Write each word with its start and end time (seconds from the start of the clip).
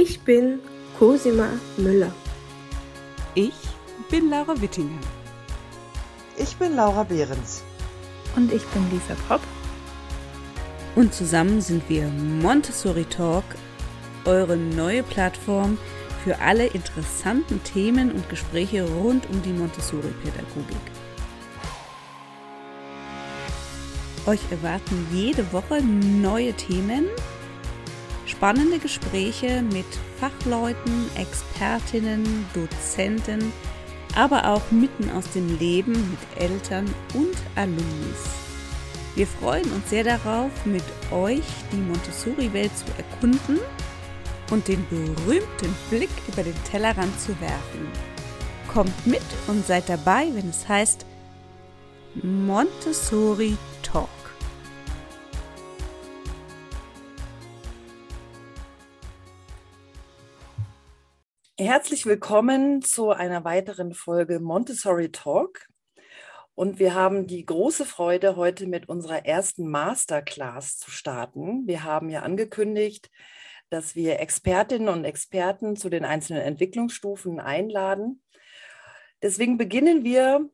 Ich 0.00 0.20
bin 0.20 0.60
Cosima 0.96 1.48
Müller. 1.76 2.12
Ich 3.34 3.56
bin 4.08 4.30
Laura 4.30 4.54
Wittinger. 4.60 5.00
Ich 6.36 6.54
bin 6.54 6.76
Laura 6.76 7.02
Behrens. 7.02 7.64
Und 8.36 8.52
ich 8.52 8.64
bin 8.66 8.88
Lisa 8.92 9.16
Popp. 9.26 9.40
Und 10.94 11.12
zusammen 11.12 11.60
sind 11.60 11.82
wir 11.88 12.06
Montessori 12.06 13.06
Talk, 13.06 13.42
eure 14.24 14.56
neue 14.56 15.02
Plattform 15.02 15.78
für 16.22 16.38
alle 16.38 16.66
interessanten 16.66 17.60
Themen 17.64 18.12
und 18.12 18.28
Gespräche 18.28 18.84
rund 18.84 19.28
um 19.28 19.42
die 19.42 19.52
Montessori-Pädagogik. 19.52 20.76
Euch 24.26 24.42
erwarten 24.52 25.08
jede 25.12 25.52
Woche 25.52 25.82
neue 25.82 26.52
Themen, 26.52 27.06
spannende 28.28 28.78
Gespräche 28.78 29.62
mit 29.62 29.86
Fachleuten, 30.20 31.10
Expertinnen, 31.16 32.46
Dozenten, 32.54 33.52
aber 34.14 34.48
auch 34.48 34.70
mitten 34.70 35.10
aus 35.10 35.30
dem 35.32 35.58
Leben 35.58 35.92
mit 35.92 36.42
Eltern 36.42 36.86
und 37.14 37.36
Alumnis. 37.56 38.48
Wir 39.14 39.26
freuen 39.26 39.70
uns 39.72 39.90
sehr 39.90 40.04
darauf, 40.04 40.50
mit 40.64 40.84
euch 41.10 41.42
die 41.72 41.76
Montessori-Welt 41.76 42.70
zu 42.76 42.84
erkunden 42.96 43.58
und 44.50 44.68
den 44.68 44.86
berühmten 44.88 45.74
Blick 45.90 46.10
über 46.28 46.42
den 46.42 46.54
Tellerrand 46.70 47.18
zu 47.20 47.28
werfen. 47.40 47.88
Kommt 48.72 49.06
mit 49.06 49.22
und 49.46 49.66
seid 49.66 49.88
dabei, 49.88 50.28
wenn 50.34 50.48
es 50.50 50.68
heißt 50.68 51.04
Montessori 52.22 53.56
Herzlich 61.60 62.06
willkommen 62.06 62.82
zu 62.82 63.10
einer 63.10 63.42
weiteren 63.42 63.92
Folge 63.92 64.38
Montessori 64.38 65.10
Talk. 65.10 65.66
Und 66.54 66.78
wir 66.78 66.94
haben 66.94 67.26
die 67.26 67.44
große 67.44 67.84
Freude, 67.84 68.36
heute 68.36 68.68
mit 68.68 68.88
unserer 68.88 69.26
ersten 69.26 69.68
Masterclass 69.68 70.76
zu 70.78 70.92
starten. 70.92 71.66
Wir 71.66 71.82
haben 71.82 72.10
ja 72.10 72.22
angekündigt, 72.22 73.10
dass 73.70 73.96
wir 73.96 74.20
Expertinnen 74.20 74.88
und 74.88 75.04
Experten 75.04 75.74
zu 75.74 75.88
den 75.88 76.04
einzelnen 76.04 76.42
Entwicklungsstufen 76.42 77.40
einladen. 77.40 78.22
Deswegen 79.20 79.58
beginnen 79.58 80.04
wir 80.04 80.48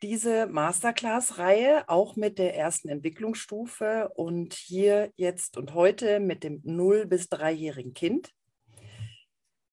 diese 0.00 0.46
Masterclass-Reihe 0.46 1.88
auch 1.88 2.14
mit 2.14 2.38
der 2.38 2.56
ersten 2.56 2.88
Entwicklungsstufe 2.88 4.12
und 4.14 4.54
hier 4.54 5.10
jetzt 5.16 5.56
und 5.56 5.74
heute 5.74 6.20
mit 6.20 6.44
dem 6.44 6.62
0- 6.62 7.06
bis 7.06 7.32
3-jährigen 7.32 7.94
Kind. 7.94 8.35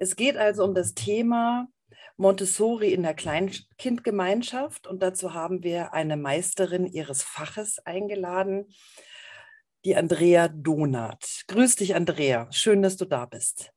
Es 0.03 0.17
geht 0.17 0.35
also 0.35 0.65
um 0.65 0.75
das 0.75 0.95
Thema 0.95 1.69
Montessori 2.17 2.91
in 2.91 3.03
der 3.03 3.13
Kleinkindgemeinschaft 3.13 4.85
und 4.85 5.01
dazu 5.01 5.33
haben 5.33 5.63
wir 5.63 5.93
eine 5.93 6.17
Meisterin 6.17 6.85
ihres 6.85 7.23
Faches 7.23 7.79
eingeladen, 7.85 8.65
die 9.85 9.95
Andrea 9.95 10.49
Donath. 10.49 11.45
Grüß 11.47 11.77
dich, 11.77 11.95
Andrea. 11.95 12.51
Schön, 12.51 12.81
dass 12.81 12.97
du 12.97 13.05
da 13.05 13.25
bist. 13.25 13.71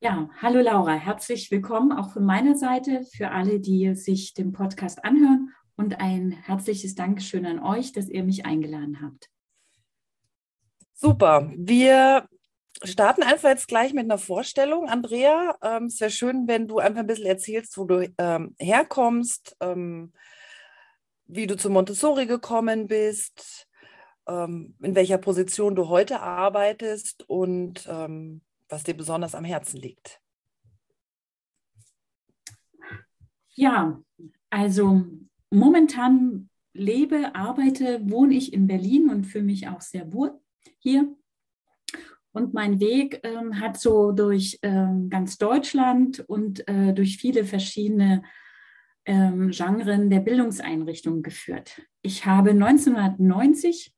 Ja, 0.00 0.28
hallo 0.42 0.60
Laura, 0.60 0.94
herzlich 0.94 1.52
willkommen 1.52 1.92
auch 1.92 2.12
von 2.12 2.24
meiner 2.24 2.56
Seite 2.56 3.04
für 3.04 3.30
alle, 3.30 3.60
die 3.60 3.94
sich 3.94 4.34
den 4.34 4.50
Podcast 4.50 5.04
anhören 5.04 5.54
und 5.76 6.00
ein 6.00 6.32
herzliches 6.32 6.96
Dankeschön 6.96 7.46
an 7.46 7.60
euch, 7.60 7.92
dass 7.92 8.08
ihr 8.08 8.24
mich 8.24 8.44
eingeladen 8.44 9.00
habt. 9.00 9.28
Super. 10.94 11.52
Wir 11.54 12.26
starten 12.84 13.22
einfach 13.22 13.48
jetzt 13.48 13.68
gleich 13.68 13.92
mit 13.92 14.04
einer 14.04 14.18
Vorstellung. 14.18 14.88
Andrea, 14.88 15.56
ähm, 15.62 15.84
es 15.84 16.00
wäre 16.00 16.10
schön, 16.10 16.46
wenn 16.46 16.68
du 16.68 16.78
einfach 16.78 17.00
ein 17.00 17.06
bisschen 17.06 17.26
erzählst, 17.26 17.76
wo 17.78 17.84
du 17.84 18.12
ähm, 18.18 18.54
herkommst, 18.58 19.56
ähm, 19.60 20.12
wie 21.26 21.46
du 21.46 21.56
zu 21.56 21.70
Montessori 21.70 22.26
gekommen 22.26 22.86
bist, 22.86 23.68
ähm, 24.26 24.76
in 24.82 24.94
welcher 24.94 25.18
Position 25.18 25.74
du 25.74 25.88
heute 25.88 26.20
arbeitest 26.20 27.28
und 27.28 27.86
ähm, 27.88 28.42
was 28.68 28.84
dir 28.84 28.96
besonders 28.96 29.34
am 29.34 29.44
Herzen 29.44 29.80
liegt. 29.80 30.20
Ja, 33.54 34.02
also 34.50 35.04
momentan 35.50 36.50
lebe, 36.74 37.34
arbeite, 37.34 38.00
wohne 38.10 38.34
ich 38.34 38.52
in 38.52 38.66
Berlin 38.66 39.08
und 39.08 39.24
fühle 39.24 39.44
mich 39.44 39.68
auch 39.68 39.80
sehr 39.80 40.12
wohl 40.12 40.38
hier. 40.78 41.16
Und 42.36 42.52
mein 42.52 42.80
Weg 42.80 43.20
ähm, 43.22 43.60
hat 43.60 43.80
so 43.80 44.12
durch 44.12 44.58
ähm, 44.60 45.08
ganz 45.08 45.38
Deutschland 45.38 46.20
und 46.28 46.68
äh, 46.68 46.92
durch 46.92 47.16
viele 47.16 47.46
verschiedene 47.46 48.24
ähm, 49.06 49.52
Genren 49.52 50.10
der 50.10 50.20
Bildungseinrichtungen 50.20 51.22
geführt. 51.22 51.80
Ich 52.02 52.26
habe 52.26 52.50
1990 52.50 53.90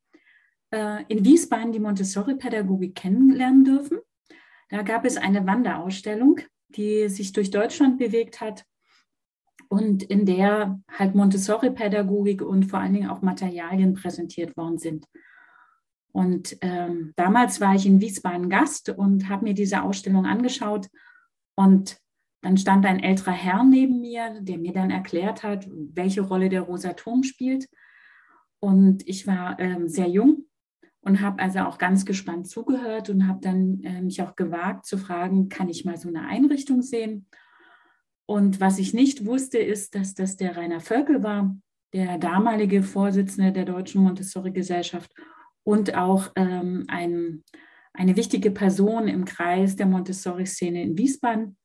äh, 0.71 1.03
in 1.09 1.25
Wiesbaden 1.25 1.73
die 1.73 1.81
Montessori-Pädagogik 1.81 2.95
kennenlernen 2.95 3.65
dürfen. 3.65 3.99
Da 4.69 4.83
gab 4.83 5.05
es 5.05 5.17
eine 5.17 5.45
Wanderausstellung, 5.45 6.39
die 6.69 7.09
sich 7.09 7.33
durch 7.33 7.51
Deutschland 7.51 7.99
bewegt 7.99 8.41
hat 8.41 8.65
und 9.69 10.05
in 10.05 10.27
der 10.27 10.81
halt 10.97 11.17
Montessori-Pädagogik 11.17 12.43
und 12.43 12.67
vor 12.67 12.79
allen 12.79 12.93
Dingen 12.93 13.11
auch 13.11 13.21
Materialien 13.21 13.95
präsentiert 13.95 14.57
worden 14.57 14.79
sind. 14.79 15.07
Und 16.13 16.57
ähm, 16.63 17.13
damals 17.17 17.61
war 17.61 17.75
ich 17.75 17.87
in 17.87 18.01
Wiesbaden 18.01 18.49
Gast 18.49 18.89
und 18.89 19.29
habe 19.29 19.45
mir 19.45 19.55
diese 19.55 19.83
Ausstellung 19.83 20.27
angeschaut. 20.27 20.89
Und 21.55 21.99
dann 22.43 22.57
stand 22.57 22.87
ein 22.87 23.01
älterer 23.01 23.33
Herr 23.33 23.65
neben 23.65 24.01
mir, 24.01 24.41
der 24.41 24.59
mir 24.59 24.73
dann 24.73 24.91
erklärt 24.91 25.43
hat, 25.43 25.69
welche 25.71 26.23
Rolle 26.23 26.49
der 26.49 26.63
Rosaturm 26.63 27.23
spielt. 27.23 27.69
Und 28.61 29.07
ich 29.07 29.27
war 29.27 29.59
ähm, 29.61 29.89
sehr 29.89 30.09
jung 30.09 30.47
und 31.01 31.21
habe 31.21 31.43
also 31.43 31.61
auch 31.61 31.79
ganz 31.79 32.05
gespannt 32.05 32.49
zugehört 32.49 33.11
und 33.11 33.29
habe 33.29 33.41
dann 33.41 33.83
äh, 33.83 34.03
mich 34.03 34.23
auch 34.23 34.37
gewagt 34.37 34.87
zu 34.87 34.99
fragen, 34.99 35.49
kann 35.49 35.69
ich 35.69 35.85
mal 35.85 35.97
so 35.97 36.09
eine 36.09 36.27
Einrichtung 36.27 36.83
sehen? 36.83 37.27
Und 38.27 38.61
was 38.61 38.79
ich 38.79 38.93
nicht 38.93 39.25
wusste, 39.25 39.59
ist, 39.59 39.95
dass 39.95 40.15
das 40.15 40.37
der 40.37 40.57
Rainer 40.57 40.81
Völkel 40.81 41.23
war, 41.23 41.57
der 41.95 42.19
damalige 42.19 42.83
Vorsitzende 42.83 43.53
der 43.53 43.65
Deutschen 43.65 44.03
Montessori-Gesellschaft 44.03 45.13
und 45.69 45.95
auch 45.95 46.31
ähm, 46.35 46.87
ein, 46.89 47.45
eine 47.93 48.17
wichtige 48.17 48.51
Person 48.51 49.07
im 49.07 49.27
Kreis 49.27 49.77
der 49.77 49.85
Montessori-Szene 49.85 50.83
in 50.83 50.97
Wiesbaden. 50.97 51.59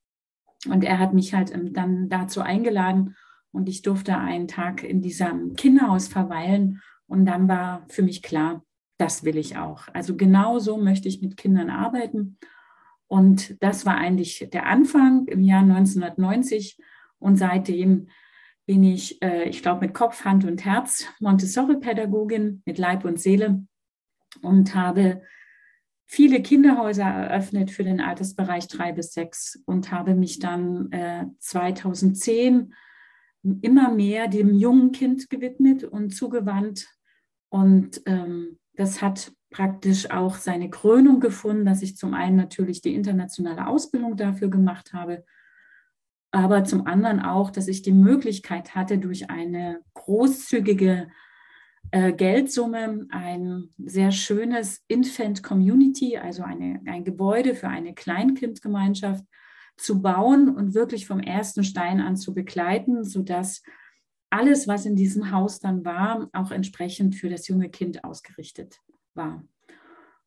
Und 0.70 0.84
er 0.84 1.00
hat 1.00 1.14
mich 1.14 1.34
halt 1.34 1.56
ähm, 1.56 1.72
dann 1.72 2.10
dazu 2.10 2.42
eingeladen 2.42 3.16
und 3.54 3.70
ich 3.70 3.82
durfte 3.82 4.18
einen 4.18 4.50
Tag 4.50 4.84
in 4.84 5.02
diesem 5.02 5.56
Kinderhaus 5.56 6.10
verweilen. 6.10 6.82
Und 7.08 7.26
dann 7.26 7.48
war 7.48 7.86
für 7.88 8.04
mich 8.04 8.22
klar, 8.22 8.66
das 8.98 9.24
will 9.24 9.38
ich 9.38 9.56
auch. 9.56 9.88
Also 9.94 10.18
genau 10.18 10.60
so 10.60 10.76
möchte 10.76 11.08
ich 11.08 11.22
mit 11.22 11.38
Kindern 11.38 11.70
arbeiten. 11.70 12.38
Und 13.08 13.56
das 13.64 13.86
war 13.86 13.96
eigentlich 13.96 14.50
der 14.52 14.66
Anfang 14.66 15.28
im 15.28 15.46
Jahr 15.46 15.62
1990. 15.62 16.78
Und 17.20 17.38
seitdem 17.38 18.10
bin 18.66 18.84
ich, 18.84 19.22
äh, 19.22 19.48
ich 19.48 19.62
glaube, 19.62 19.86
mit 19.86 19.94
Kopf, 19.94 20.26
Hand 20.26 20.44
und 20.44 20.66
Herz 20.66 21.06
Montessori-Pädagogin 21.22 22.64
mit 22.66 22.78
Leib 22.78 23.06
und 23.06 23.18
Seele 23.18 23.66
und 24.42 24.76
habe 24.76 25.22
viele 26.06 26.42
Kinderhäuser 26.42 27.06
eröffnet 27.06 27.72
für 27.72 27.84
den 27.84 28.02
Altersbereich 28.02 28.68
drei 28.68 28.92
bis 28.92 29.14
sechs 29.14 29.62
und 29.66 29.92
habe 29.92 30.16
mich 30.16 30.40
dann 30.40 30.92
äh, 30.92 31.26
2010 31.40 32.74
immer 33.62 33.92
mehr 33.92 34.28
dem 34.28 34.54
jungen 34.54 34.92
Kind 34.92 35.30
gewidmet 35.30 35.84
und 35.84 36.12
zugewandt. 36.12 36.88
Und 37.50 38.02
ähm, 38.06 38.60
das 38.76 39.02
hat 39.02 39.32
praktisch 39.50 40.10
auch 40.12 40.36
seine 40.36 40.70
Krönung 40.70 41.20
gefunden, 41.20 41.66
dass 41.66 41.82
ich 41.82 41.98
zum 41.98 42.14
einen 42.14 42.36
natürlich 42.36 42.82
die 42.82 42.96
internationale 42.96 43.68
Ausbildung 43.68 44.18
dafür 44.18 44.50
gemacht 44.50 44.94
habe, 44.94 45.24
aber 46.32 46.64
zum 46.64 46.88
anderen 46.88 47.20
auch, 47.20 47.52
dass 47.52 47.68
ich 47.68 47.84
die 47.84 47.92
Möglichkeit 47.92 48.74
hatte, 48.74 48.98
durch 48.98 49.30
eine 49.30 49.82
großzügige 49.94 51.08
Geldsumme 51.94 53.06
ein 53.12 53.70
sehr 53.78 54.12
schönes 54.12 54.84
Infant 54.88 55.44
Community, 55.44 56.18
also 56.18 56.42
eine, 56.42 56.82
ein 56.88 57.04
Gebäude 57.04 57.54
für 57.54 57.68
eine 57.68 57.94
Kleinkindgemeinschaft 57.94 59.24
zu 59.78 60.02
bauen 60.02 60.50
und 60.56 60.74
wirklich 60.74 61.06
vom 61.06 61.20
ersten 61.20 61.64
Stein 61.64 62.02
an 62.02 62.18
zu 62.18 62.34
begleiten, 62.34 63.04
sodass 63.04 63.62
alles, 64.32 64.68
was 64.68 64.88
in 64.88 64.96
diesem 64.96 65.30
Haus 65.30 65.60
dann 65.60 65.86
war, 65.86 66.30
auch 66.34 66.50
entsprechend 66.50 67.14
für 67.14 67.30
das 67.30 67.48
junge 67.48 67.70
Kind 67.70 68.04
ausgerichtet 68.04 68.80
war. 69.14 69.44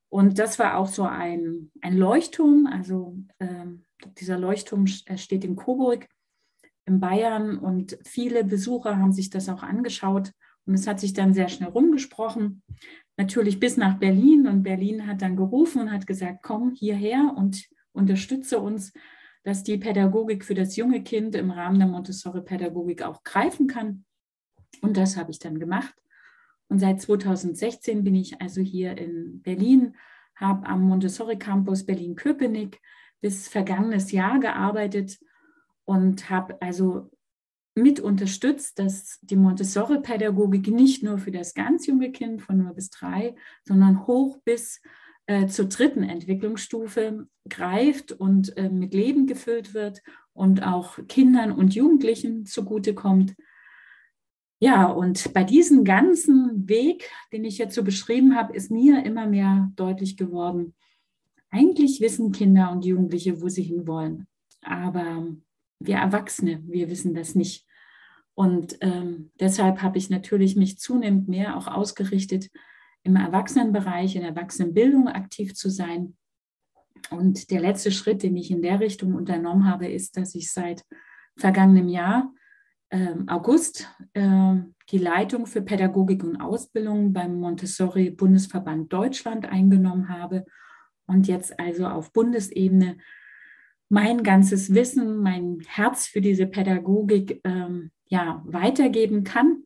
Und 0.08 0.38
das 0.38 0.60
war 0.60 0.76
auch 0.76 0.86
so 0.86 1.02
ein, 1.02 1.72
ein 1.80 1.96
Leuchtturm. 1.96 2.68
Also 2.70 3.18
äh, 3.40 3.66
dieser 4.18 4.38
Leuchtturm 4.38 4.86
steht 4.86 5.44
in 5.44 5.56
Coburg 5.56 6.06
in 6.84 7.00
Bayern 7.00 7.58
und 7.58 7.98
viele 8.04 8.44
Besucher 8.44 8.96
haben 8.98 9.10
sich 9.10 9.30
das 9.30 9.48
auch 9.48 9.64
angeschaut 9.64 10.30
und 10.66 10.74
es 10.74 10.86
hat 10.86 11.00
sich 11.00 11.12
dann 11.12 11.32
sehr 11.32 11.48
schnell 11.48 11.70
rumgesprochen, 11.70 12.62
natürlich 13.16 13.60
bis 13.60 13.76
nach 13.76 13.98
Berlin 13.98 14.46
und 14.46 14.62
Berlin 14.62 15.06
hat 15.06 15.22
dann 15.22 15.36
gerufen 15.36 15.80
und 15.80 15.92
hat 15.92 16.06
gesagt, 16.06 16.42
komm 16.42 16.72
hierher 16.72 17.34
und 17.36 17.64
unterstütze 17.92 18.58
uns, 18.58 18.92
dass 19.44 19.62
die 19.62 19.78
Pädagogik 19.78 20.44
für 20.44 20.54
das 20.54 20.76
junge 20.76 21.02
Kind 21.02 21.36
im 21.36 21.52
Rahmen 21.52 21.78
der 21.78 21.88
Montessori-Pädagogik 21.88 23.02
auch 23.02 23.22
greifen 23.22 23.68
kann. 23.68 24.04
Und 24.82 24.96
das 24.96 25.16
habe 25.16 25.30
ich 25.30 25.38
dann 25.38 25.60
gemacht. 25.60 25.94
Und 26.68 26.80
seit 26.80 27.00
2016 27.00 28.02
bin 28.02 28.16
ich 28.16 28.40
also 28.40 28.60
hier 28.60 28.98
in 28.98 29.40
Berlin, 29.42 29.94
habe 30.34 30.66
am 30.66 30.82
Montessori 30.82 31.38
Campus 31.38 31.86
Berlin-Köpenick 31.86 32.80
bis 33.20 33.46
vergangenes 33.48 34.10
Jahr 34.10 34.40
gearbeitet 34.40 35.18
und 35.84 36.28
habe 36.28 36.60
also 36.60 37.10
mit 37.76 38.00
unterstützt, 38.00 38.78
dass 38.78 39.18
die 39.20 39.36
Montessori-Pädagogik 39.36 40.68
nicht 40.68 41.02
nur 41.02 41.18
für 41.18 41.30
das 41.30 41.54
ganz 41.54 41.86
junge 41.86 42.10
Kind 42.10 42.42
von 42.42 42.58
0 42.58 42.74
bis 42.74 42.90
3, 42.90 43.34
sondern 43.64 44.06
hoch 44.06 44.38
bis 44.44 44.80
äh, 45.26 45.46
zur 45.46 45.66
dritten 45.66 46.02
Entwicklungsstufe 46.02 47.28
greift 47.48 48.12
und 48.12 48.56
äh, 48.56 48.70
mit 48.70 48.94
Leben 48.94 49.26
gefüllt 49.26 49.74
wird 49.74 50.02
und 50.32 50.62
auch 50.62 50.98
Kindern 51.06 51.52
und 51.52 51.74
Jugendlichen 51.74 52.46
zugutekommt. 52.46 53.34
Ja, 54.58 54.86
und 54.86 55.34
bei 55.34 55.44
diesem 55.44 55.84
ganzen 55.84 56.66
Weg, 56.68 57.10
den 57.30 57.44
ich 57.44 57.58
jetzt 57.58 57.74
so 57.74 57.84
beschrieben 57.84 58.36
habe, 58.36 58.54
ist 58.54 58.70
mir 58.70 59.04
immer 59.04 59.26
mehr 59.26 59.70
deutlich 59.76 60.16
geworden, 60.16 60.74
eigentlich 61.50 62.00
wissen 62.00 62.32
Kinder 62.32 62.72
und 62.72 62.84
Jugendliche, 62.86 63.42
wo 63.42 63.48
sie 63.48 63.62
hinwollen. 63.62 64.26
Aber 64.62 65.26
wir 65.78 65.96
Erwachsene, 65.96 66.62
wir 66.66 66.90
wissen 66.90 67.14
das 67.14 67.34
nicht. 67.34 67.66
Und 68.34 68.76
ähm, 68.80 69.30
deshalb 69.40 69.82
habe 69.82 69.98
ich 69.98 70.10
natürlich 70.10 70.56
mich 70.56 70.78
zunehmend 70.78 71.28
mehr 71.28 71.56
auch 71.56 71.68
ausgerichtet, 71.68 72.50
im 73.02 73.16
Erwachsenenbereich, 73.16 74.16
in 74.16 74.22
der 74.22 74.30
Erwachsenenbildung 74.30 75.08
aktiv 75.08 75.54
zu 75.54 75.70
sein. 75.70 76.16
Und 77.10 77.50
der 77.50 77.60
letzte 77.60 77.92
Schritt, 77.92 78.22
den 78.22 78.36
ich 78.36 78.50
in 78.50 78.62
der 78.62 78.80
Richtung 78.80 79.14
unternommen 79.14 79.70
habe, 79.70 79.86
ist, 79.86 80.16
dass 80.16 80.34
ich 80.34 80.52
seit 80.52 80.84
vergangenem 81.36 81.88
Jahr, 81.88 82.32
äh, 82.90 83.14
August, 83.26 83.88
äh, 84.12 84.56
die 84.90 84.98
Leitung 84.98 85.46
für 85.46 85.62
Pädagogik 85.62 86.24
und 86.24 86.40
Ausbildung 86.40 87.12
beim 87.12 87.38
Montessori 87.38 88.10
Bundesverband 88.10 88.92
Deutschland 88.92 89.46
eingenommen 89.46 90.08
habe 90.08 90.44
und 91.06 91.28
jetzt 91.28 91.58
also 91.58 91.86
auf 91.86 92.12
Bundesebene 92.12 92.98
mein 93.88 94.22
ganzes 94.22 94.74
Wissen, 94.74 95.18
mein 95.18 95.60
Herz 95.66 96.06
für 96.06 96.20
diese 96.20 96.46
Pädagogik 96.46 97.40
ähm, 97.44 97.90
ja, 98.06 98.42
weitergeben 98.44 99.24
kann. 99.24 99.64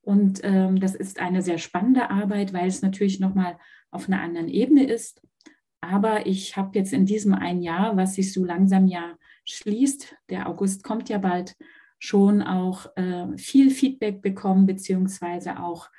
Und 0.00 0.40
ähm, 0.42 0.80
das 0.80 0.94
ist 0.94 1.20
eine 1.20 1.42
sehr 1.42 1.58
spannende 1.58 2.10
Arbeit, 2.10 2.52
weil 2.52 2.66
es 2.66 2.82
natürlich 2.82 3.20
nochmal 3.20 3.58
auf 3.90 4.08
einer 4.08 4.20
anderen 4.22 4.48
Ebene 4.48 4.84
ist. 4.84 5.22
Aber 5.80 6.26
ich 6.26 6.56
habe 6.56 6.78
jetzt 6.78 6.92
in 6.92 7.06
diesem 7.06 7.34
ein 7.34 7.62
Jahr, 7.62 7.96
was 7.96 8.14
sich 8.14 8.32
so 8.32 8.44
langsam 8.44 8.86
ja 8.86 9.14
schließt, 9.44 10.16
der 10.28 10.48
August 10.48 10.82
kommt 10.82 11.08
ja 11.08 11.18
bald, 11.18 11.56
schon 11.98 12.42
auch 12.42 12.86
äh, 12.96 13.36
viel 13.36 13.70
Feedback 13.70 14.22
bekommen, 14.22 14.66
beziehungsweise 14.66 15.60
auch 15.60 15.90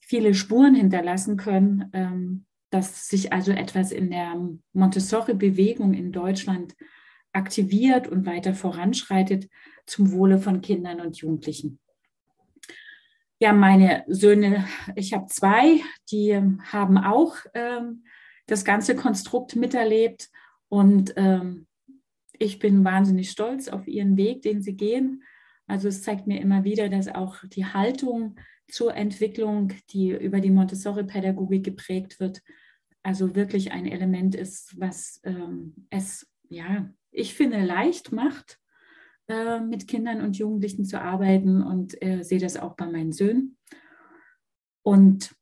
viele 0.00 0.34
Spuren 0.34 0.74
hinterlassen 0.74 1.36
können, 1.36 1.88
ähm, 1.92 2.46
dass 2.70 3.08
sich 3.08 3.32
also 3.32 3.52
etwas 3.52 3.92
in 3.92 4.10
der 4.10 4.34
Montessori-Bewegung 4.72 5.94
in 5.94 6.10
Deutschland 6.10 6.74
aktiviert 7.36 8.08
und 8.08 8.26
weiter 8.26 8.54
voranschreitet 8.54 9.48
zum 9.86 10.10
Wohle 10.12 10.38
von 10.38 10.60
Kindern 10.60 11.00
und 11.00 11.18
Jugendlichen. 11.18 11.78
Ja, 13.38 13.52
meine 13.52 14.04
Söhne, 14.08 14.66
ich 14.94 15.12
habe 15.12 15.26
zwei, 15.26 15.80
die 16.10 16.34
haben 16.34 16.96
auch 16.96 17.36
ähm, 17.52 18.04
das 18.46 18.64
ganze 18.64 18.96
Konstrukt 18.96 19.54
miterlebt 19.56 20.30
und 20.68 21.12
ähm, 21.16 21.66
ich 22.38 22.58
bin 22.58 22.84
wahnsinnig 22.84 23.30
stolz 23.30 23.68
auf 23.68 23.86
ihren 23.86 24.16
Weg, 24.16 24.42
den 24.42 24.62
sie 24.62 24.74
gehen. 24.74 25.22
Also 25.66 25.88
es 25.88 26.02
zeigt 26.02 26.26
mir 26.26 26.40
immer 26.40 26.64
wieder, 26.64 26.88
dass 26.88 27.08
auch 27.08 27.36
die 27.44 27.66
Haltung 27.66 28.36
zur 28.68 28.94
Entwicklung, 28.94 29.72
die 29.90 30.10
über 30.10 30.40
die 30.40 30.50
Montessori-Pädagogik 30.50 31.64
geprägt 31.64 32.18
wird, 32.20 32.42
also 33.02 33.34
wirklich 33.34 33.72
ein 33.72 33.86
Element 33.86 34.34
ist, 34.34 34.80
was 34.80 35.20
ähm, 35.24 35.74
es, 35.90 36.26
ja, 36.48 36.90
ich 37.16 37.34
finde, 37.34 37.64
leicht 37.64 38.12
macht, 38.12 38.60
äh, 39.28 39.58
mit 39.60 39.88
Kindern 39.88 40.20
und 40.20 40.36
Jugendlichen 40.36 40.84
zu 40.84 41.00
arbeiten 41.00 41.62
und 41.62 42.00
äh, 42.02 42.22
sehe 42.22 42.38
das 42.38 42.56
auch 42.56 42.76
bei 42.76 42.86
meinen 42.86 43.12
Söhnen. 43.12 43.56
Und 44.82 45.34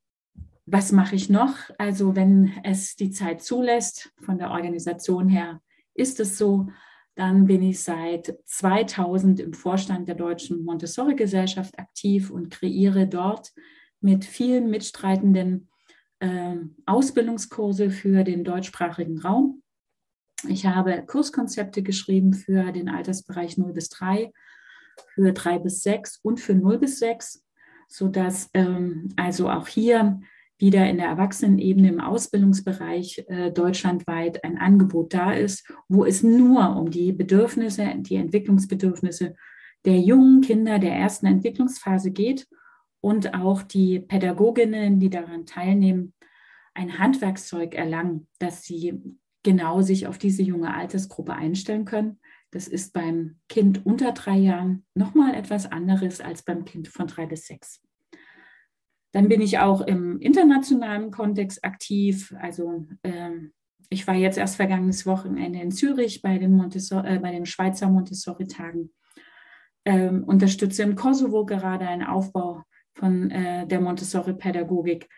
was 0.66 0.92
mache 0.92 1.16
ich 1.16 1.28
noch? 1.28 1.56
Also 1.76 2.16
wenn 2.16 2.52
es 2.62 2.96
die 2.96 3.10
Zeit 3.10 3.42
zulässt, 3.42 4.12
von 4.20 4.38
der 4.38 4.52
Organisation 4.52 5.28
her 5.28 5.60
ist 5.94 6.20
es 6.20 6.38
so, 6.38 6.68
dann 7.16 7.46
bin 7.46 7.62
ich 7.62 7.80
seit 7.80 8.38
2000 8.44 9.40
im 9.40 9.52
Vorstand 9.52 10.08
der 10.08 10.14
Deutschen 10.14 10.64
Montessori-Gesellschaft 10.64 11.78
aktiv 11.78 12.30
und 12.30 12.50
kreiere 12.50 13.06
dort 13.06 13.52
mit 14.00 14.24
vielen 14.24 14.70
Mitstreitenden 14.70 15.68
äh, 16.20 16.56
Ausbildungskurse 16.86 17.90
für 17.90 18.24
den 18.24 18.44
deutschsprachigen 18.44 19.18
Raum. 19.18 19.62
Ich 20.48 20.66
habe 20.66 21.04
Kurskonzepte 21.06 21.82
geschrieben 21.82 22.32
für 22.34 22.72
den 22.72 22.88
Altersbereich 22.88 23.58
0 23.58 23.72
bis 23.72 23.88
3, 23.88 24.32
für 25.14 25.32
3 25.32 25.58
bis 25.58 25.82
6 25.82 26.18
und 26.22 26.40
für 26.40 26.54
0 26.54 26.78
bis 26.78 26.98
6, 26.98 27.44
sodass 27.88 28.50
ähm, 28.54 29.08
also 29.16 29.50
auch 29.50 29.66
hier 29.66 30.20
wieder 30.58 30.88
in 30.88 30.98
der 30.98 31.06
Erwachsenenebene 31.06 31.88
im 31.88 32.00
Ausbildungsbereich 32.00 33.24
äh, 33.28 33.50
deutschlandweit 33.50 34.44
ein 34.44 34.58
Angebot 34.58 35.12
da 35.12 35.32
ist, 35.32 35.70
wo 35.88 36.04
es 36.04 36.22
nur 36.22 36.76
um 36.76 36.90
die 36.90 37.12
Bedürfnisse, 37.12 37.92
die 37.96 38.16
Entwicklungsbedürfnisse 38.16 39.34
der 39.84 39.98
jungen 39.98 40.40
Kinder 40.40 40.78
der 40.78 40.94
ersten 40.94 41.26
Entwicklungsphase 41.26 42.10
geht 42.12 42.46
und 43.00 43.34
auch 43.34 43.62
die 43.62 44.00
Pädagoginnen, 44.00 45.00
die 45.00 45.10
daran 45.10 45.44
teilnehmen, 45.44 46.14
ein 46.72 46.98
Handwerkszeug 46.98 47.74
erlangen, 47.74 48.26
dass 48.38 48.64
sie 48.64 49.00
genau 49.44 49.82
sich 49.82 50.08
auf 50.08 50.18
diese 50.18 50.42
junge 50.42 50.74
Altersgruppe 50.74 51.34
einstellen 51.34 51.84
können. 51.84 52.18
Das 52.50 52.66
ist 52.66 52.92
beim 52.92 53.36
Kind 53.48 53.86
unter 53.86 54.12
drei 54.12 54.36
Jahren 54.36 54.84
nochmal 54.94 55.34
etwas 55.34 55.70
anderes 55.70 56.20
als 56.20 56.42
beim 56.42 56.64
Kind 56.64 56.88
von 56.88 57.06
drei 57.06 57.26
bis 57.26 57.46
sechs. 57.46 57.80
Dann 59.12 59.28
bin 59.28 59.40
ich 59.40 59.60
auch 59.60 59.80
im 59.80 60.18
internationalen 60.18 61.12
Kontext 61.12 61.64
aktiv. 61.64 62.34
Also 62.40 62.88
ähm, 63.04 63.52
ich 63.88 64.06
war 64.06 64.14
jetzt 64.14 64.38
erst 64.38 64.56
vergangenes 64.56 65.06
Wochenende 65.06 65.60
in 65.60 65.70
Zürich 65.70 66.20
bei 66.22 66.38
den, 66.38 66.58
äh, 66.58 67.18
bei 67.20 67.30
den 67.30 67.46
Schweizer 67.46 67.88
Montessori-Tagen. 67.88 68.92
Ähm, 69.84 70.24
unterstütze 70.24 70.82
im 70.82 70.96
Kosovo 70.96 71.44
gerade 71.44 71.86
einen 71.86 72.04
Aufbau 72.04 72.64
von 72.94 73.30
äh, 73.30 73.66
der 73.66 73.80
Montessori-Pädagogik. 73.80 75.08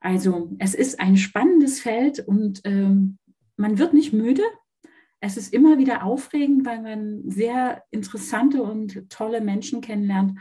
Also 0.00 0.50
es 0.58 0.74
ist 0.74 1.00
ein 1.00 1.16
spannendes 1.16 1.80
Feld 1.80 2.20
und 2.20 2.60
ähm, 2.64 3.18
man 3.58 3.78
wird 3.78 3.92
nicht 3.92 4.12
müde. 4.12 4.42
Es 5.20 5.36
ist 5.36 5.52
immer 5.52 5.78
wieder 5.78 6.04
aufregend, 6.04 6.64
weil 6.64 6.80
man 6.80 7.28
sehr 7.28 7.82
interessante 7.90 8.62
und 8.62 9.10
tolle 9.10 9.40
Menschen 9.40 9.80
kennenlernt 9.80 10.38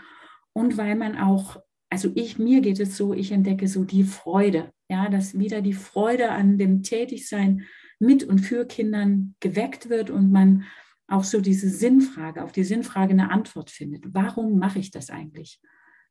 und 0.53 0.77
weil 0.77 0.95
man 0.95 1.17
auch, 1.17 1.57
also 1.89 2.11
ich, 2.13 2.37
mir 2.37 2.61
geht 2.61 2.79
es 2.79 2.95
so, 2.95 3.13
ich 3.13 3.31
entdecke 3.31 3.67
so 3.67 3.83
die 3.83 4.03
Freude, 4.03 4.71
ja, 4.89 5.09
dass 5.09 5.37
wieder 5.37 5.61
die 5.61 5.73
Freude 5.73 6.29
an 6.29 6.59
dem 6.59 6.83
Tätigsein 6.83 7.63
mit 7.99 8.23
und 8.23 8.39
für 8.39 8.65
Kindern 8.65 9.35
geweckt 9.39 9.89
wird 9.89 10.11
und 10.11 10.31
man 10.31 10.65
auch 11.07 11.23
so 11.23 11.41
diese 11.41 11.69
Sinnfrage, 11.69 12.43
auf 12.43 12.51
die 12.51 12.63
Sinnfrage 12.63 13.13
eine 13.13 13.31
Antwort 13.31 13.71
findet. 13.71 14.13
Warum 14.13 14.59
mache 14.59 14.77
ich 14.77 14.91
das 14.91 15.09
eigentlich? 15.09 15.59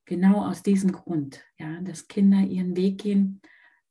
Genau 0.06 0.44
aus 0.44 0.64
diesem 0.64 0.90
Grund, 0.90 1.44
ja, 1.58 1.80
dass 1.82 2.08
Kinder 2.08 2.40
ihren 2.40 2.76
Weg 2.76 2.98
gehen, 3.02 3.40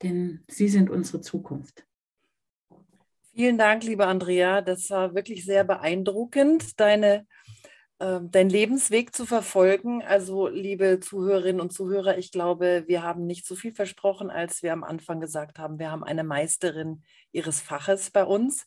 denn 0.02 0.44
sie 0.48 0.68
sind 0.68 0.90
unsere 0.90 1.22
Zukunft. 1.22 1.85
Vielen 3.36 3.58
Dank, 3.58 3.84
liebe 3.84 4.06
Andrea. 4.06 4.62
Das 4.62 4.88
war 4.88 5.14
wirklich 5.14 5.44
sehr 5.44 5.62
beeindruckend, 5.62 6.80
deine, 6.80 7.26
äh, 7.98 8.18
deinen 8.22 8.48
Lebensweg 8.48 9.14
zu 9.14 9.26
verfolgen. 9.26 10.02
Also, 10.02 10.48
liebe 10.48 11.00
Zuhörerinnen 11.00 11.60
und 11.60 11.70
Zuhörer, 11.70 12.16
ich 12.16 12.32
glaube, 12.32 12.84
wir 12.86 13.02
haben 13.02 13.26
nicht 13.26 13.46
so 13.46 13.54
viel 13.54 13.74
versprochen, 13.74 14.30
als 14.30 14.62
wir 14.62 14.72
am 14.72 14.82
Anfang 14.82 15.20
gesagt 15.20 15.58
haben. 15.58 15.78
Wir 15.78 15.90
haben 15.90 16.02
eine 16.02 16.24
Meisterin 16.24 17.02
ihres 17.30 17.60
Faches 17.60 18.10
bei 18.10 18.24
uns. 18.24 18.66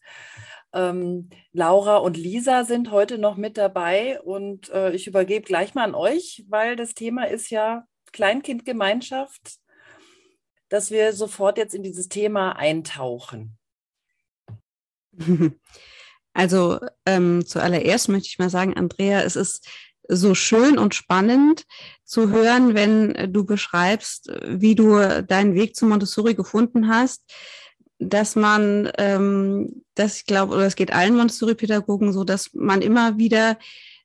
Ähm, 0.72 1.32
Laura 1.52 1.98
und 1.98 2.16
Lisa 2.16 2.64
sind 2.64 2.92
heute 2.92 3.18
noch 3.18 3.38
mit 3.38 3.58
dabei 3.58 4.22
und 4.22 4.70
äh, 4.70 4.92
ich 4.94 5.08
übergebe 5.08 5.48
gleich 5.48 5.74
mal 5.74 5.86
an 5.86 5.96
euch, 5.96 6.46
weil 6.48 6.76
das 6.76 6.94
Thema 6.94 7.24
ist 7.24 7.50
ja 7.50 7.86
Kleinkindgemeinschaft, 8.12 9.58
dass 10.70 10.92
wir 10.92 11.14
sofort 11.14 11.58
jetzt 11.58 11.74
in 11.74 11.82
dieses 11.82 12.08
Thema 12.08 12.52
eintauchen. 12.52 13.59
Also 16.32 16.80
ähm, 17.06 17.46
zuallererst 17.46 18.08
möchte 18.08 18.28
ich 18.28 18.40
mal 18.40 18.52
sagen, 18.52 18.76
Andrea, 18.78 19.24
es 19.24 19.36
ist 19.36 19.68
so 20.08 20.36
schön 20.36 20.78
und 20.78 20.96
spannend 20.96 21.66
zu 22.06 22.30
hören, 22.30 22.76
wenn 22.76 23.34
du 23.34 23.46
beschreibst, 23.46 24.32
wie 24.46 24.76
du 24.76 25.24
deinen 25.24 25.56
Weg 25.56 25.76
zu 25.76 25.86
Montessori 25.86 26.36
gefunden 26.36 26.88
hast, 26.88 27.24
dass 28.00 28.36
man, 28.36 28.90
ähm, 28.98 29.84
das 29.96 30.18
ich 30.18 30.26
glaube, 30.26 30.56
oder 30.56 30.66
es 30.66 30.76
geht 30.76 30.94
allen 30.94 31.16
Montessori-Pädagogen 31.16 32.14
so, 32.14 32.24
dass 32.24 32.52
man 32.54 32.82
immer 32.82 33.18
wieder 33.18 33.58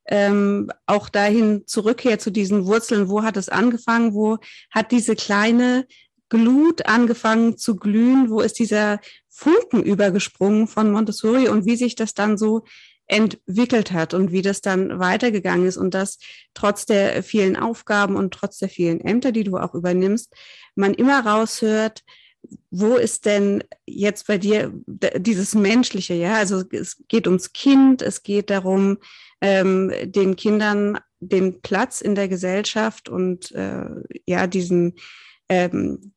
ähm, 0.07 0.71
auch 0.87 1.09
dahin 1.09 1.67
zurückkehrt 1.67 2.21
zu 2.21 2.31
diesen 2.31 2.67
Wurzeln, 2.67 3.09
wo 3.09 3.23
hat 3.23 3.37
es 3.37 3.49
angefangen, 3.49 4.13
wo 4.13 4.39
hat 4.71 4.91
diese 4.93 5.15
kleine 5.15 5.87
Glut 6.29 6.87
angefangen 6.87 7.57
zu 7.57 7.77
glühen, 7.77 8.31
wo 8.31 8.41
ist 8.41 8.59
dieser 8.59 9.01
Funken 9.29 9.83
übergesprungen 9.83 10.69
von 10.69 10.91
Montessori 10.91 11.49
und 11.49 11.67
wie 11.67 11.77
sich 11.77 11.95
das 11.95 12.15
dann 12.15 12.39
so 12.39 12.65
entwickelt 13.07 13.93
hat 13.93 14.15
und 14.15 14.33
wie 14.33 14.43
das 14.43 14.61
dann 14.61 14.99
weitergegangen 14.99 15.67
ist 15.67 15.77
und 15.77 15.93
dass 15.93 16.19
trotz 16.55 16.87
der 16.87 17.23
vielen 17.23 17.57
Aufgaben 17.57 18.17
und 18.17 18.33
trotz 18.33 18.59
der 18.59 18.69
vielen 18.69 19.01
Ämter, 19.01 19.31
die 19.31 19.45
du 19.45 19.59
auch 19.59 19.75
übernimmst, 19.75 20.35
man 20.75 20.95
immer 20.95 21.27
raushört, 21.27 22.03
wo 22.71 22.97
ist 22.97 23.27
denn 23.27 23.65
jetzt 23.87 24.27
bei 24.27 24.39
dir 24.39 24.73
dieses 25.17 25.55
Menschliche, 25.55 26.15
ja? 26.15 26.35
Also 26.35 26.63
es 26.71 27.03
geht 27.09 27.27
ums 27.27 27.53
Kind, 27.53 28.03
es 28.03 28.23
geht 28.23 28.51
darum, 28.51 28.99
ähm, 29.41 29.93
den 30.05 30.37
Kindern 30.37 30.99
den 31.21 31.63
Platz 31.63 32.01
in 32.01 32.15
der 32.15 32.29
Gesellschaft 32.29 33.09
und 33.09 33.51
äh, 33.53 33.87
ja, 34.27 34.47
diesen 34.47 34.95
ähm, 35.55 36.13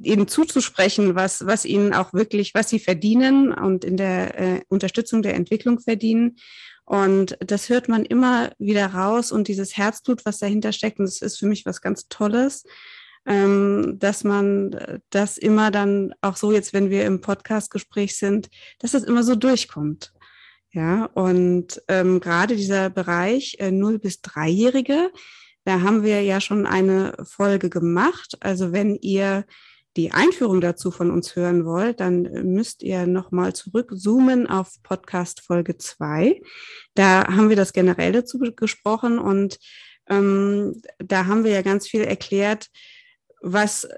ihnen 0.00 0.28
zuzusprechen, 0.28 1.14
was, 1.14 1.46
was 1.46 1.64
ihnen 1.64 1.94
auch 1.94 2.12
wirklich, 2.12 2.54
was 2.54 2.68
sie 2.68 2.78
verdienen 2.78 3.52
und 3.52 3.84
in 3.84 3.96
der 3.96 4.38
äh, 4.38 4.60
Unterstützung 4.68 5.22
der 5.22 5.34
Entwicklung 5.34 5.80
verdienen. 5.80 6.36
Und 6.84 7.38
das 7.40 7.68
hört 7.70 7.88
man 7.88 8.04
immer 8.04 8.52
wieder 8.58 8.86
raus 8.88 9.32
und 9.32 9.48
dieses 9.48 9.76
Herzblut, 9.76 10.26
was 10.26 10.38
dahinter 10.38 10.72
steckt, 10.72 10.98
und 10.98 11.06
das 11.06 11.22
ist 11.22 11.38
für 11.38 11.46
mich 11.46 11.64
was 11.64 11.80
ganz 11.80 12.08
Tolles, 12.08 12.64
ähm, 13.26 13.96
dass 13.98 14.22
man 14.22 15.00
das 15.08 15.38
immer 15.38 15.70
dann 15.70 16.12
auch 16.20 16.36
so 16.36 16.52
jetzt, 16.52 16.74
wenn 16.74 16.90
wir 16.90 17.06
im 17.06 17.22
Podcastgespräch 17.22 18.18
sind, 18.18 18.50
dass 18.80 18.92
das 18.92 19.04
immer 19.04 19.22
so 19.22 19.34
durchkommt. 19.34 20.12
Ja, 20.72 21.04
und 21.14 21.80
ähm, 21.86 22.18
gerade 22.18 22.56
dieser 22.56 22.90
Bereich 22.90 23.56
äh, 23.60 23.70
0 23.70 24.00
bis 24.00 24.20
3-Jährige, 24.22 25.12
da 25.64 25.80
haben 25.80 26.02
wir 26.02 26.22
ja 26.22 26.40
schon 26.40 26.66
eine 26.66 27.14
Folge 27.24 27.70
gemacht. 27.70 28.36
Also 28.40 28.72
wenn 28.72 28.96
ihr 28.96 29.44
die 29.96 30.12
Einführung 30.12 30.60
dazu 30.60 30.90
von 30.90 31.10
uns 31.10 31.36
hören 31.36 31.64
wollt, 31.64 32.00
dann 32.00 32.22
müsst 32.22 32.82
ihr 32.82 33.06
nochmal 33.06 33.54
zurückzoomen 33.54 34.46
auf 34.48 34.82
Podcast 34.82 35.40
Folge 35.40 35.78
2. 35.78 36.40
Da 36.94 37.26
haben 37.28 37.48
wir 37.48 37.56
das 37.56 37.72
generell 37.72 38.12
dazu 38.12 38.38
gesprochen 38.38 39.18
und 39.18 39.58
ähm, 40.08 40.82
da 40.98 41.26
haben 41.26 41.44
wir 41.44 41.52
ja 41.52 41.62
ganz 41.62 41.86
viel 41.86 42.02
erklärt, 42.02 42.70
was 43.40 43.88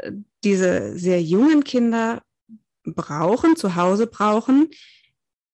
diese 0.44 0.96
sehr 0.98 1.22
jungen 1.22 1.64
Kinder 1.64 2.22
brauchen, 2.84 3.56
zu 3.56 3.74
Hause 3.74 4.06
brauchen. 4.06 4.68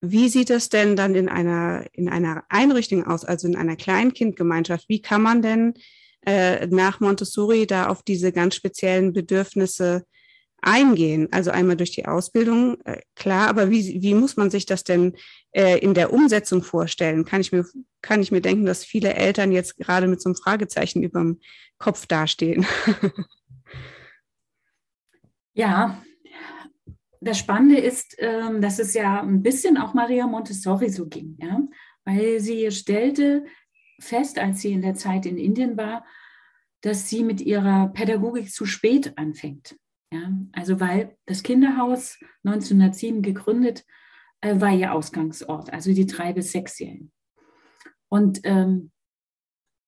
Wie 0.01 0.29
sieht 0.29 0.51
es 0.51 0.69
denn 0.69 0.97
dann 0.97 1.15
in 1.15 1.29
einer, 1.29 1.87
in 1.93 2.09
einer 2.09 2.45
Einrichtung 2.49 3.07
aus, 3.07 3.25
also 3.25 3.47
in 3.47 3.57
einer 3.57 3.77
Kleinkindgemeinschaft? 3.77 4.89
Wie 4.89 5.01
kann 5.01 5.23
man 5.23 5.41
denn 5.41 5.75
äh, 6.27 6.67
nach 6.69 7.01
Montessori 7.01 7.67
da 7.67 7.89
auf 7.89 8.03
diese 8.03 8.33
ganz 8.33 8.55
speziellen 8.55 9.13
Bedürfnisse 9.13 10.05
eingehen. 10.63 11.29
Also 11.33 11.51
einmal 11.51 11.77
durch 11.77 11.91
die 11.91 12.07
Ausbildung, 12.07 12.81
äh, 12.85 13.01
klar, 13.17 13.49
aber 13.49 13.71
wie, 13.71 14.01
wie 14.01 14.15
muss 14.15 14.37
man 14.37 14.51
sich 14.51 14.65
das 14.65 14.85
denn 14.85 15.15
äh, 15.51 15.79
in 15.79 15.95
der 15.95 16.13
Umsetzung 16.13 16.63
vorstellen? 16.63 17.25
Kann 17.25 17.41
ich, 17.41 17.53
mir, 17.53 17.67
kann 18.01 18.23
ich 18.23 18.31
mir 18.31 18.41
denken, 18.41 18.65
dass 18.65 18.85
viele 18.85 19.15
Eltern 19.15 19.53
jetzt 19.53 19.77
gerade 19.77 20.07
mit 20.07 20.23
so 20.23 20.29
einem 20.29 20.37
Fragezeichen 20.37 21.03
über 21.03 21.21
dem 21.21 21.41
Kopf 21.79 22.07
dastehen? 22.07 22.65
ja, 25.55 26.01
das 27.21 27.39
Spannende 27.39 27.79
ist, 27.79 28.17
ähm, 28.19 28.61
dass 28.61 28.79
es 28.79 28.95
ja 28.95 29.21
ein 29.21 29.43
bisschen 29.43 29.77
auch 29.79 29.95
Maria 29.95 30.27
Montessori 30.27 30.89
so 30.89 31.07
ging, 31.07 31.37
ja, 31.41 31.61
weil 32.05 32.41
sie 32.41 32.71
stellte 32.71 33.45
fest, 34.03 34.39
als 34.39 34.61
sie 34.61 34.73
in 34.73 34.83
der 34.83 34.95
Zeit 34.95 35.27
in 35.27 35.37
Indien 35.37 35.77
war, 35.77 36.05
dass 36.83 37.09
sie 37.09 37.23
mit 37.23 37.41
ihrer 37.41 37.89
Pädagogik 37.89 38.51
zu 38.51 38.67
spät 38.67 39.17
anfängt. 39.17 39.77
Ja, 40.13 40.31
also 40.53 40.79
weil 40.81 41.17
das 41.27 41.43
Kinderhaus 41.43 42.19
1907 42.45 43.23
gegründet 43.23 43.85
äh, 44.43 44.61
war 44.61 44.73
ihr 44.73 44.93
Ausgangsort, 44.93 45.73
also 45.73 45.95
die 45.95 46.07
drei 46.07 46.35
bis 46.35 46.53
sechsjährigen. 46.53 47.13
Und 48.11 48.41
ähm, 48.45 48.91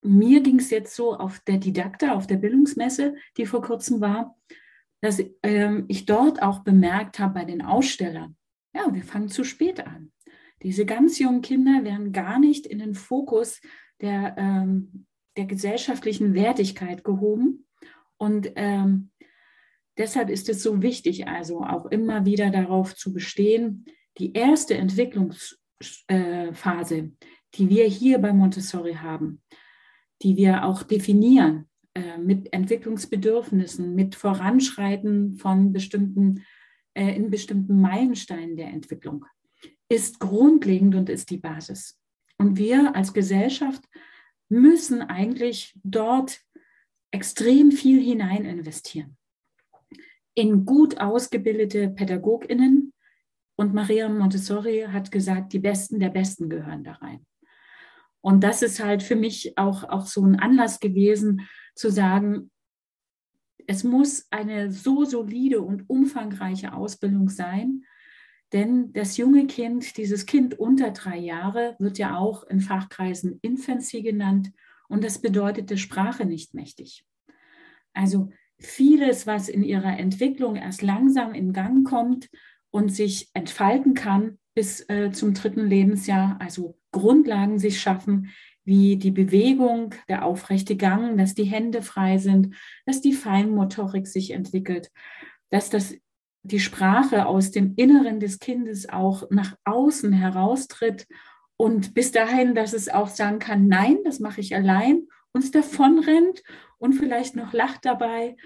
mir 0.00 0.42
ging 0.42 0.59
es 0.59 0.71
jetzt 0.71 0.94
so 0.94 1.14
auf 1.14 1.40
der 1.40 1.59
Didakta, 1.59 2.14
auf 2.14 2.26
der 2.26 2.37
Bildungsmesse, 2.37 3.16
die 3.37 3.44
vor 3.44 3.61
kurzem 3.61 4.00
war, 4.00 4.38
dass 5.02 5.23
ähm, 5.42 5.85
ich 5.88 6.06
dort 6.06 6.40
auch 6.40 6.61
bemerkt 6.61 7.18
habe 7.18 7.35
bei 7.35 7.44
den 7.44 7.61
Ausstellern, 7.61 8.37
ja, 8.75 8.92
wir 8.92 9.02
fangen 9.02 9.28
zu 9.28 9.44
spät 9.44 9.87
an. 9.87 10.12
Diese 10.62 10.87
ganz 10.87 11.18
jungen 11.18 11.42
Kinder 11.42 11.85
werden 11.85 12.12
gar 12.12 12.38
nicht 12.38 12.66
in 12.66 12.78
den 12.78 12.94
Fokus 12.94 13.61
der, 14.04 14.37
ähm, 14.38 15.06
der 15.37 15.46
gesellschaftlichen 15.46 16.34
Wertigkeit 16.34 17.02
gehoben. 17.02 17.66
Und 18.16 18.52
ähm, 18.54 19.11
Deshalb 19.96 20.28
ist 20.28 20.49
es 20.49 20.62
so 20.62 20.82
wichtig, 20.82 21.28
also 21.28 21.62
auch 21.62 21.87
immer 21.87 22.25
wieder 22.25 22.50
darauf 22.50 22.96
zu 22.96 23.12
bestehen, 23.12 23.84
die 24.18 24.32
erste 24.32 24.75
Entwicklungsphase, 24.75 26.96
äh, 26.96 27.11
die 27.54 27.68
wir 27.68 27.87
hier 27.87 28.18
bei 28.18 28.32
Montessori 28.32 28.94
haben, 28.94 29.40
die 30.23 30.37
wir 30.37 30.64
auch 30.64 30.82
definieren 30.82 31.68
äh, 31.94 32.18
mit 32.18 32.52
Entwicklungsbedürfnissen, 32.52 33.94
mit 33.94 34.16
Voranschreiten 34.16 35.37
von 35.37 35.73
bestimmten, 35.73 36.42
äh, 36.94 37.14
in 37.14 37.30
bestimmten 37.30 37.80
Meilensteinen 37.80 38.56
der 38.56 38.68
Entwicklung, 38.68 39.25
ist 39.88 40.18
grundlegend 40.18 40.96
und 40.96 41.08
ist 41.08 41.30
die 41.30 41.38
Basis. 41.38 42.00
Und 42.38 42.58
wir 42.58 42.94
als 42.94 43.14
Gesellschaft 43.14 43.82
müssen 44.48 45.02
eigentlich 45.02 45.74
dort 45.82 46.40
extrem 47.10 47.70
viel 47.70 48.02
hinein 48.02 48.44
investieren 48.44 49.16
in 50.34 50.64
gut 50.64 51.00
ausgebildete 51.00 51.88
PädagogInnen. 51.90 52.92
Und 53.56 53.72
Maria 53.72 54.08
Montessori 54.08 54.86
hat 54.90 55.12
gesagt, 55.12 55.52
die 55.52 55.60
Besten 55.60 56.00
der 56.00 56.08
Besten 56.08 56.48
gehören 56.48 56.82
da 56.82 56.92
rein. 56.94 57.24
Und 58.20 58.42
das 58.42 58.62
ist 58.62 58.82
halt 58.82 59.02
für 59.02 59.16
mich 59.16 59.56
auch, 59.56 59.84
auch 59.84 60.06
so 60.06 60.24
ein 60.24 60.40
Anlass 60.40 60.80
gewesen, 60.80 61.48
zu 61.76 61.90
sagen, 61.90 62.50
es 63.66 63.84
muss 63.84 64.26
eine 64.30 64.72
so 64.72 65.04
solide 65.04 65.60
und 65.60 65.88
umfangreiche 65.88 66.72
Ausbildung 66.72 67.28
sein, 67.28 67.84
denn 68.54 68.92
das 68.92 69.16
junge 69.16 69.46
Kind, 69.46 69.96
dieses 69.96 70.26
Kind 70.26 70.58
unter 70.58 70.92
drei 70.92 71.18
Jahre, 71.18 71.75
wird 71.80 71.99
ja 71.99 72.16
auch 72.16 72.44
in 72.44 72.61
Fachkreisen 72.61 73.40
Infancy 73.42 74.00
genannt 74.02 74.52
und 74.88 75.02
das 75.02 75.20
bedeutet 75.20 75.70
der 75.70 75.76
Sprache 75.76 76.25
nicht 76.25 76.54
mächtig. 76.54 77.04
Also 77.94 78.30
vieles, 78.58 79.26
was 79.26 79.49
in 79.49 79.64
ihrer 79.64 79.99
Entwicklung 79.99 80.54
erst 80.54 80.82
langsam 80.82 81.34
in 81.34 81.52
Gang 81.52 81.87
kommt 81.87 82.30
und 82.70 82.90
sich 82.90 83.28
entfalten 83.34 83.94
kann 83.94 84.38
bis 84.54 84.88
äh, 84.88 85.11
zum 85.11 85.34
dritten 85.34 85.66
Lebensjahr, 85.66 86.37
also 86.40 86.78
Grundlagen 86.92 87.58
sich 87.58 87.80
schaffen, 87.80 88.30
wie 88.64 88.96
die 88.96 89.11
Bewegung, 89.11 89.94
der 90.08 90.25
aufrechte 90.25 90.76
Gang, 90.76 91.18
dass 91.18 91.34
die 91.34 91.44
Hände 91.44 91.82
frei 91.82 92.18
sind, 92.18 92.54
dass 92.87 93.00
die 93.00 93.12
Feinmotorik 93.12 94.06
sich 94.06 94.30
entwickelt, 94.30 94.92
dass 95.50 95.70
das, 95.70 95.96
die 96.44 96.60
Sprache 96.60 97.26
aus 97.26 97.50
dem 97.50 97.74
Inneren 97.76 98.20
des 98.20 98.38
Kindes 98.38 98.88
auch 98.88 99.28
nach 99.30 99.56
außen 99.64 100.12
heraustritt 100.12 101.06
und 101.56 101.94
bis 101.94 102.12
dahin, 102.12 102.54
dass 102.54 102.74
es 102.74 102.88
auch 102.88 103.08
sagen 103.08 103.38
kann, 103.38 103.66
nein, 103.66 103.98
das 104.04 104.20
mache 104.20 104.40
ich 104.40 104.54
allein, 104.54 105.08
uns 105.32 105.50
davonrennt 105.50 106.42
und 106.78 106.92
vielleicht 106.92 107.34
noch 107.34 107.52
lacht 107.52 107.84
dabei 107.84 108.36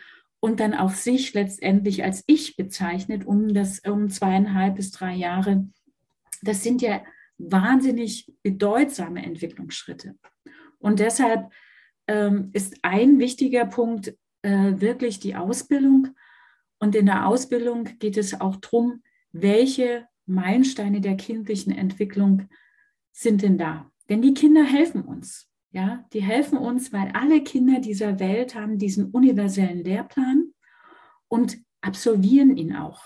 und 0.41 0.61
dann 0.61 0.75
auch 0.75 0.93
sich 0.93 1.35
letztendlich 1.35 2.05
als 2.05 2.23
ich 2.27 2.57
bezeichnet 2.57 3.27
um 3.27 3.53
das 3.53 3.81
um 3.81 4.09
zweieinhalb 4.09 4.77
bis 4.77 4.93
drei 4.93 5.15
Jahre. 5.15 5.67
Das 6.43 6.63
sind 6.63 6.81
ja 6.81 7.03
wahnsinnig 7.37 8.33
bedeutsame 8.43 9.25
Entwicklungsschritte. 9.25 10.17
Und 10.79 11.01
deshalb 11.01 11.51
ähm, 12.07 12.51
ist 12.53 12.77
ein 12.83 13.19
wichtiger 13.19 13.67
Punkt 13.67 14.15
äh, 14.43 14.81
wirklich 14.81 15.19
die 15.19 15.35
Ausbildung. 15.35 16.09
Und 16.79 16.95
in 16.95 17.07
der 17.07 17.27
Ausbildung 17.27 17.85
geht 17.99 18.17
es 18.17 18.41
auch 18.41 18.57
darum, 18.57 19.03
welche 19.33 20.07
Meilensteine 20.27 21.01
der 21.01 21.17
kindlichen 21.17 21.73
Entwicklung 21.73 22.49
sind 23.13 23.43
denn 23.43 23.59
da? 23.59 23.91
Denn 24.09 24.23
die 24.23 24.35
Kinder 24.35 24.65
helfen 24.65 25.03
uns. 25.03 25.49
Ja, 25.71 26.07
die 26.13 26.23
helfen 26.23 26.57
uns, 26.57 26.93
weil 26.93 27.11
alle 27.13 27.43
Kinder 27.43 27.81
dieser 27.81 28.19
Welt 28.21 28.55
haben 28.55 28.79
diesen 28.79 29.11
universellen 29.11 29.85
Lehrplan 29.85 30.55
und 31.29 31.59
absolvieren 31.83 32.57
ihn 32.57 32.75
auch. 32.75 33.03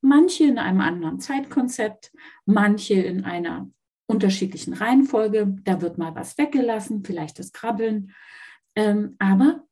Manche 0.00 0.44
in 0.44 0.58
einem 0.58 0.80
anderen 0.80 1.20
Zeitkonzept, 1.20 2.12
manche 2.46 2.94
in 2.94 3.24
einer 3.24 3.70
unterschiedlichen 4.06 4.72
Reihenfolge. 4.72 5.56
Da 5.62 5.80
wird 5.80 5.98
mal 5.98 6.14
was 6.16 6.36
weggelassen, 6.36 7.04
vielleicht 7.04 7.38
das 7.38 7.52
Krabbeln. 7.52 8.12
Ähm, 8.74 9.14
aber 9.18 9.64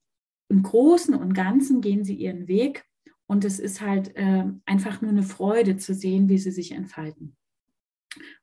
im 0.48 0.62
Großen 0.62 1.14
und 1.14 1.34
Ganzen 1.34 1.80
gehen 1.80 2.04
sie 2.04 2.14
ihren 2.14 2.46
Weg 2.46 2.84
und 3.28 3.44
es 3.44 3.61
ist 3.61 3.80
halt 3.80 4.16
äh, 4.16 4.44
einfach 4.64 5.00
nur 5.02 5.11
eine 5.11 5.23
Freude 5.23 5.76
zu 5.76 5.94
sehen, 5.94 6.28
wie 6.28 6.38
sie 6.38 6.50
sich 6.50 6.73
entfalten. 6.73 7.37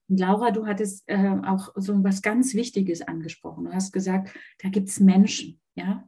Und 0.08 0.20
Laura, 0.20 0.52
du 0.52 0.68
hattest 0.68 1.04
äh, 1.08 1.36
auch 1.46 1.74
so 1.76 2.04
was 2.04 2.22
ganz 2.22 2.54
Wichtiges 2.54 3.02
angesprochen. 3.02 3.66
Du 3.66 3.74
hast 3.74 3.92
gesagt, 3.92 4.30
da 4.62 4.70
gibt 4.70 4.88
es 4.88 5.00
Menschen, 5.00 5.60
ja. 5.74 6.08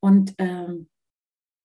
Und 0.00 0.34
ähm, 0.38 0.88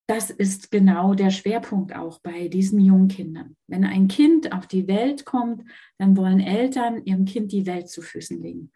das 0.07 0.29
ist 0.29 0.71
genau 0.71 1.15
der 1.15 1.31
Schwerpunkt 1.31 1.95
auch 1.95 2.19
bei 2.19 2.47
diesen 2.49 2.79
jungen 2.79 3.07
Kindern. 3.07 3.55
Wenn 3.67 3.83
ein 3.83 4.07
Kind 4.07 4.51
auf 4.53 4.67
die 4.67 4.87
Welt 4.87 5.25
kommt, 5.25 5.63
dann 5.97 6.15
wollen 6.17 6.39
Eltern 6.39 7.03
ihrem 7.05 7.25
Kind 7.25 7.51
die 7.51 7.65
Welt 7.65 7.89
zu 7.89 8.01
Füßen 8.01 8.41
legen. 8.41 8.71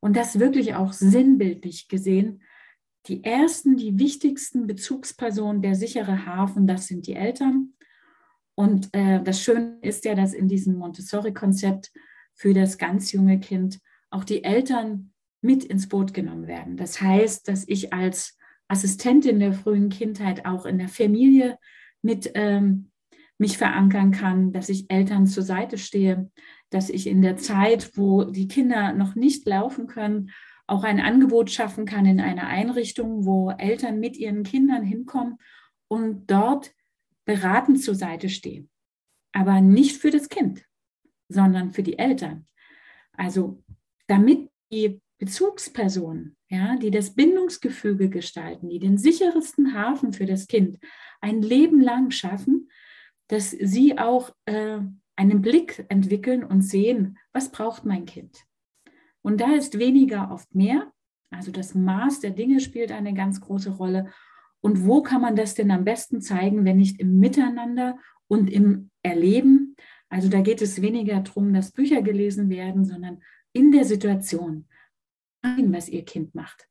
Und 0.00 0.16
das 0.16 0.38
wirklich 0.38 0.74
auch 0.74 0.92
sinnbildlich 0.92 1.88
gesehen. 1.88 2.42
Die 3.06 3.24
ersten, 3.24 3.76
die 3.76 3.98
wichtigsten 3.98 4.66
Bezugspersonen, 4.66 5.62
der 5.62 5.74
sichere 5.74 6.26
Hafen, 6.26 6.66
das 6.66 6.86
sind 6.86 7.06
die 7.06 7.14
Eltern. 7.14 7.74
Und 8.54 8.88
äh, 8.92 9.22
das 9.22 9.40
Schöne 9.42 9.78
ist 9.80 10.04
ja, 10.04 10.14
dass 10.14 10.34
in 10.34 10.48
diesem 10.48 10.76
Montessori-Konzept 10.76 11.90
für 12.34 12.52
das 12.52 12.78
ganz 12.78 13.12
junge 13.12 13.40
Kind 13.40 13.78
auch 14.10 14.24
die 14.24 14.44
Eltern 14.44 15.12
mit 15.40 15.64
ins 15.64 15.88
Boot 15.88 16.12
genommen 16.12 16.46
werden. 16.46 16.76
Das 16.76 17.00
heißt, 17.00 17.48
dass 17.48 17.66
ich 17.66 17.92
als 17.92 18.36
Assistentin 18.68 19.40
der 19.40 19.52
frühen 19.52 19.88
Kindheit 19.88 20.44
auch 20.44 20.66
in 20.66 20.78
der 20.78 20.88
Familie 20.88 21.58
mit 22.02 22.30
ähm, 22.34 22.90
mich 23.38 23.56
verankern 23.56 24.10
kann, 24.10 24.52
dass 24.52 24.68
ich 24.68 24.90
Eltern 24.90 25.26
zur 25.26 25.42
Seite 25.42 25.78
stehe, 25.78 26.30
dass 26.68 26.90
ich 26.90 27.06
in 27.06 27.22
der 27.22 27.36
Zeit, 27.38 27.96
wo 27.96 28.24
die 28.24 28.48
Kinder 28.48 28.92
noch 28.92 29.14
nicht 29.14 29.46
laufen 29.46 29.86
können, 29.86 30.30
auch 30.70 30.84
ein 30.84 31.00
Angebot 31.00 31.50
schaffen 31.50 31.84
kann 31.84 32.06
in 32.06 32.20
einer 32.20 32.46
Einrichtung, 32.46 33.24
wo 33.24 33.50
Eltern 33.50 33.98
mit 33.98 34.16
ihren 34.16 34.44
Kindern 34.44 34.84
hinkommen 34.84 35.38
und 35.88 36.30
dort 36.30 36.72
beratend 37.24 37.82
zur 37.82 37.94
Seite 37.94 38.28
stehen. 38.28 38.70
Aber 39.32 39.60
nicht 39.60 39.96
für 39.96 40.10
das 40.10 40.28
Kind, 40.28 40.64
sondern 41.28 41.72
für 41.72 41.82
die 41.82 41.98
Eltern. 41.98 42.46
Also 43.12 43.62
damit 44.06 44.48
die 44.72 45.00
Bezugspersonen, 45.18 46.36
ja, 46.48 46.76
die 46.76 46.90
das 46.90 47.14
Bindungsgefüge 47.14 48.08
gestalten, 48.08 48.68
die 48.68 48.78
den 48.78 48.96
sichersten 48.96 49.74
Hafen 49.74 50.12
für 50.12 50.26
das 50.26 50.46
Kind 50.46 50.78
ein 51.20 51.42
Leben 51.42 51.80
lang 51.80 52.10
schaffen, 52.10 52.70
dass 53.28 53.50
sie 53.50 53.98
auch 53.98 54.30
äh, 54.46 54.78
einen 55.16 55.42
Blick 55.42 55.84
entwickeln 55.88 56.44
und 56.44 56.62
sehen, 56.62 57.18
was 57.32 57.50
braucht 57.50 57.84
mein 57.84 58.06
Kind. 58.06 58.44
Und 59.22 59.40
da 59.40 59.52
ist 59.52 59.78
weniger 59.78 60.30
oft 60.30 60.54
mehr. 60.54 60.92
Also 61.30 61.52
das 61.52 61.74
Maß 61.74 62.20
der 62.20 62.30
Dinge 62.30 62.60
spielt 62.60 62.92
eine 62.92 63.14
ganz 63.14 63.40
große 63.40 63.70
Rolle. 63.70 64.10
Und 64.60 64.84
wo 64.84 65.02
kann 65.02 65.22
man 65.22 65.36
das 65.36 65.54
denn 65.54 65.70
am 65.70 65.84
besten 65.84 66.20
zeigen, 66.20 66.64
wenn 66.64 66.76
nicht 66.76 67.00
im 67.00 67.18
Miteinander 67.18 67.98
und 68.28 68.50
im 68.50 68.90
Erleben? 69.02 69.76
Also 70.08 70.28
da 70.28 70.40
geht 70.40 70.60
es 70.60 70.82
weniger 70.82 71.20
darum, 71.20 71.54
dass 71.54 71.72
Bücher 71.72 72.02
gelesen 72.02 72.50
werden, 72.50 72.84
sondern 72.84 73.22
in 73.52 73.72
der 73.72 73.84
Situation, 73.84 74.66
was 75.42 75.88
Ihr 75.88 76.04
Kind 76.04 76.34
macht. 76.34 76.68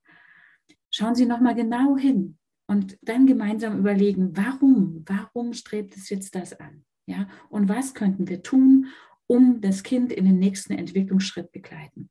Schauen 0.91 1.15
Sie 1.15 1.25
nochmal 1.25 1.55
genau 1.55 1.97
hin 1.97 2.37
und 2.67 2.97
dann 3.01 3.25
gemeinsam 3.25 3.79
überlegen, 3.79 4.35
warum, 4.35 5.03
warum 5.07 5.53
strebt 5.53 5.95
es 5.95 6.09
jetzt 6.09 6.35
das 6.35 6.59
an? 6.59 6.83
Ja, 7.05 7.27
und 7.49 7.69
was 7.69 7.95
könnten 7.95 8.27
wir 8.27 8.43
tun, 8.43 8.87
um 9.25 9.61
das 9.61 9.83
Kind 9.83 10.11
in 10.11 10.25
den 10.25 10.37
nächsten 10.37 10.73
Entwicklungsschritt 10.73 11.51
begleiten? 11.51 12.09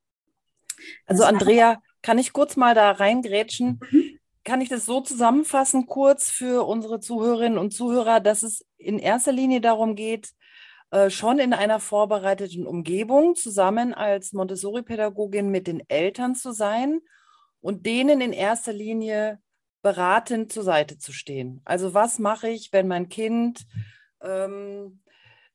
Also 1.06 1.24
Andrea, 1.24 1.80
kann 2.02 2.18
ich 2.18 2.32
kurz 2.32 2.56
mal 2.56 2.74
da 2.74 2.92
reingrätschen? 2.92 3.80
Mhm. 3.90 4.18
Kann 4.44 4.60
ich 4.60 4.68
das 4.68 4.86
so 4.86 5.00
zusammenfassen, 5.00 5.86
kurz 5.86 6.30
für 6.30 6.66
unsere 6.66 7.00
Zuhörerinnen 7.00 7.58
und 7.58 7.72
Zuhörer, 7.72 8.20
dass 8.20 8.42
es 8.42 8.64
in 8.78 8.98
erster 8.98 9.32
Linie 9.32 9.60
darum 9.60 9.94
geht, 9.94 10.32
äh, 10.90 11.10
schon 11.10 11.38
in 11.38 11.52
einer 11.52 11.80
vorbereiteten 11.80 12.66
Umgebung 12.66 13.34
zusammen 13.34 13.92
als 13.92 14.32
Montessori-Pädagogin 14.32 15.50
mit 15.50 15.66
den 15.66 15.82
Eltern 15.88 16.34
zu 16.34 16.52
sein 16.52 17.00
und 17.60 17.84
denen 17.84 18.22
in 18.22 18.32
erster 18.32 18.72
Linie 18.72 19.38
beratend 19.82 20.50
zur 20.50 20.62
Seite 20.62 20.96
zu 20.96 21.12
stehen. 21.12 21.60
Also 21.64 21.92
was 21.92 22.18
mache 22.18 22.48
ich, 22.48 22.72
wenn 22.72 22.88
mein 22.88 23.08
Kind 23.08 23.66
ähm, 24.22 25.02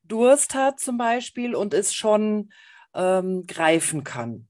Durst 0.04 0.54
hat 0.54 0.80
zum 0.80 0.98
Beispiel 0.98 1.56
und 1.56 1.74
es 1.74 1.96
schon 1.96 2.52
ähm, 2.94 3.46
greifen 3.48 4.04
kann? 4.04 4.48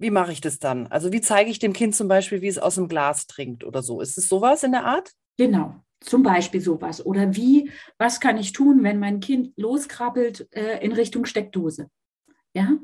Wie 0.00 0.10
mache 0.10 0.32
ich 0.32 0.40
das 0.40 0.58
dann? 0.58 0.86
Also 0.86 1.12
wie 1.12 1.20
zeige 1.20 1.50
ich 1.50 1.58
dem 1.58 1.74
Kind 1.74 1.94
zum 1.94 2.08
Beispiel, 2.08 2.40
wie 2.40 2.48
es 2.48 2.58
aus 2.58 2.76
dem 2.76 2.88
Glas 2.88 3.26
trinkt 3.26 3.64
oder 3.64 3.82
so? 3.82 4.00
Ist 4.00 4.16
es 4.16 4.30
sowas 4.30 4.62
in 4.62 4.72
der 4.72 4.86
Art? 4.86 5.12
Genau. 5.36 5.84
Zum 6.00 6.22
Beispiel 6.22 6.62
sowas. 6.62 7.04
Oder 7.04 7.36
wie, 7.36 7.70
was 7.98 8.18
kann 8.18 8.38
ich 8.38 8.52
tun, 8.52 8.82
wenn 8.82 8.98
mein 8.98 9.20
Kind 9.20 9.52
loskrabbelt 9.58 10.48
äh, 10.56 10.82
in 10.82 10.92
Richtung 10.92 11.26
Steckdose? 11.26 11.90
Ja? 12.54 12.78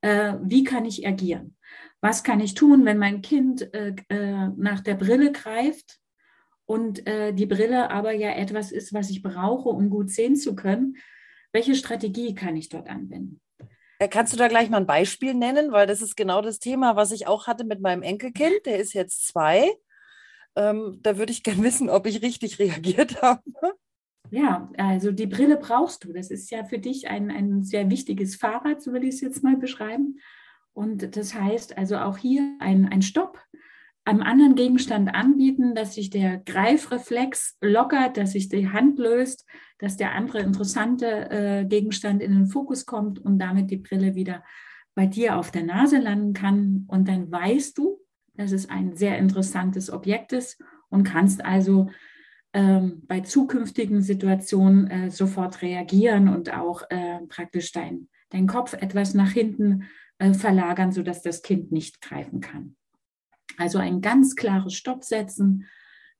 Äh, 0.00 0.34
wie 0.42 0.64
kann 0.64 0.84
ich 0.84 1.06
agieren? 1.06 1.56
Was 2.00 2.24
kann 2.24 2.40
ich 2.40 2.54
tun, 2.54 2.84
wenn 2.84 2.98
mein 2.98 3.22
Kind 3.22 3.72
äh, 3.72 3.94
äh 4.08 4.48
nach 4.56 4.80
der 4.80 4.94
Brille 4.94 5.30
greift 5.30 6.00
und 6.64 7.06
äh, 7.06 7.32
die 7.32 7.46
Brille 7.46 7.92
aber 7.92 8.10
ja 8.10 8.30
etwas 8.30 8.72
ist, 8.72 8.92
was 8.92 9.10
ich 9.10 9.22
brauche, 9.22 9.68
um 9.68 9.88
gut 9.88 10.10
sehen 10.10 10.34
zu 10.34 10.56
können? 10.56 10.96
Welche 11.52 11.76
Strategie 11.76 12.34
kann 12.34 12.56
ich 12.56 12.68
dort 12.68 12.88
anwenden? 12.88 13.40
Äh, 13.98 14.08
kannst 14.08 14.32
du 14.32 14.36
da 14.36 14.48
gleich 14.48 14.70
mal 14.70 14.78
ein 14.78 14.86
Beispiel 14.86 15.34
nennen? 15.34 15.72
Weil 15.72 15.86
das 15.86 16.02
ist 16.02 16.16
genau 16.16 16.42
das 16.42 16.58
Thema, 16.58 16.96
was 16.96 17.12
ich 17.12 17.26
auch 17.26 17.46
hatte 17.46 17.64
mit 17.64 17.80
meinem 17.80 18.02
Enkelkind. 18.02 18.66
Der 18.66 18.78
ist 18.78 18.92
jetzt 18.92 19.26
zwei. 19.26 19.70
Ähm, 20.54 20.98
da 21.02 21.18
würde 21.18 21.32
ich 21.32 21.42
gerne 21.42 21.62
wissen, 21.62 21.88
ob 21.88 22.06
ich 22.06 22.22
richtig 22.22 22.58
reagiert 22.58 23.22
habe. 23.22 23.42
Ja, 24.30 24.70
also 24.76 25.12
die 25.12 25.26
Brille 25.26 25.56
brauchst 25.56 26.04
du. 26.04 26.12
Das 26.12 26.30
ist 26.30 26.50
ja 26.50 26.64
für 26.64 26.78
dich 26.78 27.08
ein, 27.08 27.30
ein 27.30 27.62
sehr 27.62 27.88
wichtiges 27.90 28.36
Fahrrad, 28.36 28.82
so 28.82 28.92
will 28.92 29.04
ich 29.04 29.16
es 29.16 29.20
jetzt 29.20 29.44
mal 29.44 29.56
beschreiben. 29.56 30.18
Und 30.72 31.16
das 31.16 31.34
heißt 31.34 31.78
also 31.78 31.96
auch 31.98 32.18
hier 32.18 32.56
ein, 32.58 32.86
ein 32.86 33.02
Stopp 33.02 33.40
einem 34.06 34.22
anderen 34.22 34.54
Gegenstand 34.54 35.14
anbieten, 35.14 35.74
dass 35.74 35.94
sich 35.94 36.10
der 36.10 36.38
Greifreflex 36.38 37.56
lockert, 37.60 38.16
dass 38.16 38.32
sich 38.32 38.48
die 38.48 38.68
Hand 38.68 38.98
löst, 38.98 39.44
dass 39.78 39.96
der 39.96 40.14
andere 40.14 40.40
interessante 40.40 41.30
äh, 41.30 41.64
Gegenstand 41.66 42.22
in 42.22 42.32
den 42.32 42.46
Fokus 42.46 42.86
kommt 42.86 43.18
und 43.18 43.38
damit 43.38 43.70
die 43.70 43.78
Brille 43.78 44.14
wieder 44.14 44.44
bei 44.94 45.06
dir 45.06 45.36
auf 45.36 45.50
der 45.50 45.64
Nase 45.64 45.98
landen 45.98 46.34
kann. 46.34 46.84
Und 46.86 47.08
dann 47.08 47.30
weißt 47.30 47.76
du, 47.76 47.98
dass 48.34 48.52
es 48.52 48.70
ein 48.70 48.94
sehr 48.94 49.18
interessantes 49.18 49.90
Objekt 49.90 50.32
ist 50.32 50.62
und 50.88 51.02
kannst 51.02 51.44
also 51.44 51.88
ähm, 52.52 53.02
bei 53.06 53.20
zukünftigen 53.20 54.02
Situationen 54.02 54.88
äh, 54.88 55.10
sofort 55.10 55.62
reagieren 55.62 56.28
und 56.28 56.54
auch 56.54 56.82
äh, 56.90 57.18
praktisch 57.28 57.72
dein, 57.72 58.08
dein 58.30 58.46
Kopf 58.46 58.72
etwas 58.72 59.14
nach 59.14 59.32
hinten 59.32 59.84
äh, 60.18 60.32
verlagern, 60.32 60.92
sodass 60.92 61.22
das 61.22 61.42
Kind 61.42 61.72
nicht 61.72 62.00
greifen 62.00 62.40
kann. 62.40 62.76
Also 63.56 63.78
ein 63.78 64.00
ganz 64.00 64.36
klares 64.36 64.74
Stopp 64.74 65.04
setzen, 65.04 65.66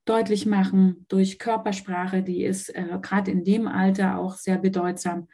deutlich 0.05 0.47
machen 0.47 1.05
durch 1.09 1.39
Körpersprache, 1.39 2.23
die 2.23 2.45
ist 2.45 2.75
äh, 2.75 2.99
gerade 3.03 3.31
in 3.31 3.45
dem 3.45 3.67
Alter 3.67 4.19
auch 4.19 4.37
sehr 4.37 4.59
bedeutsam. 4.59 5.29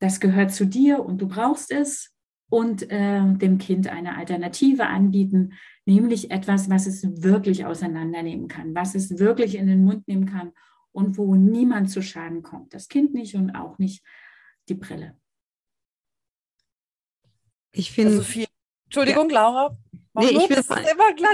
Das 0.00 0.20
gehört 0.20 0.52
zu 0.52 0.66
dir 0.66 1.04
und 1.04 1.18
du 1.18 1.28
brauchst 1.28 1.70
es 1.70 2.14
und 2.50 2.90
äh, 2.90 3.22
dem 3.34 3.58
Kind 3.58 3.86
eine 3.86 4.16
Alternative 4.16 4.86
anbieten, 4.86 5.52
nämlich 5.86 6.30
etwas, 6.30 6.68
was 6.68 6.86
es 6.86 7.22
wirklich 7.22 7.64
auseinandernehmen 7.64 8.48
kann, 8.48 8.74
was 8.74 8.94
es 8.94 9.18
wirklich 9.18 9.54
in 9.54 9.68
den 9.68 9.84
Mund 9.84 10.08
nehmen 10.08 10.26
kann 10.26 10.52
und 10.92 11.16
wo 11.16 11.36
niemand 11.36 11.90
zu 11.90 12.02
Schaden 12.02 12.42
kommt. 12.42 12.74
Das 12.74 12.88
Kind 12.88 13.14
nicht 13.14 13.36
und 13.36 13.52
auch 13.52 13.78
nicht 13.78 14.04
die 14.68 14.74
Brille. 14.74 15.16
Ich 17.72 17.92
finde. 17.92 18.18
Also 18.18 18.40
Entschuldigung, 18.86 19.30
ja. 19.30 19.34
Laura. 19.34 19.78
Nee, 20.14 20.30
ich 20.30 20.50
will, 20.50 20.64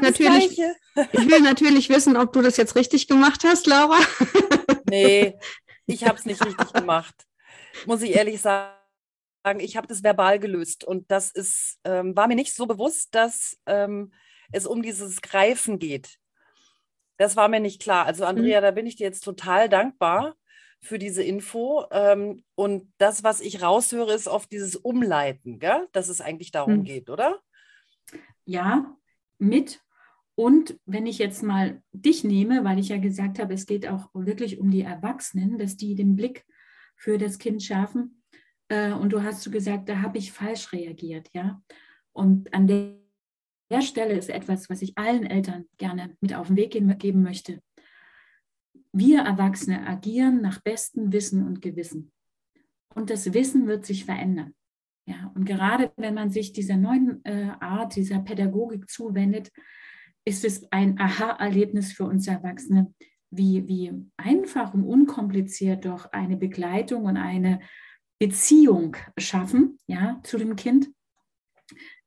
natürlich, 0.03 0.59
ich 1.13 1.31
will 1.31 1.41
natürlich 1.41 1.89
wissen, 1.89 2.17
ob 2.17 2.33
du 2.33 2.43
das 2.43 2.57
jetzt 2.57 2.77
richtig 2.77 3.09
gemacht 3.09 3.43
hast, 3.45 3.67
Laura. 3.67 3.99
nee, 4.91 5.39
ich 5.87 6.05
habe 6.05 6.19
es 6.19 6.27
nicht 6.27 6.45
richtig 6.45 6.73
gemacht. 6.73 7.27
Muss 7.87 8.03
ich 8.03 8.15
ehrlich 8.15 8.41
sagen. 8.41 8.73
Ich 9.59 9.77
habe 9.77 9.87
das 9.87 10.03
verbal 10.03 10.41
gelöst 10.41 10.83
und 10.83 11.11
das 11.11 11.31
ist, 11.31 11.79
ähm, 11.85 12.17
war 12.17 12.27
mir 12.27 12.35
nicht 12.35 12.55
so 12.55 12.67
bewusst, 12.67 13.15
dass 13.15 13.57
ähm, 13.67 14.13
es 14.51 14.67
um 14.67 14.83
dieses 14.83 15.23
Greifen 15.23 15.79
geht. 15.79 16.19
Das 17.17 17.37
war 17.37 17.49
mir 17.49 17.61
nicht 17.61 17.81
klar. 17.81 18.07
Also 18.07 18.25
Andrea, 18.25 18.61
mhm. 18.61 18.65
da 18.65 18.71
bin 18.73 18.87
ich 18.87 18.97
dir 18.97 19.05
jetzt 19.05 19.25
total 19.25 19.69
dankbar 19.69 20.35
für 20.81 20.99
diese 20.99 21.23
Info. 21.23 21.87
Ähm, 21.91 22.45
und 22.55 22.93
das, 22.99 23.25
was 23.25 23.41
ich 23.41 23.63
raushöre, 23.63 24.13
ist 24.13 24.29
oft 24.29 24.51
dieses 24.53 24.77
Umleiten, 24.77 25.59
gell? 25.59 25.89
dass 25.93 26.09
es 26.09 26.21
eigentlich 26.21 26.51
darum 26.51 26.79
mhm. 26.79 26.85
geht, 26.85 27.09
oder? 27.09 27.41
Ja, 28.47 28.97
mit. 29.39 29.83
Und 30.35 30.79
wenn 30.87 31.07
ich 31.07 31.19
jetzt 31.19 31.43
mal 31.43 31.83
dich 31.93 32.25
nehme, 32.25 32.65
weil 32.65 32.79
ich 32.79 32.89
ja 32.89 32.99
gesagt 32.99 33.39
habe, 33.39 33.55
es 33.55 33.67
geht 33.67 33.87
auch 33.87 34.11
wirklich 34.15 34.59
um 34.59 34.71
die 34.71 34.83
Erwachsenen, 34.83 35.59
dass 35.59 35.77
die 35.77 35.95
den 35.95 36.17
Blick 36.17 36.45
für 36.95 37.19
das 37.19 37.39
Kind 37.39 37.63
schärfen, 37.63 38.23
äh, 38.69 38.93
und 38.93 39.13
du 39.13 39.23
hast 39.23 39.43
so 39.43 39.51
gesagt, 39.51 39.89
da 39.89 40.03
habe 40.03 40.19
ich 40.19 40.33
falsch 40.33 40.73
reagiert, 40.73 41.29
ja. 41.35 41.63
Und 42.13 42.53
an 42.55 42.67
der 42.67 43.83
Stelle 43.83 44.15
ist 44.15 44.31
etwas, 44.31 44.69
was 44.71 44.83
ich 44.83 44.97
allen 44.97 45.25
Eltern 45.25 45.67
gerne 45.77 46.17
mit 46.21 46.35
auf 46.35 46.49
den 46.49 46.57
Weg 46.57 46.73
geben 46.99 47.23
möchte. 47.23 47.63
Wir 48.93 49.21
Erwachsene 49.21 49.87
agieren 49.87 50.41
nach 50.41 50.61
bestem 50.63 51.13
Wissen 51.13 51.47
und 51.47 51.61
Gewissen. 51.61 52.13
Und 52.95 53.11
das 53.11 53.35
Wissen 53.35 53.67
wird 53.67 53.85
sich 53.85 54.07
verändern. 54.07 54.55
Ja, 55.07 55.31
und 55.35 55.45
gerade 55.45 55.93
wenn 55.97 56.15
man 56.15 56.31
sich 56.31 56.53
dieser 56.53 56.77
neuen 56.77 57.25
äh, 57.25 57.53
Art, 57.61 57.95
dieser 57.95 58.19
Pädagogik 58.19 58.91
zuwendet, 58.91 59.53
ist 60.25 60.45
es 60.45 60.71
ein 60.73 60.99
Aha-Erlebnis 60.99 61.93
für 61.93 62.05
uns 62.05 62.27
Erwachsene, 62.27 62.93
wie, 63.31 63.67
wie 63.69 63.93
einfach 64.17 64.75
und 64.75 64.83
unkompliziert 64.83 65.85
doch 65.85 66.13
eine 66.13 66.37
Begleitung 66.37 67.05
und 67.05 67.17
eine 67.17 67.61
Beziehung 68.19 68.97
schaffen 69.17 69.79
ja, 69.87 70.21
zu 70.25 70.39
dem 70.39 70.57
Kind, 70.57 70.91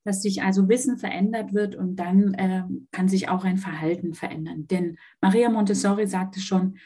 dass 0.04 0.22
sich 0.22 0.42
also 0.42 0.68
Wissen 0.68 0.98
verändert 0.98 1.54
wird 1.54 1.76
und 1.76 1.98
dann 1.98 2.34
äh, 2.34 2.64
kann 2.92 3.08
sich 3.08 3.30
auch 3.30 3.46
ein 3.46 3.58
Verhalten 3.58 4.14
verändern. 4.14 4.68
Denn 4.68 4.98
Maria 5.22 5.50
Montessori 5.50 6.08
sagte 6.08 6.42
schon, 6.42 6.78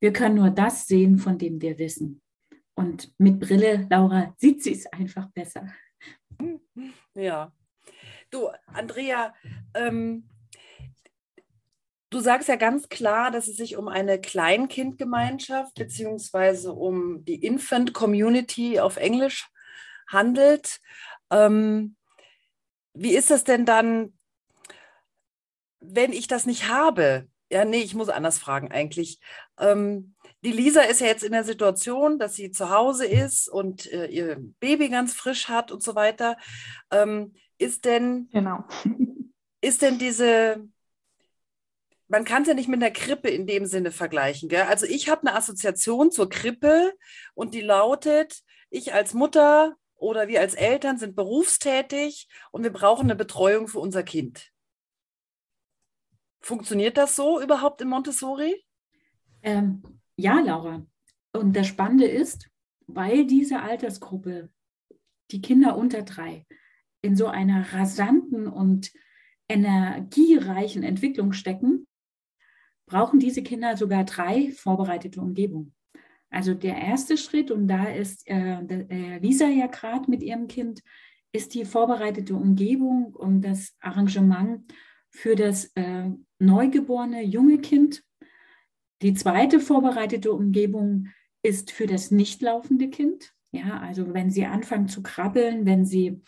wir 0.00 0.12
können 0.12 0.36
nur 0.36 0.50
das 0.50 0.86
sehen, 0.86 1.18
von 1.18 1.38
dem 1.38 1.60
wir 1.60 1.78
wissen. 1.78 2.22
Und 2.78 3.12
mit 3.18 3.40
Brille, 3.40 3.88
Laura, 3.90 4.36
sieht 4.38 4.62
sie 4.62 4.72
es 4.72 4.86
einfach 4.86 5.28
besser. 5.32 5.66
Ja. 7.12 7.52
Du, 8.30 8.50
Andrea, 8.68 9.34
ähm, 9.74 10.28
du 12.08 12.20
sagst 12.20 12.48
ja 12.48 12.54
ganz 12.54 12.88
klar, 12.88 13.32
dass 13.32 13.48
es 13.48 13.56
sich 13.56 13.76
um 13.76 13.88
eine 13.88 14.20
Kleinkindgemeinschaft 14.20 15.74
beziehungsweise 15.74 16.72
um 16.72 17.24
die 17.24 17.44
Infant 17.44 17.94
Community 17.94 18.78
auf 18.78 18.96
Englisch 18.96 19.48
handelt. 20.06 20.80
Ähm, 21.32 21.96
wie 22.94 23.16
ist 23.16 23.32
das 23.32 23.42
denn 23.42 23.66
dann, 23.66 24.16
wenn 25.80 26.12
ich 26.12 26.28
das 26.28 26.46
nicht 26.46 26.68
habe? 26.68 27.26
Ja, 27.50 27.64
nee, 27.64 27.80
ich 27.80 27.96
muss 27.96 28.08
anders 28.08 28.38
fragen 28.38 28.70
eigentlich. 28.70 29.18
Ähm, 29.58 30.14
die 30.44 30.52
Lisa 30.52 30.82
ist 30.82 31.00
ja 31.00 31.08
jetzt 31.08 31.24
in 31.24 31.32
der 31.32 31.44
Situation, 31.44 32.18
dass 32.18 32.34
sie 32.34 32.50
zu 32.50 32.70
Hause 32.70 33.06
ist 33.06 33.48
und 33.48 33.90
äh, 33.92 34.06
ihr 34.06 34.36
Baby 34.60 34.88
ganz 34.88 35.14
frisch 35.14 35.48
hat 35.48 35.72
und 35.72 35.82
so 35.82 35.94
weiter. 35.94 36.36
Ähm, 36.90 37.34
ist 37.58 37.84
denn, 37.84 38.28
genau. 38.30 38.64
ist 39.60 39.82
denn 39.82 39.98
diese, 39.98 40.64
man 42.06 42.24
kann 42.24 42.42
es 42.42 42.48
ja 42.48 42.54
nicht 42.54 42.68
mit 42.68 42.80
einer 42.80 42.92
Krippe 42.92 43.28
in 43.28 43.46
dem 43.46 43.66
Sinne 43.66 43.90
vergleichen. 43.90 44.48
Gell? 44.48 44.62
Also 44.62 44.86
ich 44.86 45.08
habe 45.08 45.26
eine 45.26 45.36
Assoziation 45.36 46.12
zur 46.12 46.28
Krippe 46.28 46.92
und 47.34 47.54
die 47.54 47.60
lautet, 47.60 48.42
ich 48.70 48.94
als 48.94 49.14
Mutter 49.14 49.76
oder 49.96 50.28
wir 50.28 50.40
als 50.40 50.54
Eltern 50.54 50.98
sind 50.98 51.16
berufstätig 51.16 52.28
und 52.52 52.62
wir 52.62 52.72
brauchen 52.72 53.06
eine 53.06 53.16
Betreuung 53.16 53.66
für 53.66 53.80
unser 53.80 54.04
Kind. 54.04 54.52
Funktioniert 56.40 56.96
das 56.96 57.16
so 57.16 57.40
überhaupt 57.40 57.80
in 57.80 57.88
Montessori? 57.88 58.64
Ähm, 59.42 59.97
ja, 60.18 60.40
Laura. 60.40 60.84
Und 61.32 61.54
das 61.54 61.66
Spannende 61.68 62.06
ist, 62.06 62.50
weil 62.86 63.26
diese 63.26 63.60
Altersgruppe, 63.60 64.50
die 65.30 65.40
Kinder 65.40 65.76
unter 65.76 66.02
drei, 66.02 66.46
in 67.02 67.14
so 67.14 67.26
einer 67.26 67.72
rasanten 67.72 68.48
und 68.48 68.90
energiereichen 69.48 70.82
Entwicklung 70.82 71.32
stecken, 71.32 71.86
brauchen 72.86 73.20
diese 73.20 73.42
Kinder 73.42 73.76
sogar 73.76 74.04
drei 74.04 74.50
vorbereitete 74.52 75.20
Umgebungen. 75.20 75.74
Also 76.30 76.54
der 76.54 76.76
erste 76.76 77.16
Schritt, 77.16 77.50
und 77.50 77.68
da 77.68 77.84
ist 77.84 78.26
äh, 78.28 78.60
äh, 78.60 79.18
Lisa 79.18 79.46
ja 79.46 79.66
gerade 79.66 80.10
mit 80.10 80.22
ihrem 80.22 80.48
Kind, 80.48 80.82
ist 81.32 81.54
die 81.54 81.64
vorbereitete 81.64 82.34
Umgebung 82.34 83.14
und 83.14 83.42
das 83.42 83.76
Arrangement 83.80 84.72
für 85.10 85.36
das 85.36 85.66
äh, 85.74 86.10
neugeborene 86.38 87.22
junge 87.22 87.58
Kind 87.58 88.02
die 89.02 89.14
zweite 89.14 89.60
vorbereitete 89.60 90.32
Umgebung 90.32 91.08
ist 91.42 91.70
für 91.70 91.86
das 91.86 92.10
nicht 92.10 92.42
laufende 92.42 92.88
Kind. 92.88 93.32
Ja, 93.50 93.80
also 93.80 94.12
wenn 94.12 94.30
sie 94.30 94.44
anfangen 94.44 94.88
zu 94.88 95.02
krabbeln, 95.02 95.64
wenn 95.64 95.84
sie 95.86 96.20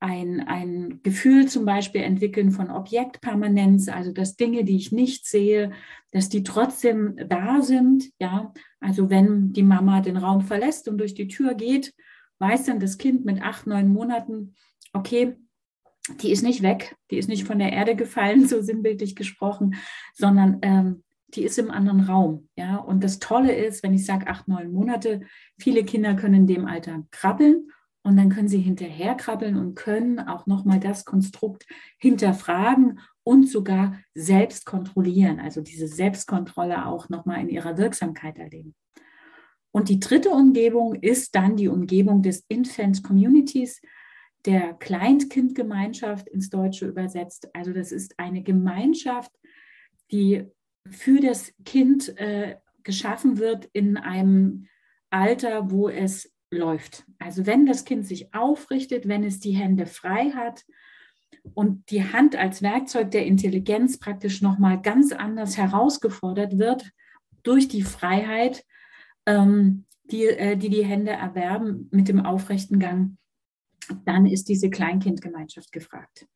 ein, 0.00 0.40
ein 0.40 1.00
Gefühl 1.02 1.48
zum 1.48 1.64
Beispiel 1.64 2.02
entwickeln 2.02 2.50
von 2.50 2.70
Objektpermanenz, 2.70 3.88
also 3.88 4.12
dass 4.12 4.36
Dinge, 4.36 4.64
die 4.64 4.76
ich 4.76 4.92
nicht 4.92 5.26
sehe, 5.26 5.72
dass 6.10 6.28
die 6.28 6.42
trotzdem 6.42 7.16
da 7.28 7.62
sind. 7.62 8.10
Ja, 8.18 8.52
also 8.80 9.08
wenn 9.08 9.52
die 9.52 9.62
Mama 9.62 10.00
den 10.00 10.16
Raum 10.16 10.42
verlässt 10.42 10.88
und 10.88 10.98
durch 10.98 11.14
die 11.14 11.28
Tür 11.28 11.54
geht, 11.54 11.94
weiß 12.38 12.64
dann 12.64 12.80
das 12.80 12.98
Kind 12.98 13.24
mit 13.24 13.40
acht, 13.42 13.66
neun 13.66 13.88
Monaten, 13.88 14.54
okay, 14.92 15.36
die 16.20 16.32
ist 16.32 16.42
nicht 16.42 16.62
weg, 16.62 16.96
die 17.10 17.16
ist 17.16 17.28
nicht 17.28 17.44
von 17.44 17.58
der 17.58 17.72
Erde 17.72 17.96
gefallen, 17.96 18.46
so 18.48 18.60
sinnbildlich 18.60 19.16
gesprochen, 19.16 19.76
sondern 20.14 20.58
ähm, 20.62 21.02
die 21.34 21.44
ist 21.44 21.58
im 21.58 21.70
anderen 21.70 22.00
Raum. 22.00 22.48
Ja? 22.56 22.76
Und 22.76 23.02
das 23.04 23.18
Tolle 23.18 23.54
ist, 23.54 23.82
wenn 23.82 23.94
ich 23.94 24.06
sage 24.06 24.26
acht, 24.26 24.48
neun 24.48 24.72
Monate, 24.72 25.22
viele 25.58 25.84
Kinder 25.84 26.14
können 26.14 26.34
in 26.34 26.46
dem 26.46 26.66
Alter 26.66 27.04
krabbeln 27.10 27.70
und 28.02 28.16
dann 28.16 28.28
können 28.28 28.48
sie 28.48 28.60
hinterher 28.60 29.14
krabbeln 29.14 29.56
und 29.56 29.74
können 29.74 30.20
auch 30.20 30.46
nochmal 30.46 30.80
das 30.80 31.04
Konstrukt 31.04 31.66
hinterfragen 31.98 33.00
und 33.22 33.48
sogar 33.48 33.98
selbst 34.14 34.66
kontrollieren, 34.66 35.40
also 35.40 35.62
diese 35.62 35.88
Selbstkontrolle 35.88 36.86
auch 36.86 37.08
nochmal 37.08 37.40
in 37.40 37.48
ihrer 37.48 37.78
Wirksamkeit 37.78 38.38
erleben. 38.38 38.74
Und 39.72 39.88
die 39.88 39.98
dritte 39.98 40.30
Umgebung 40.30 40.94
ist 40.94 41.34
dann 41.34 41.56
die 41.56 41.68
Umgebung 41.68 42.22
des 42.22 42.44
Infant 42.48 43.02
Communities, 43.02 43.80
der 44.44 44.74
Kleinkindgemeinschaft 44.74 46.28
ins 46.28 46.50
Deutsche 46.50 46.86
übersetzt. 46.86 47.48
Also 47.54 47.72
das 47.72 47.90
ist 47.90 48.18
eine 48.18 48.42
Gemeinschaft, 48.42 49.32
die 50.12 50.44
für 50.90 51.20
das 51.20 51.52
Kind 51.64 52.16
äh, 52.18 52.56
geschaffen 52.82 53.38
wird 53.38 53.66
in 53.72 53.96
einem 53.96 54.68
Alter, 55.10 55.70
wo 55.70 55.88
es 55.88 56.32
läuft. 56.50 57.04
Also 57.18 57.46
wenn 57.46 57.66
das 57.66 57.84
Kind 57.84 58.06
sich 58.06 58.34
aufrichtet, 58.34 59.08
wenn 59.08 59.24
es 59.24 59.40
die 59.40 59.52
Hände 59.52 59.86
frei 59.86 60.30
hat 60.30 60.64
und 61.54 61.90
die 61.90 62.04
Hand 62.04 62.36
als 62.36 62.62
Werkzeug 62.62 63.10
der 63.10 63.26
Intelligenz 63.26 63.98
praktisch 63.98 64.42
nochmal 64.42 64.80
ganz 64.80 65.12
anders 65.12 65.56
herausgefordert 65.56 66.58
wird 66.58 66.90
durch 67.42 67.68
die 67.68 67.82
Freiheit, 67.82 68.64
ähm, 69.26 69.84
die, 70.04 70.26
äh, 70.26 70.56
die 70.56 70.68
die 70.68 70.84
Hände 70.84 71.12
erwerben 71.12 71.88
mit 71.90 72.08
dem 72.08 72.24
aufrechten 72.24 72.78
Gang, 72.78 73.16
dann 74.04 74.26
ist 74.26 74.48
diese 74.48 74.70
Kleinkindgemeinschaft 74.70 75.72
gefragt. 75.72 76.26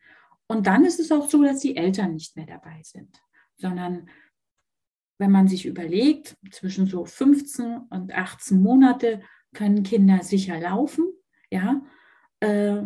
Und 0.46 0.66
dann 0.66 0.84
ist 0.84 1.00
es 1.00 1.12
auch 1.12 1.28
so, 1.28 1.42
dass 1.42 1.60
die 1.60 1.76
Eltern 1.76 2.14
nicht 2.14 2.36
mehr 2.36 2.46
dabei 2.46 2.80
sind, 2.82 3.20
sondern 3.56 4.08
wenn 5.18 5.30
man 5.30 5.48
sich 5.48 5.66
überlegt, 5.66 6.36
zwischen 6.50 6.86
so 6.86 7.04
15 7.04 7.78
und 7.90 8.14
18 8.14 8.60
Monate 8.60 9.20
können 9.52 9.82
Kinder 9.82 10.22
sicher 10.22 10.58
laufen, 10.58 11.06
ja. 11.50 11.82
Äh, 12.40 12.82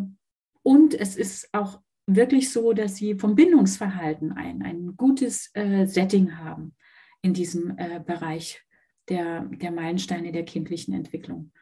und 0.63 0.95
es 0.95 1.17
ist 1.17 1.49
auch 1.53 1.81
wirklich 2.07 2.51
so, 2.51 2.73
dass 2.73 2.97
sie 2.97 3.15
vom 3.15 3.35
Bindungsverhalten 3.35 4.33
ein, 4.33 4.63
ein 4.63 4.97
gutes 4.97 5.51
äh, 5.55 5.87
Setting 5.87 6.39
haben 6.39 6.75
in 7.21 7.35
diesem 7.35 7.77
äh, 7.79 8.01
Bereich 8.05 8.63
der, 9.09 9.43
der 9.45 9.73
Meilensteine 9.73 10.33
der 10.33 10.45
kindlichen 10.45 10.95
Entwicklung. 10.95 11.53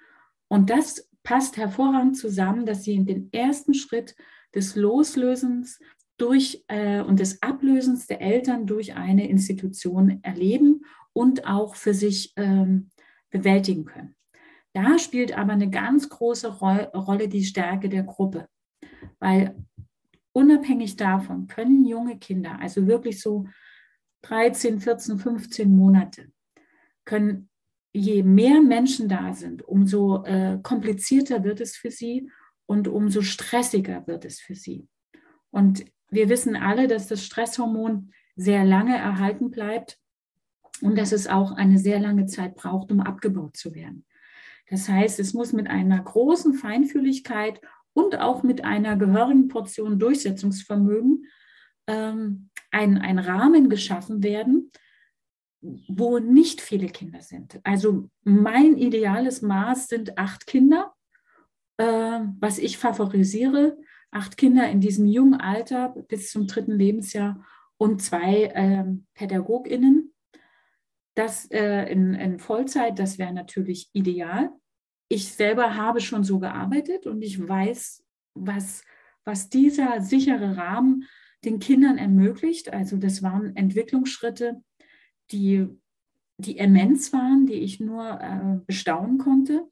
Und 0.49 0.71
das 0.71 1.09
passt 1.23 1.57
hervorragend 1.57 2.17
zusammen, 2.17 2.67
dass 2.67 2.85
sie 2.85 2.95
in 2.95 3.07
den 3.07 3.33
ersten 3.33 3.75
Schritt 3.75 4.15
des 4.55 4.77
Loslösens 4.77 5.79
durch 6.21 6.65
äh, 6.69 7.01
und 7.01 7.19
des 7.21 7.43
Ablösens 7.43 8.07
der 8.07 8.21
Eltern 8.21 8.67
durch 8.67 8.95
eine 8.95 9.29
Institution 9.29 10.21
erleben 10.23 10.85
und 11.13 11.47
auch 11.47 11.75
für 11.77 11.95
sich 11.95 12.33
ähm, 12.37 12.91
bewältigen 13.31 13.85
können. 13.85 14.15
Da 14.73 14.99
spielt 14.99 15.37
aber 15.37 15.53
eine 15.53 15.71
ganz 15.71 16.09
große 16.09 16.49
Ro 16.59 16.77
Rolle 16.95 17.29
die 17.29 17.45
Stärke 17.45 17.89
der 17.89 18.05
Gruppe, 18.05 18.49
weil 19.19 19.57
unabhängig 20.33 20.97
davon 20.97 21.47
können 21.47 21.85
junge 21.85 22.19
Kinder, 22.19 22.59
also 22.61 22.87
wirklich 22.87 23.21
so 23.21 23.47
13, 24.23 24.81
14, 24.81 25.19
15 25.19 25.75
Monate, 25.75 26.31
können 27.05 27.49
je 27.93 28.23
mehr 28.23 28.61
Menschen 28.61 29.09
da 29.09 29.33
sind, 29.33 29.67
umso 29.67 30.23
äh, 30.25 30.59
komplizierter 30.63 31.43
wird 31.43 31.61
es 31.61 31.77
für 31.77 31.91
sie 31.91 32.31
und 32.67 32.87
umso 32.87 33.23
stressiger 33.23 34.07
wird 34.07 34.25
es 34.25 34.39
für 34.39 34.55
sie. 34.55 34.87
Und 35.51 35.85
wir 36.11 36.29
wissen 36.29 36.57
alle, 36.57 36.89
dass 36.89 37.07
das 37.07 37.25
Stresshormon 37.25 38.13
sehr 38.37 38.65
lange 38.65 38.97
erhalten 38.97 39.51
bleibt 39.51 39.99
und 40.81 40.97
dass 40.97 41.13
es 41.13 41.27
auch 41.27 41.53
eine 41.53 41.79
sehr 41.79 42.01
lange 42.01 42.27
Zeit 42.27 42.55
braucht, 42.57 42.91
um 42.91 43.01
abgebaut 43.01 43.57
zu 43.57 43.75
werden. 43.75 44.07
Das 44.69 44.89
heißt, 44.89 45.19
es 45.21 45.35
muss 45.35 45.53
mit 45.53 45.69
einer 45.69 46.01
großen 46.01 46.55
Feinfühligkeit 46.55 47.61
und 47.93 48.19
auch 48.19 48.43
mit 48.43 48.65
einer 48.65 48.97
gehörigen 48.97 49.49
Portion 49.49 49.99
Durchsetzungsvermögen 49.99 51.27
ähm, 51.87 52.51
ein, 52.71 52.99
ein 52.99 53.19
Rahmen 53.19 53.69
geschaffen 53.69 54.23
werden, 54.23 54.71
wo 55.61 56.19
nicht 56.19 56.61
viele 56.61 56.87
Kinder 56.87 57.21
sind. 57.21 57.61
Also 57.65 58.09
mein 58.23 58.77
ideales 58.77 59.43
Maß 59.43 59.89
sind 59.89 60.17
acht 60.17 60.47
Kinder 60.47 60.95
äh, 61.81 62.21
was 62.39 62.59
ich 62.59 62.77
favorisiere. 62.77 63.79
Acht 64.11 64.37
Kinder 64.37 64.69
in 64.69 64.81
diesem 64.81 65.07
jungen 65.07 65.41
Alter 65.41 65.95
bis 66.09 66.31
zum 66.31 66.47
dritten 66.47 66.73
Lebensjahr 66.73 67.45
und 67.77 68.03
zwei 68.03 68.45
äh, 68.45 68.85
PädagogInnen. 69.15 70.13
Das 71.15 71.51
äh, 71.51 71.85
in, 71.91 72.15
in 72.15 72.39
Vollzeit, 72.39 72.99
das 72.99 73.19
wäre 73.19 73.33
natürlich 73.33 73.91
ideal. 73.93 74.51
Ich 75.09 75.33
selber 75.33 75.77
habe 75.77 76.01
schon 76.01 76.25
so 76.25 76.39
gearbeitet 76.39 77.07
und 77.07 77.23
ich 77.23 77.47
weiß, 77.47 78.05
was, 78.35 78.85
was 79.25 79.49
dieser 79.49 80.01
sichere 80.01 80.57
Rahmen 80.57 81.05
den 81.45 81.59
Kindern 81.59 81.99
ermöglicht. 81.99 82.73
Also 82.73 82.97
das 82.97 83.23
waren 83.23 83.57
Entwicklungsschritte, 83.57 84.63
die, 85.31 85.67
die 86.39 86.59
immens 86.59 87.13
waren, 87.13 87.47
die 87.47 87.55
ich 87.55 87.81
nur 87.81 88.21
äh, 88.21 88.61
bestaunen 88.67 89.19
konnte. 89.19 89.69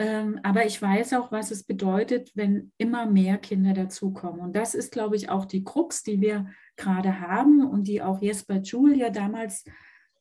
Ähm, 0.00 0.40
aber 0.42 0.64
ich 0.64 0.80
weiß 0.80 1.12
auch, 1.12 1.30
was 1.30 1.50
es 1.50 1.62
bedeutet, 1.62 2.32
wenn 2.34 2.72
immer 2.78 3.04
mehr 3.04 3.36
Kinder 3.36 3.74
dazukommen. 3.74 4.40
Und 4.40 4.56
das 4.56 4.74
ist, 4.74 4.92
glaube 4.92 5.14
ich, 5.14 5.28
auch 5.28 5.44
die 5.44 5.62
Krux, 5.62 6.02
die 6.02 6.22
wir 6.22 6.46
gerade 6.76 7.20
haben 7.20 7.62
und 7.62 7.86
die 7.86 8.00
auch 8.00 8.22
Jesper 8.22 8.62
Julia 8.62 9.10
damals 9.10 9.62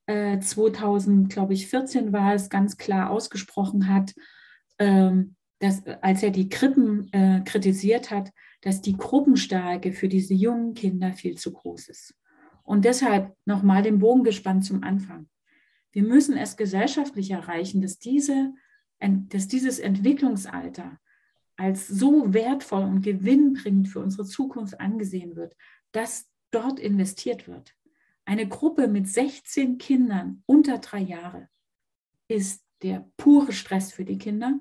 äh, 0.06 0.38
2000, 0.38 1.30
glaube 1.32 1.54
ich, 1.54 1.68
14 1.68 2.12
war 2.12 2.34
es, 2.34 2.50
ganz 2.50 2.76
klar 2.76 3.10
ausgesprochen 3.10 3.88
hat, 3.88 4.14
ähm, 4.80 5.38
dass, 5.60 5.88
als 6.02 6.24
er 6.24 6.32
die 6.32 6.50
Krippen 6.50 7.08
äh, 7.14 7.42
kritisiert 7.46 8.12
hat, 8.12 8.34
dass 8.60 8.82
die 8.82 8.98
Gruppenstärke 8.98 9.94
für 9.94 10.10
diese 10.10 10.34
jungen 10.34 10.74
Kinder 10.74 11.14
viel 11.14 11.38
zu 11.38 11.54
groß 11.54 11.88
ist. 11.88 12.16
Und 12.64 12.84
deshalb 12.84 13.34
nochmal 13.46 13.82
den 13.82 14.00
Bogen 14.00 14.26
gespannt 14.26 14.66
zum 14.66 14.84
Anfang. 14.84 15.30
Wir 15.94 16.04
müssen 16.04 16.36
es 16.36 16.58
gesellschaftlich 16.58 17.32
erreichen, 17.32 17.82
dass 17.82 17.98
diese 17.98 18.52
dass 19.00 19.48
dieses 19.48 19.80
Entwicklungsalter 19.80 21.00
als 21.56 21.88
so 21.88 22.34
wertvoll 22.34 22.84
und 22.84 23.02
gewinnbringend 23.02 23.90
für 23.90 24.00
unsere 24.00 24.26
Zukunft 24.26 24.80
angesehen 24.80 25.36
wird, 25.36 25.56
dass 25.92 26.30
dort 26.52 26.80
investiert 26.80 27.48
wird. 27.48 27.76
Eine 28.26 28.48
Gruppe 28.48 28.88
mit 28.88 29.08
16 29.08 29.78
Kindern 29.78 30.44
unter 30.46 30.78
drei 30.78 31.00
Jahre 31.00 31.50
ist 32.28 32.64
der 32.82 33.10
pure 33.18 33.52
Stress 33.52 33.92
für 33.92 34.06
die 34.06 34.18
Kinder 34.18 34.60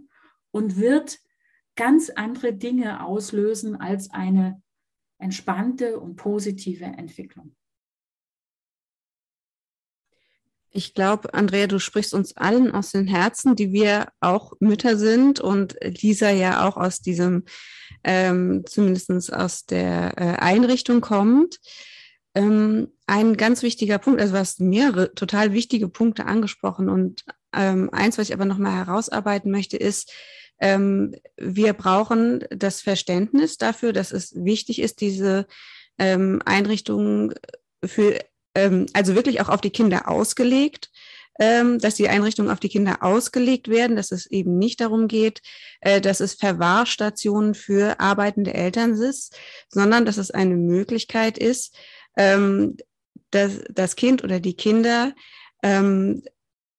und 0.51 0.77
wird 0.77 1.21
ganz 1.77 2.11
andere 2.11 2.53
Dinge 2.53 3.05
auslösen 3.05 3.77
als 3.77 4.11
eine 4.11 4.63
entspannte 5.19 6.01
und 6.01 6.17
positive 6.17 6.85
Entwicklung. 6.85 7.55
Ich 10.71 10.95
glaube, 10.95 11.33
Andrea, 11.35 11.67
du 11.67 11.79
sprichst 11.79 12.13
uns 12.13 12.37
allen 12.37 12.73
aus 12.73 12.93
den 12.93 13.07
Herzen, 13.07 13.57
die 13.57 13.73
wir 13.73 14.09
auch 14.21 14.53
Mütter 14.61 14.97
sind 14.97 15.41
und 15.41 15.77
Lisa 15.81 16.31
ja 16.31 16.67
auch 16.69 16.77
aus 16.77 17.01
diesem, 17.01 17.45
ähm, 18.05 18.65
zumindest 18.67 19.33
aus 19.33 19.65
der 19.65 20.15
äh, 20.19 20.37
Einrichtung 20.39 21.01
kommt. 21.01 21.59
Ähm, 22.35 22.89
ein 23.07 23.37
ganz 23.37 23.63
wichtiger 23.63 23.99
Punkt, 23.99 24.21
also 24.21 24.35
du 24.35 24.39
hast 24.39 24.61
mehrere 24.61 25.15
total 25.15 25.53
wichtige 25.53 25.89
Punkte 25.89 26.27
angesprochen 26.27 26.91
und 26.91 27.25
ähm, 27.55 27.89
eins, 27.93 28.19
was 28.19 28.29
ich 28.29 28.35
aber 28.35 28.45
nochmal 28.45 28.77
herausarbeiten 28.87 29.51
möchte, 29.51 29.79
ist, 29.79 30.13
ähm, 30.61 31.15
wir 31.37 31.73
brauchen 31.73 32.45
das 32.51 32.83
Verständnis 32.83 33.57
dafür, 33.57 33.93
dass 33.93 34.13
es 34.13 34.35
wichtig 34.35 34.81
ist, 34.81 35.01
diese 35.01 35.47
ähm, 35.99 36.43
Einrichtungen 36.45 37.35
für 37.85 38.19
ähm, 38.59 38.87
also 38.93 39.15
wirklich 39.15 39.41
auch 39.41 39.49
auf 39.49 39.61
die 39.61 39.71
Kinder 39.71 40.09
ausgelegt, 40.09 40.91
ähm, 41.39 41.79
dass 41.79 41.95
die 41.95 42.09
Einrichtungen 42.09 42.51
auf 42.51 42.59
die 42.59 42.69
Kinder 42.69 43.03
ausgelegt 43.03 43.69
werden, 43.69 43.95
dass 43.95 44.11
es 44.11 44.27
eben 44.27 44.59
nicht 44.59 44.81
darum 44.81 45.07
geht, 45.07 45.41
äh, 45.81 46.01
dass 46.01 46.21
es 46.21 46.35
Verwahrstationen 46.35 47.55
für 47.55 48.01
arbeitende 48.01 48.55
Eltern 48.55 48.95
ist, 48.95 49.39
sondern 49.69 50.05
dass 50.05 50.17
es 50.17 50.33
eine 50.33 50.57
Möglichkeit 50.57 51.39
ist, 51.39 51.77
ähm, 52.17 52.77
dass 53.31 53.61
das 53.71 53.95
Kind 53.95 54.25
oder 54.25 54.41
die 54.41 54.55
Kinder 54.55 55.15
ähm, 55.63 56.23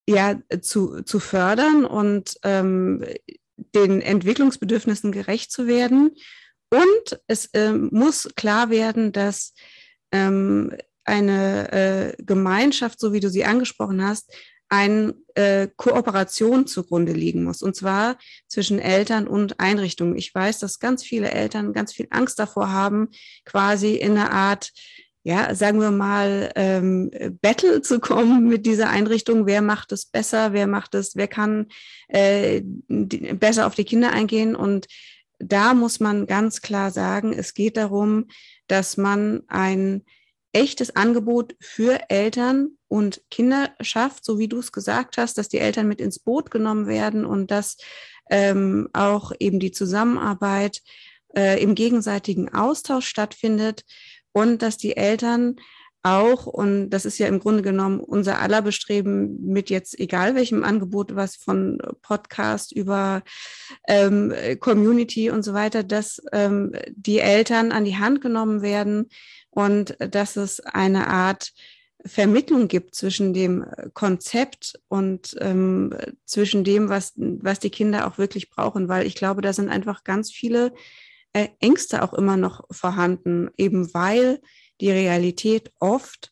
ja 0.05 0.41
zu, 0.61 1.03
zu 1.03 1.19
fördern 1.19 1.85
und 1.85 2.35
ähm, 2.43 3.05
den 3.55 4.01
Entwicklungsbedürfnissen 4.01 5.11
gerecht 5.11 5.51
zu 5.51 5.67
werden. 5.67 6.15
Und 6.71 7.21
es 7.27 7.49
ähm, 7.53 7.89
muss 7.91 8.29
klar 8.35 8.69
werden, 8.69 9.11
dass 9.11 9.53
ähm, 10.11 10.71
eine 11.05 11.71
äh, 11.71 12.23
Gemeinschaft, 12.23 12.99
so 12.99 13.13
wie 13.13 13.19
du 13.19 13.29
sie 13.29 13.45
angesprochen 13.45 14.03
hast, 14.03 14.31
eine 14.69 15.15
äh, 15.33 15.67
Kooperation 15.75 16.67
zugrunde 16.67 17.11
liegen 17.11 17.43
muss, 17.43 17.63
und 17.63 17.75
zwar 17.75 18.17
zwischen 18.47 18.77
Eltern 18.79 19.27
und 19.27 19.59
Einrichtungen. 19.59 20.15
Ich 20.15 20.33
weiß, 20.33 20.59
dass 20.59 20.79
ganz 20.79 21.03
viele 21.03 21.31
Eltern 21.31 21.73
ganz 21.73 21.91
viel 21.91 22.07
Angst 22.11 22.37
davor 22.37 22.71
haben, 22.71 23.09
quasi 23.45 23.95
in 23.95 24.11
eine 24.11 24.31
Art, 24.31 24.71
ja, 25.23 25.53
sagen 25.55 25.81
wir 25.81 25.91
mal, 25.91 26.51
ähm, 26.55 27.09
Battle 27.41 27.81
zu 27.81 27.99
kommen 27.99 28.47
mit 28.47 28.67
dieser 28.67 28.89
Einrichtung. 28.89 29.47
Wer 29.47 29.63
macht 29.63 29.91
es 29.91 30.05
besser? 30.05 30.53
Wer 30.53 30.67
macht 30.67 30.93
es? 30.93 31.15
Wer 31.15 31.27
kann 31.27 31.67
äh, 32.07 32.61
die, 32.63 33.33
besser 33.33 33.65
auf 33.65 33.75
die 33.75 33.85
Kinder 33.85 34.11
eingehen? 34.11 34.55
Und 34.55 34.85
da 35.39 35.73
muss 35.73 35.99
man 35.99 36.27
ganz 36.27 36.61
klar 36.61 36.91
sagen, 36.91 37.33
es 37.33 37.55
geht 37.55 37.75
darum, 37.75 38.27
dass 38.67 38.97
man 38.97 39.41
ein 39.47 40.03
echtes 40.51 40.95
Angebot 40.95 41.55
für 41.59 42.09
Eltern 42.09 42.77
und 42.87 43.21
Kinder 43.29 43.69
schafft, 43.81 44.25
so 44.25 44.39
wie 44.39 44.47
du 44.47 44.59
es 44.59 44.71
gesagt 44.71 45.17
hast, 45.17 45.37
dass 45.37 45.49
die 45.49 45.59
Eltern 45.59 45.87
mit 45.87 46.01
ins 46.01 46.19
Boot 46.19 46.51
genommen 46.51 46.87
werden 46.87 47.25
und 47.25 47.51
dass 47.51 47.77
ähm, 48.29 48.89
auch 48.93 49.31
eben 49.39 49.59
die 49.59 49.71
Zusammenarbeit 49.71 50.81
äh, 51.35 51.61
im 51.61 51.75
gegenseitigen 51.75 52.53
Austausch 52.53 53.07
stattfindet 53.07 53.83
und 54.31 54.61
dass 54.61 54.77
die 54.77 54.97
Eltern 54.97 55.57
auch, 56.01 56.45
und 56.45 56.91
das 56.91 57.05
ist 57.05 57.17
ja 57.17 57.27
im 57.27 57.39
Grunde 57.39 57.61
genommen 57.61 57.99
unser 57.99 58.39
aller 58.39 58.61
Bestreben 58.61 59.37
mit 59.45 59.69
jetzt 59.69 59.99
egal 59.99 60.33
welchem 60.33 60.63
Angebot, 60.63 61.15
was 61.15 61.35
von 61.35 61.77
Podcast 62.01 62.71
über 62.71 63.21
ähm, 63.87 64.33
Community 64.61 65.29
und 65.29 65.43
so 65.43 65.53
weiter, 65.53 65.83
dass 65.83 66.21
ähm, 66.31 66.71
die 66.95 67.19
Eltern 67.19 67.73
an 67.73 67.83
die 67.83 67.97
Hand 67.97 68.21
genommen 68.21 68.61
werden, 68.61 69.09
und 69.49 69.95
dass 69.99 70.35
es 70.35 70.59
eine 70.59 71.07
Art 71.07 71.53
Vermittlung 72.05 72.67
gibt 72.67 72.95
zwischen 72.95 73.33
dem 73.33 73.65
Konzept 73.93 74.79
und 74.87 75.35
ähm, 75.41 75.93
zwischen 76.25 76.63
dem, 76.63 76.87
was, 76.87 77.13
was 77.15 77.59
die 77.59 77.69
Kinder 77.69 78.07
auch 78.07 78.17
wirklich 78.17 78.49
brauchen, 78.49 78.87
weil 78.87 79.05
ich 79.05 79.15
glaube, 79.15 79.41
da 79.41 79.51
sind 79.51 79.69
einfach 79.69 80.05
ganz 80.05 80.31
viele 80.31 80.73
äh, 81.33 81.49
Ängste 81.59 82.01
auch 82.01 82.13
immer 82.13 82.37
noch 82.37 82.63
vorhanden, 82.71 83.49
eben 83.57 83.93
weil 83.93 84.39
die 84.79 84.91
Realität 84.91 85.71
oft 85.79 86.31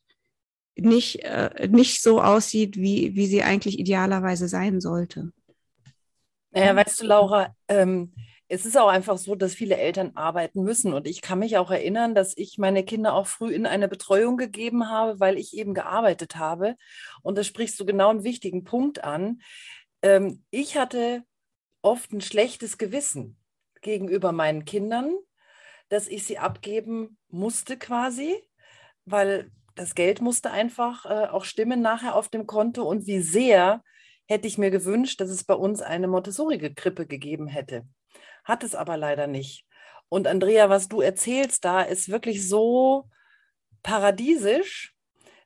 nicht, 0.75 1.23
äh, 1.23 1.67
nicht 1.69 2.01
so 2.01 2.21
aussieht, 2.21 2.77
wie, 2.77 3.15
wie 3.15 3.27
sie 3.27 3.43
eigentlich 3.43 3.77
idealerweise 3.77 4.47
sein 4.47 4.79
sollte. 4.79 5.31
Naja, 6.51 6.75
weißt 6.75 7.01
du, 7.01 7.05
Laura, 7.05 7.55
ähm, 7.67 8.13
es 8.49 8.65
ist 8.65 8.77
auch 8.77 8.87
einfach 8.87 9.17
so, 9.17 9.35
dass 9.35 9.53
viele 9.53 9.77
Eltern 9.77 10.11
arbeiten 10.15 10.63
müssen. 10.63 10.93
Und 10.93 11.07
ich 11.07 11.21
kann 11.21 11.39
mich 11.39 11.57
auch 11.57 11.69
erinnern, 11.69 12.15
dass 12.15 12.35
ich 12.37 12.57
meine 12.57 12.83
Kinder 12.83 13.13
auch 13.13 13.27
früh 13.27 13.53
in 13.53 13.65
eine 13.65 13.89
Betreuung 13.89 14.37
gegeben 14.37 14.89
habe, 14.89 15.19
weil 15.19 15.37
ich 15.37 15.57
eben 15.57 15.73
gearbeitet 15.73 16.37
habe. 16.37 16.75
Und 17.21 17.37
da 17.37 17.43
sprichst 17.43 17.79
du 17.79 17.85
genau 17.85 18.09
einen 18.09 18.23
wichtigen 18.23 18.63
Punkt 18.63 19.03
an. 19.03 19.41
Ähm, 20.01 20.43
ich 20.49 20.77
hatte 20.77 21.23
oft 21.81 22.11
ein 22.13 22.21
schlechtes 22.21 22.77
Gewissen 22.77 23.37
gegenüber 23.81 24.31
meinen 24.31 24.63
Kindern, 24.63 25.13
dass 25.89 26.07
ich 26.07 26.25
sie 26.25 26.37
abgeben 26.37 27.17
musste 27.29 27.77
quasi, 27.77 28.35
weil 29.05 29.51
das 29.75 29.93
Geld 29.93 30.21
musste 30.21 30.51
einfach 30.51 31.05
äh, 31.05 31.27
auch 31.27 31.43
stimmen 31.43 31.81
nachher 31.81 32.15
auf 32.15 32.29
dem 32.29 32.47
Konto 32.47 32.83
und 32.83 33.07
wie 33.07 33.21
sehr 33.21 33.83
hätte 34.25 34.47
ich 34.47 34.57
mir 34.57 34.71
gewünscht, 34.71 35.21
dass 35.21 35.29
es 35.29 35.43
bei 35.43 35.53
uns 35.53 35.81
eine 35.81 36.07
Montessori-Krippe 36.07 37.05
gegeben 37.05 37.47
hätte 37.47 37.85
hat 38.47 38.63
es 38.63 38.75
aber 38.75 38.95
leider 38.95 39.27
nicht. 39.27 39.65
Und 40.09 40.25
Andrea, 40.25 40.69
was 40.69 40.87
du 40.87 41.01
erzählst 41.01 41.65
da, 41.65 41.81
ist 41.81 42.09
wirklich 42.09 42.47
so 42.47 43.09
paradiesisch, 43.83 44.95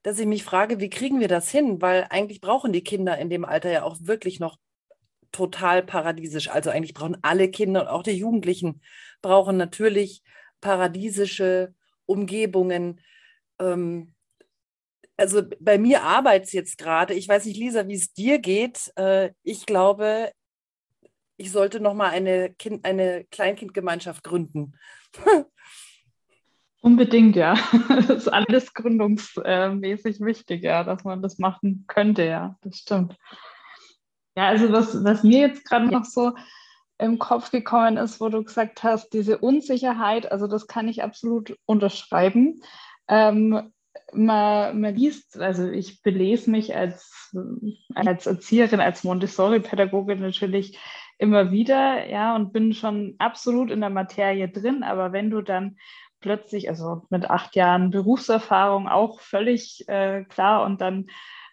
dass 0.03 0.19
ich 0.19 0.27
mich 0.27 0.43
frage, 0.43 0.79
wie 0.79 0.89
kriegen 0.89 1.19
wir 1.19 1.27
das 1.27 1.49
hin? 1.49 1.81
Weil 1.81 2.07
eigentlich 2.09 2.41
brauchen 2.41 2.71
die 2.71 2.83
Kinder 2.83 3.17
in 3.17 3.29
dem 3.29 3.43
Alter 3.43 3.71
ja 3.71 3.83
auch 3.83 3.97
wirklich 4.01 4.39
noch 4.39 4.57
total 5.31 5.83
paradiesisch. 5.83 6.49
Also 6.49 6.69
eigentlich 6.69 6.93
brauchen 6.93 7.17
alle 7.23 7.49
Kinder 7.49 7.81
und 7.81 7.87
auch 7.87 8.03
die 8.03 8.11
Jugendlichen 8.11 8.81
brauchen 9.21 9.57
natürlich 9.57 10.21
paradiesische 10.59 11.73
Umgebungen. 12.05 13.01
Ähm, 13.59 14.13
also 15.17 15.43
bei 15.59 15.77
mir 15.77 16.03
arbeitet 16.03 16.47
es 16.47 16.53
jetzt 16.53 16.77
gerade. 16.77 17.13
Ich 17.13 17.27
weiß 17.27 17.45
nicht, 17.45 17.57
Lisa, 17.57 17.87
wie 17.87 17.95
es 17.95 18.13
dir 18.13 18.39
geht. 18.39 18.91
Äh, 18.95 19.31
ich 19.43 19.65
glaube, 19.65 20.31
ich 21.41 21.51
sollte 21.51 21.80
noch 21.80 21.95
mal 21.95 22.10
eine, 22.10 22.54
kind, 22.54 22.86
eine 22.86 23.25
Kleinkindgemeinschaft 23.32 24.23
gründen. 24.23 24.73
Unbedingt, 26.82 27.36
ja. 27.36 27.56
Das 27.89 28.10
ist 28.10 28.27
alles 28.27 28.73
gründungsmäßig 28.75 30.21
wichtig, 30.21 30.63
ja, 30.63 30.84
dass 30.84 31.04
man 31.04 31.23
das 31.23 31.39
machen 31.39 31.86
könnte, 31.88 32.25
ja, 32.25 32.58
das 32.62 32.77
stimmt. 32.77 33.17
Ja, 34.36 34.47
also 34.47 34.71
was, 34.71 35.04
was 35.04 35.23
mir 35.23 35.39
jetzt 35.39 35.65
gerade 35.65 35.88
noch 35.88 36.06
so 36.06 36.34
im 36.99 37.17
Kopf 37.17 37.49
gekommen 37.49 37.97
ist, 37.97 38.21
wo 38.21 38.30
du 38.30 38.43
gesagt 38.43 38.84
hast, 38.84 39.10
diese 39.13 39.39
Unsicherheit, 39.39 40.32
also 40.32 40.45
das 40.45 40.67
kann 40.67 40.88
ich 40.88 41.01
absolut 41.01 41.58
unterschreiben. 41.65 42.62
Ähm, 43.08 43.71
man, 44.13 44.80
man 44.80 44.95
liest, 44.95 45.39
also 45.39 45.67
ich 45.69 46.04
belese 46.04 46.51
mich 46.51 46.75
als, 46.75 47.36
als 47.95 48.27
Erzieherin, 48.27 48.80
als 48.80 49.04
Montessori-Pädagogin 49.04 50.19
natürlich 50.19 50.77
immer 51.21 51.51
wieder, 51.51 52.10
ja, 52.10 52.36
und 52.36 52.51
bin 52.51 52.73
schon 52.73 53.15
absolut 53.19 53.69
in 53.69 53.81
der 53.81 53.91
Materie 53.91 54.49
drin, 54.49 54.81
aber 54.81 55.13
wenn 55.13 55.29
du 55.29 55.41
dann 55.41 55.77
plötzlich, 56.19 56.67
also 56.67 57.03
mit 57.12 57.29
acht 57.29 57.55
Jahren 57.55 57.91
Berufserfahrung 57.91 58.88
auch 58.88 59.19
völlig 59.21 59.88
äh, 59.88 60.23
klar 60.25 60.65
und 60.65 60.81
dann 60.81 61.07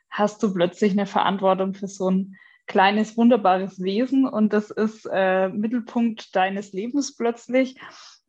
hast 0.08 0.42
du 0.42 0.54
plötzlich 0.54 0.92
eine 0.92 1.04
Verantwortung 1.04 1.74
für 1.74 1.86
so 1.86 2.10
ein 2.10 2.36
kleines, 2.66 3.16
wunderbares 3.18 3.82
Wesen 3.82 4.26
und 4.26 4.54
das 4.54 4.70
ist 4.70 5.06
äh, 5.12 5.48
Mittelpunkt 5.48 6.34
deines 6.34 6.72
Lebens 6.72 7.14
plötzlich. 7.14 7.78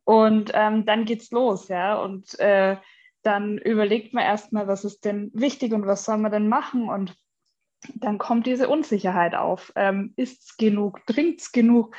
Und 0.04 0.50
ähm, 0.54 0.84
dann 0.84 1.04
geht's 1.06 1.30
los, 1.30 1.68
ja. 1.68 1.96
Und 1.96 2.38
äh, 2.38 2.76
dann 3.22 3.58
überlegt 3.58 4.12
man 4.12 4.24
erstmal, 4.24 4.66
was 4.66 4.84
ist 4.84 5.04
denn 5.04 5.30
wichtig 5.34 5.72
und 5.72 5.86
was 5.86 6.04
soll 6.04 6.18
man 6.18 6.32
denn 6.32 6.48
machen? 6.48 6.88
Und 6.88 7.14
dann 7.96 8.18
kommt 8.18 8.46
diese 8.46 8.68
Unsicherheit 8.68 9.34
auf. 9.34 9.72
Ähm, 9.76 10.14
es 10.16 10.56
genug? 10.56 11.04
Trinkt 11.06 11.40
es 11.40 11.52
genug? 11.52 11.94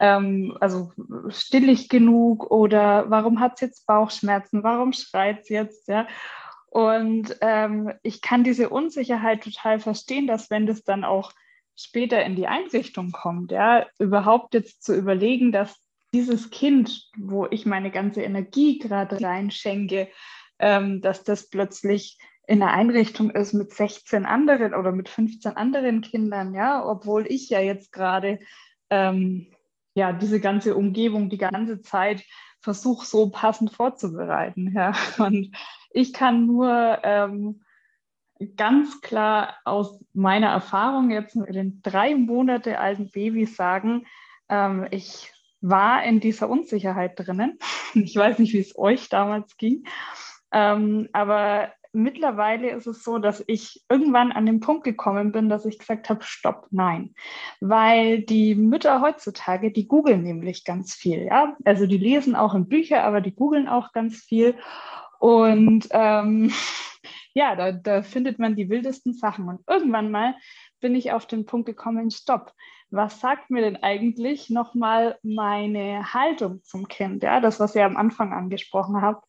Ähm, 0.00 0.56
also 0.60 0.92
still 1.28 1.68
ich 1.68 1.88
genug? 1.88 2.50
Oder 2.50 3.10
warum 3.10 3.40
hat 3.40 3.54
es 3.54 3.60
jetzt 3.60 3.86
Bauchschmerzen? 3.86 4.62
Warum 4.62 4.92
schreit 4.92 5.42
es 5.42 5.48
jetzt? 5.48 5.88
Ja? 5.88 6.06
Und 6.68 7.36
ähm, 7.40 7.92
ich 8.02 8.20
kann 8.20 8.44
diese 8.44 8.68
Unsicherheit 8.68 9.42
total 9.42 9.80
verstehen, 9.80 10.26
dass 10.26 10.50
wenn 10.50 10.66
das 10.66 10.82
dann 10.82 11.04
auch 11.04 11.32
später 11.74 12.24
in 12.24 12.36
die 12.36 12.46
Einrichtung 12.46 13.12
kommt, 13.12 13.52
ja, 13.52 13.86
überhaupt 13.98 14.54
jetzt 14.54 14.82
zu 14.82 14.94
überlegen, 14.94 15.52
dass 15.52 15.76
dieses 16.12 16.50
Kind, 16.50 17.10
wo 17.16 17.46
ich 17.50 17.66
meine 17.66 17.90
ganze 17.90 18.22
Energie 18.22 18.78
gerade 18.78 19.20
reinschenke, 19.22 20.08
ähm, 20.58 21.00
dass 21.00 21.24
das 21.24 21.50
plötzlich 21.50 22.18
in 22.46 22.62
einer 22.62 22.72
Einrichtung 22.72 23.30
ist 23.30 23.52
mit 23.52 23.72
16 23.72 24.24
anderen 24.24 24.74
oder 24.74 24.92
mit 24.92 25.08
15 25.08 25.56
anderen 25.56 26.00
Kindern, 26.00 26.54
ja, 26.54 26.84
obwohl 26.84 27.26
ich 27.26 27.48
ja 27.48 27.60
jetzt 27.60 27.92
gerade 27.92 28.38
ähm, 28.90 29.48
ja 29.94 30.12
diese 30.12 30.40
ganze 30.40 30.76
Umgebung 30.76 31.28
die 31.28 31.38
ganze 31.38 31.80
Zeit 31.82 32.22
versuche 32.60 33.06
so 33.06 33.30
passend 33.30 33.72
vorzubereiten, 33.72 34.72
ja. 34.74 34.92
Und 35.18 35.56
ich 35.90 36.12
kann 36.12 36.46
nur 36.46 36.98
ähm, 37.02 37.62
ganz 38.56 39.00
klar 39.00 39.56
aus 39.64 40.04
meiner 40.12 40.48
Erfahrung 40.48 41.10
jetzt 41.10 41.36
mit 41.36 41.54
den 41.54 41.80
drei 41.82 42.14
Monate 42.14 42.78
alten 42.78 43.10
Babys 43.10 43.56
sagen, 43.56 44.06
ähm, 44.48 44.86
ich 44.90 45.32
war 45.60 46.04
in 46.04 46.20
dieser 46.20 46.48
Unsicherheit 46.48 47.18
drinnen. 47.18 47.58
Ich 47.94 48.14
weiß 48.14 48.38
nicht, 48.40 48.52
wie 48.52 48.58
es 48.58 48.76
euch 48.76 49.08
damals 49.08 49.56
ging, 49.56 49.86
ähm, 50.52 51.08
aber 51.14 51.72
mittlerweile 51.96 52.70
ist 52.70 52.86
es 52.86 53.02
so, 53.02 53.18
dass 53.18 53.42
ich 53.46 53.82
irgendwann 53.88 54.30
an 54.30 54.46
den 54.46 54.60
Punkt 54.60 54.84
gekommen 54.84 55.32
bin, 55.32 55.48
dass 55.48 55.64
ich 55.64 55.78
gesagt 55.78 56.10
habe, 56.10 56.22
stopp, 56.22 56.66
nein. 56.70 57.14
Weil 57.60 58.20
die 58.20 58.54
Mütter 58.54 59.00
heutzutage, 59.00 59.72
die 59.72 59.88
googeln 59.88 60.22
nämlich 60.22 60.64
ganz 60.64 60.94
viel, 60.94 61.24
ja. 61.24 61.56
Also 61.64 61.86
die 61.86 61.98
lesen 61.98 62.36
auch 62.36 62.54
in 62.54 62.68
Bücher, 62.68 63.02
aber 63.02 63.20
die 63.20 63.34
googeln 63.34 63.66
auch 63.66 63.92
ganz 63.92 64.22
viel. 64.22 64.54
Und 65.18 65.88
ähm, 65.90 66.52
ja, 67.34 67.56
da, 67.56 67.72
da 67.72 68.02
findet 68.02 68.38
man 68.38 68.56
die 68.56 68.68
wildesten 68.68 69.14
Sachen. 69.14 69.48
Und 69.48 69.60
irgendwann 69.66 70.10
mal 70.10 70.36
bin 70.80 70.94
ich 70.94 71.12
auf 71.12 71.26
den 71.26 71.46
Punkt 71.46 71.66
gekommen, 71.66 72.10
stopp. 72.10 72.52
Was 72.90 73.20
sagt 73.20 73.50
mir 73.50 73.62
denn 73.62 73.82
eigentlich 73.82 74.48
nochmal 74.48 75.18
meine 75.22 76.14
Haltung 76.14 76.62
zum 76.62 76.86
Kind? 76.86 77.24
Ja, 77.24 77.40
das, 77.40 77.58
was 77.58 77.74
ihr 77.74 77.84
am 77.84 77.96
Anfang 77.96 78.32
angesprochen 78.32 79.02
habt. 79.02 79.24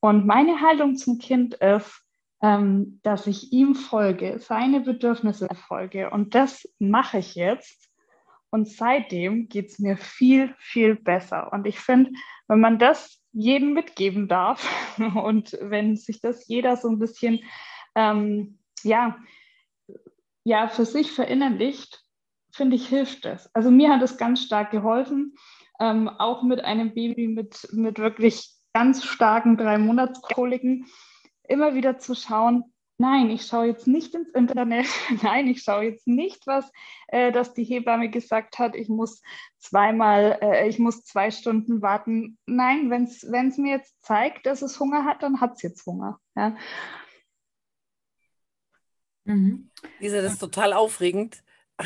Und 0.00 0.26
meine 0.26 0.60
Haltung 0.60 0.96
zum 0.96 1.18
Kind 1.18 1.54
ist, 1.54 2.04
ähm, 2.40 3.00
dass 3.02 3.26
ich 3.26 3.52
ihm 3.52 3.74
folge, 3.74 4.38
seine 4.38 4.80
Bedürfnisse 4.80 5.48
folge. 5.66 6.10
Und 6.10 6.34
das 6.34 6.68
mache 6.78 7.18
ich 7.18 7.34
jetzt. 7.34 7.88
Und 8.50 8.68
seitdem 8.68 9.48
geht 9.48 9.70
es 9.70 9.78
mir 9.78 9.96
viel, 9.96 10.54
viel 10.58 10.94
besser. 10.94 11.52
Und 11.52 11.66
ich 11.66 11.80
finde, 11.80 12.12
wenn 12.46 12.60
man 12.60 12.78
das 12.78 13.20
jedem 13.32 13.72
mitgeben 13.72 14.28
darf 14.28 14.66
und 14.98 15.56
wenn 15.60 15.96
sich 15.96 16.20
das 16.20 16.46
jeder 16.48 16.76
so 16.76 16.88
ein 16.88 16.98
bisschen 16.98 17.40
ähm, 17.94 18.58
ja, 18.84 19.18
ja, 20.44 20.68
für 20.68 20.86
sich 20.86 21.12
verinnerlicht, 21.12 22.02
finde 22.52 22.76
ich, 22.76 22.88
hilft 22.88 23.26
es. 23.26 23.54
Also 23.54 23.70
mir 23.70 23.90
hat 23.90 24.02
es 24.02 24.16
ganz 24.16 24.42
stark 24.42 24.70
geholfen, 24.70 25.34
ähm, 25.80 26.08
auch 26.08 26.42
mit 26.42 26.64
einem 26.64 26.94
Baby 26.94 27.28
mit, 27.28 27.68
mit 27.72 27.98
wirklich 27.98 28.57
ganz 28.78 29.02
starken 29.04 29.56
drei 29.56 29.76
Monatskoliken 29.76 30.86
immer 31.42 31.74
wieder 31.74 31.98
zu 31.98 32.14
schauen, 32.14 32.62
nein, 32.96 33.28
ich 33.28 33.44
schaue 33.44 33.66
jetzt 33.66 33.88
nicht 33.88 34.14
ins 34.14 34.28
Internet, 34.28 34.86
nein, 35.22 35.48
ich 35.48 35.62
schaue 35.64 35.82
jetzt 35.82 36.06
nicht, 36.06 36.46
was 36.46 36.70
äh, 37.08 37.32
dass 37.32 37.54
die 37.54 37.64
Hebamme 37.64 38.08
gesagt 38.08 38.60
hat, 38.60 38.76
ich 38.76 38.88
muss 38.88 39.20
zweimal, 39.58 40.38
äh, 40.40 40.68
ich 40.68 40.78
muss 40.78 41.02
zwei 41.02 41.32
Stunden 41.32 41.82
warten. 41.82 42.38
Nein, 42.46 42.88
wenn 42.88 43.02
es 43.48 43.58
mir 43.58 43.72
jetzt 43.78 43.96
zeigt, 44.00 44.46
dass 44.46 44.62
es 44.62 44.78
Hunger 44.78 45.04
hat, 45.04 45.24
dann 45.24 45.40
hat 45.40 45.56
es 45.56 45.62
jetzt 45.62 45.84
Hunger. 45.84 46.20
Ja. 46.36 46.56
Mhm. 49.24 49.72
Lisa, 49.98 50.22
das 50.22 50.34
ist 50.34 50.38
total 50.38 50.72
aufregend. 50.72 51.42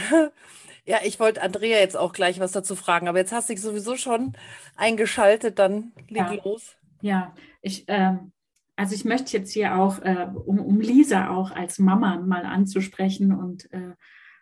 Ja, 0.85 0.99
ich 1.05 1.21
wollte 1.21 1.43
Andrea 1.43 1.79
jetzt 1.79 1.97
auch 1.97 2.13
gleich 2.13 2.41
was 2.41 2.51
dazu 2.51 2.75
fragen, 2.75 3.07
aber 3.07 3.19
jetzt 3.19 3.31
hast 3.31 3.49
du 3.49 3.53
dich 3.53 3.63
sowieso 3.63 3.97
schon 3.97 4.37
eingeschaltet, 4.75 5.61
dann 5.61 5.93
leg 6.09 6.25
ja. 6.29 6.43
los. 6.43 6.77
Ja, 7.03 7.35
ich, 7.61 7.85
ähm, 7.89 8.33
also 8.77 8.95
ich 8.95 9.05
möchte 9.05 9.37
jetzt 9.37 9.53
hier 9.53 9.77
auch, 9.77 10.01
äh, 10.01 10.29
um, 10.47 10.59
um 10.59 10.81
Lisa 10.81 11.29
auch 11.29 11.51
als 11.51 11.79
Mama 11.79 12.19
mal 12.19 12.47
anzusprechen 12.47 13.33
und 13.33 13.71
äh, 13.73 13.93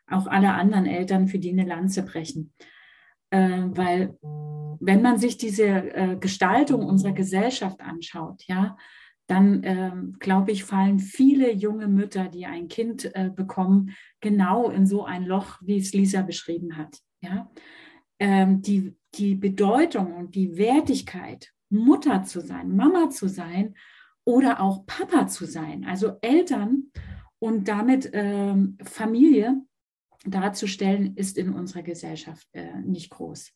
auch 0.07 0.27
alle 0.27 0.53
anderen 0.53 0.87
Eltern, 0.87 1.27
für 1.27 1.39
die 1.39 1.51
eine 1.51 1.65
Lanze 1.65 2.05
brechen. 2.05 2.53
Äh, 3.31 3.63
weil 3.71 4.17
wenn 4.23 5.03
man 5.03 5.19
sich 5.19 5.37
diese 5.37 5.67
äh, 5.67 6.17
Gestaltung 6.19 6.85
unserer 6.85 7.13
Gesellschaft 7.13 7.81
anschaut, 7.81 8.45
ja, 8.47 8.77
dann 9.27 9.63
ähm, 9.63 10.17
glaube 10.19 10.51
ich, 10.51 10.65
fallen 10.65 10.99
viele 10.99 11.53
junge 11.53 11.87
Mütter, 11.87 12.29
die 12.29 12.47
ein 12.47 12.67
Kind 12.67 13.15
äh, 13.15 13.31
bekommen, 13.31 13.95
genau 14.21 14.71
in 14.71 14.87
so 14.87 15.05
ein 15.05 15.25
Loch, 15.25 15.59
wie 15.63 15.79
es 15.79 15.93
Lisa 15.93 16.23
beschrieben 16.23 16.77
hat. 16.77 16.99
Ja? 17.21 17.49
Ähm, 18.19 18.61
die, 18.61 18.97
die 19.15 19.37
Bedeutung 19.37 20.15
und 20.15 20.35
die 20.35 20.57
Wertigkeit, 20.57 21.53
Mutter 21.71 22.25
zu 22.25 22.41
sein, 22.41 22.77
Mama 22.77 23.11
zu 23.11 23.29
sein 23.29 23.75
oder 24.25 24.61
auch 24.61 24.85
Papa 24.87 25.27
zu 25.27 25.47
sein, 25.47 25.85
also 25.85 26.19
Eltern 26.21 26.91
und 27.39 27.69
damit 27.69 28.11
ähm, 28.13 28.77
Familie 28.83 29.63
darzustellen, 30.27 31.17
ist 31.17 31.39
in 31.39 31.53
unserer 31.53 31.83
Gesellschaft 31.83 32.47
äh, 32.53 32.81
nicht 32.83 33.11
groß. 33.11 33.53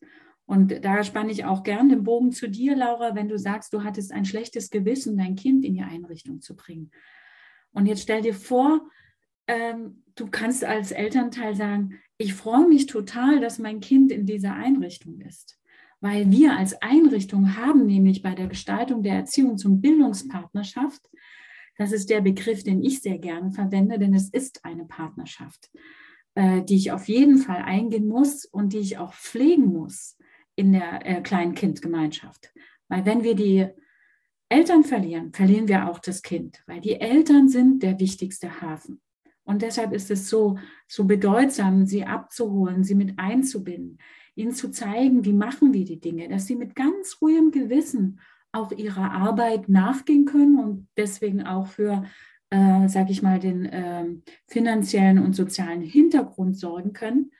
Und 0.47 0.83
da 0.83 1.03
spanne 1.03 1.31
ich 1.31 1.45
auch 1.45 1.63
gern 1.63 1.89
den 1.89 2.03
Bogen 2.03 2.31
zu 2.31 2.49
dir, 2.49 2.75
Laura, 2.75 3.15
wenn 3.15 3.29
du 3.29 3.37
sagst, 3.37 3.73
du 3.73 3.83
hattest 3.83 4.11
ein 4.11 4.25
schlechtes 4.25 4.69
Gewissen, 4.69 5.17
dein 5.17 5.35
Kind 5.35 5.65
in 5.65 5.75
die 5.75 5.81
Einrichtung 5.81 6.41
zu 6.41 6.55
bringen. 6.55 6.91
Und 7.71 7.87
jetzt 7.87 8.03
stell 8.03 8.21
dir 8.21 8.33
vor, 8.33 8.87
ähm, 9.47 10.03
du 10.15 10.27
kannst 10.27 10.63
als 10.63 10.91
Elternteil 10.91 11.55
sagen, 11.55 11.99
ich 12.17 12.33
freue 12.33 12.67
mich 12.67 12.85
total, 12.85 13.39
dass 13.39 13.59
mein 13.59 13.79
Kind 13.79 14.11
in 14.11 14.25
dieser 14.25 14.53
Einrichtung 14.53 15.19
ist. 15.21 15.59
Weil 16.01 16.29
wir 16.31 16.57
als 16.57 16.81
Einrichtung 16.81 17.55
haben 17.57 17.85
nämlich 17.85 18.21
bei 18.21 18.35
der 18.35 18.47
Gestaltung 18.47 19.01
der 19.03 19.15
Erziehung 19.15 19.57
zum 19.57 19.81
Bildungspartnerschaft, 19.81 21.09
das 21.77 21.91
ist 21.91 22.09
der 22.09 22.21
Begriff, 22.21 22.63
den 22.63 22.83
ich 22.83 23.01
sehr 23.01 23.17
gerne 23.17 23.51
verwende, 23.51 23.99
denn 23.99 24.13
es 24.13 24.29
ist 24.29 24.63
eine 24.63 24.85
Partnerschaft, 24.85 25.69
äh, 26.35 26.61
die 26.63 26.75
ich 26.75 26.91
auf 26.91 27.07
jeden 27.07 27.37
Fall 27.37 27.61
eingehen 27.61 28.07
muss 28.07 28.45
und 28.45 28.73
die 28.73 28.79
ich 28.79 28.97
auch 28.97 29.13
pflegen 29.13 29.73
muss 29.73 30.17
in 30.55 30.71
der 30.71 31.05
äh, 31.05 31.21
Kleinkindgemeinschaft. 31.21 32.53
Weil 32.87 33.05
wenn 33.05 33.23
wir 33.23 33.35
die 33.35 33.67
Eltern 34.47 34.83
verlieren, 34.83 35.33
verlieren 35.33 35.67
wir 35.67 35.89
auch 35.89 35.99
das 35.99 36.21
Kind, 36.21 36.63
weil 36.67 36.79
die 36.79 36.99
Eltern 37.01 37.49
sind 37.49 37.83
der 37.83 37.99
wichtigste 37.99 38.61
Hafen. 38.61 39.01
Und 39.43 39.61
deshalb 39.61 39.91
ist 39.93 40.09
es 40.09 40.29
so, 40.29 40.57
so 40.87 41.03
bedeutsam, 41.03 41.85
sie 41.85 42.05
abzuholen, 42.05 42.83
sie 42.83 42.95
mit 42.95 43.19
einzubinden, 43.19 43.99
ihnen 44.35 44.53
zu 44.53 44.69
zeigen, 44.69 45.25
wie 45.25 45.33
machen 45.33 45.73
wir 45.73 45.85
die 45.85 45.99
Dinge, 45.99 46.27
dass 46.29 46.45
sie 46.45 46.55
mit 46.55 46.75
ganz 46.75 47.17
ruhigem 47.21 47.51
Gewissen 47.51 48.19
auch 48.51 48.71
ihrer 48.71 49.11
Arbeit 49.11 49.69
nachgehen 49.69 50.25
können 50.25 50.59
und 50.59 50.87
deswegen 50.97 51.43
auch 51.43 51.67
für, 51.67 52.05
äh, 52.49 52.87
sage 52.87 53.11
ich 53.11 53.21
mal, 53.21 53.39
den 53.39 53.65
äh, 53.65 54.05
finanziellen 54.47 55.19
und 55.19 55.35
sozialen 55.35 55.81
Hintergrund 55.81 56.57
sorgen 56.57 56.93
können. 56.93 57.31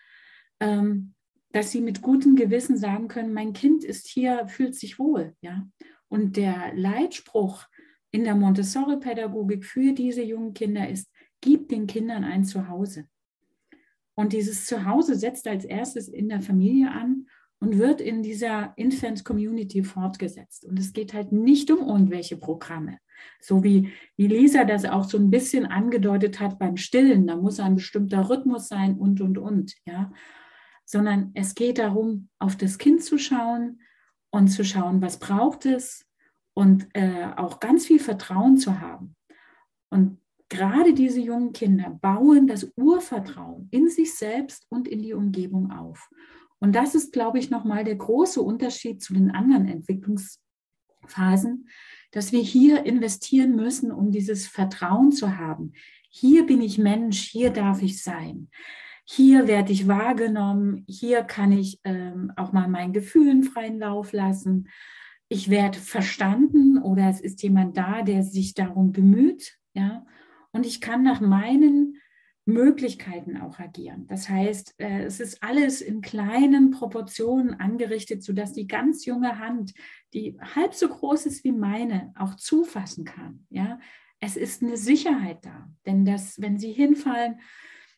Ähm, 0.59 1.13
dass 1.55 1.71
sie 1.71 1.79
mit 1.79 2.01
gutem 2.01 2.35
Gewissen 2.35 2.77
sagen 2.77 3.07
können, 3.07 3.33
mein 3.33 3.53
Kind 3.53 3.85
ist 3.85 4.07
hier, 4.07 4.45
fühlt 4.49 4.75
sich 4.75 4.99
wohl. 4.99 5.35
Ja? 5.39 5.65
Und 6.09 6.35
der 6.35 6.73
Leitspruch 6.75 7.65
in 8.11 8.25
der 8.25 8.35
Montessori-Pädagogik 8.35 9.63
für 9.63 9.93
diese 9.93 10.21
jungen 10.21 10.53
Kinder 10.53 10.89
ist, 10.89 11.09
gib 11.39 11.69
den 11.69 11.87
Kindern 11.87 12.25
ein 12.25 12.43
Zuhause. 12.43 13.07
Und 14.15 14.33
dieses 14.33 14.65
Zuhause 14.65 15.15
setzt 15.15 15.47
als 15.47 15.65
erstes 15.65 16.07
in 16.07 16.29
der 16.29 16.41
Familie 16.41 16.91
an 16.91 17.27
und 17.59 17.77
wird 17.77 18.01
in 18.01 18.23
dieser 18.23 18.73
Infant 18.77 19.23
Community 19.25 19.83
fortgesetzt. 19.83 20.65
Und 20.65 20.79
es 20.79 20.93
geht 20.93 21.13
halt 21.13 21.31
nicht 21.31 21.69
um 21.71 21.87
irgendwelche 21.87 22.37
Programme. 22.37 22.99
So 23.41 23.63
wie, 23.63 23.91
wie 24.17 24.27
Lisa 24.27 24.65
das 24.65 24.85
auch 24.85 25.05
so 25.05 25.17
ein 25.17 25.29
bisschen 25.29 25.65
angedeutet 25.65 26.39
hat 26.39 26.59
beim 26.59 26.77
Stillen, 26.77 27.27
da 27.27 27.35
muss 27.35 27.59
ein 27.59 27.75
bestimmter 27.75 28.29
Rhythmus 28.29 28.67
sein 28.67 28.97
und, 28.97 29.21
und, 29.21 29.37
und, 29.37 29.73
ja. 29.85 30.11
Sondern 30.85 31.31
es 31.33 31.55
geht 31.55 31.77
darum, 31.77 32.29
auf 32.39 32.55
das 32.55 32.77
Kind 32.77 33.03
zu 33.03 33.17
schauen 33.17 33.81
und 34.31 34.49
zu 34.49 34.63
schauen, 34.63 35.01
was 35.01 35.17
braucht 35.17 35.65
es 35.65 36.05
und 36.53 36.87
äh, 36.93 37.27
auch 37.35 37.59
ganz 37.59 37.87
viel 37.87 37.99
Vertrauen 37.99 38.57
zu 38.57 38.79
haben. 38.79 39.15
Und 39.89 40.19
gerade 40.49 40.93
diese 40.93 41.19
jungen 41.19 41.53
Kinder 41.53 41.97
bauen 42.01 42.47
das 42.47 42.71
Urvertrauen 42.75 43.67
in 43.71 43.89
sich 43.89 44.15
selbst 44.15 44.65
und 44.69 44.87
in 44.87 45.01
die 45.01 45.13
Umgebung 45.13 45.71
auf. 45.71 46.09
Und 46.59 46.75
das 46.75 46.95
ist, 46.95 47.13
glaube 47.13 47.39
ich, 47.39 47.49
nochmal 47.49 47.83
der 47.83 47.95
große 47.95 48.41
Unterschied 48.41 49.01
zu 49.01 49.13
den 49.13 49.31
anderen 49.31 49.67
Entwicklungsphasen, 49.67 51.69
dass 52.11 52.31
wir 52.31 52.41
hier 52.41 52.85
investieren 52.85 53.55
müssen, 53.55 53.91
um 53.91 54.11
dieses 54.11 54.47
Vertrauen 54.47 55.11
zu 55.11 55.37
haben. 55.37 55.73
Hier 56.09 56.45
bin 56.45 56.61
ich 56.61 56.77
Mensch, 56.77 57.19
hier 57.19 57.49
darf 57.49 57.81
ich 57.81 58.01
sein. 58.01 58.49
Hier 59.03 59.47
werde 59.47 59.71
ich 59.71 59.87
wahrgenommen, 59.87 60.83
hier 60.87 61.23
kann 61.23 61.51
ich 61.51 61.79
ähm, 61.83 62.31
auch 62.37 62.53
mal 62.53 62.67
meinen 62.67 62.93
Gefühlen 62.93 63.43
freien 63.43 63.77
Lauf 63.77 64.13
lassen. 64.13 64.69
Ich 65.27 65.49
werde 65.49 65.77
verstanden 65.77 66.81
oder 66.81 67.09
es 67.09 67.21
ist 67.21 67.43
jemand 67.43 67.77
da, 67.77 68.01
der 68.01 68.23
sich 68.23 68.55
darum 68.55 68.91
bemüht. 68.91 69.59
Ja? 69.73 70.05
Und 70.55 70.65
ich 70.65 70.79
kann 70.79 71.03
nach 71.03 71.19
meinen 71.19 72.01
Möglichkeiten 72.45 73.35
auch 73.35 73.59
agieren. 73.59 74.07
Das 74.07 74.29
heißt, 74.29 74.75
äh, 74.77 75.03
es 75.03 75.19
ist 75.19 75.43
alles 75.43 75.81
in 75.81 75.99
kleinen 75.99 76.71
Proportionen 76.71 77.55
angerichtet, 77.55 78.23
sodass 78.23 78.53
die 78.53 78.65
ganz 78.65 79.05
junge 79.05 79.37
Hand, 79.37 79.73
die 80.13 80.37
halb 80.55 80.73
so 80.73 80.87
groß 80.87 81.25
ist 81.25 81.43
wie 81.43 81.51
meine, 81.51 82.13
auch 82.17 82.35
zufassen 82.35 83.03
kann. 83.03 83.45
Ja, 83.49 83.81
es 84.21 84.37
ist 84.37 84.63
eine 84.63 84.77
Sicherheit 84.77 85.43
da, 85.43 85.69
denn 85.85 86.05
das, 86.05 86.39
wenn 86.39 86.57
sie 86.57 86.71
hinfallen, 86.71 87.41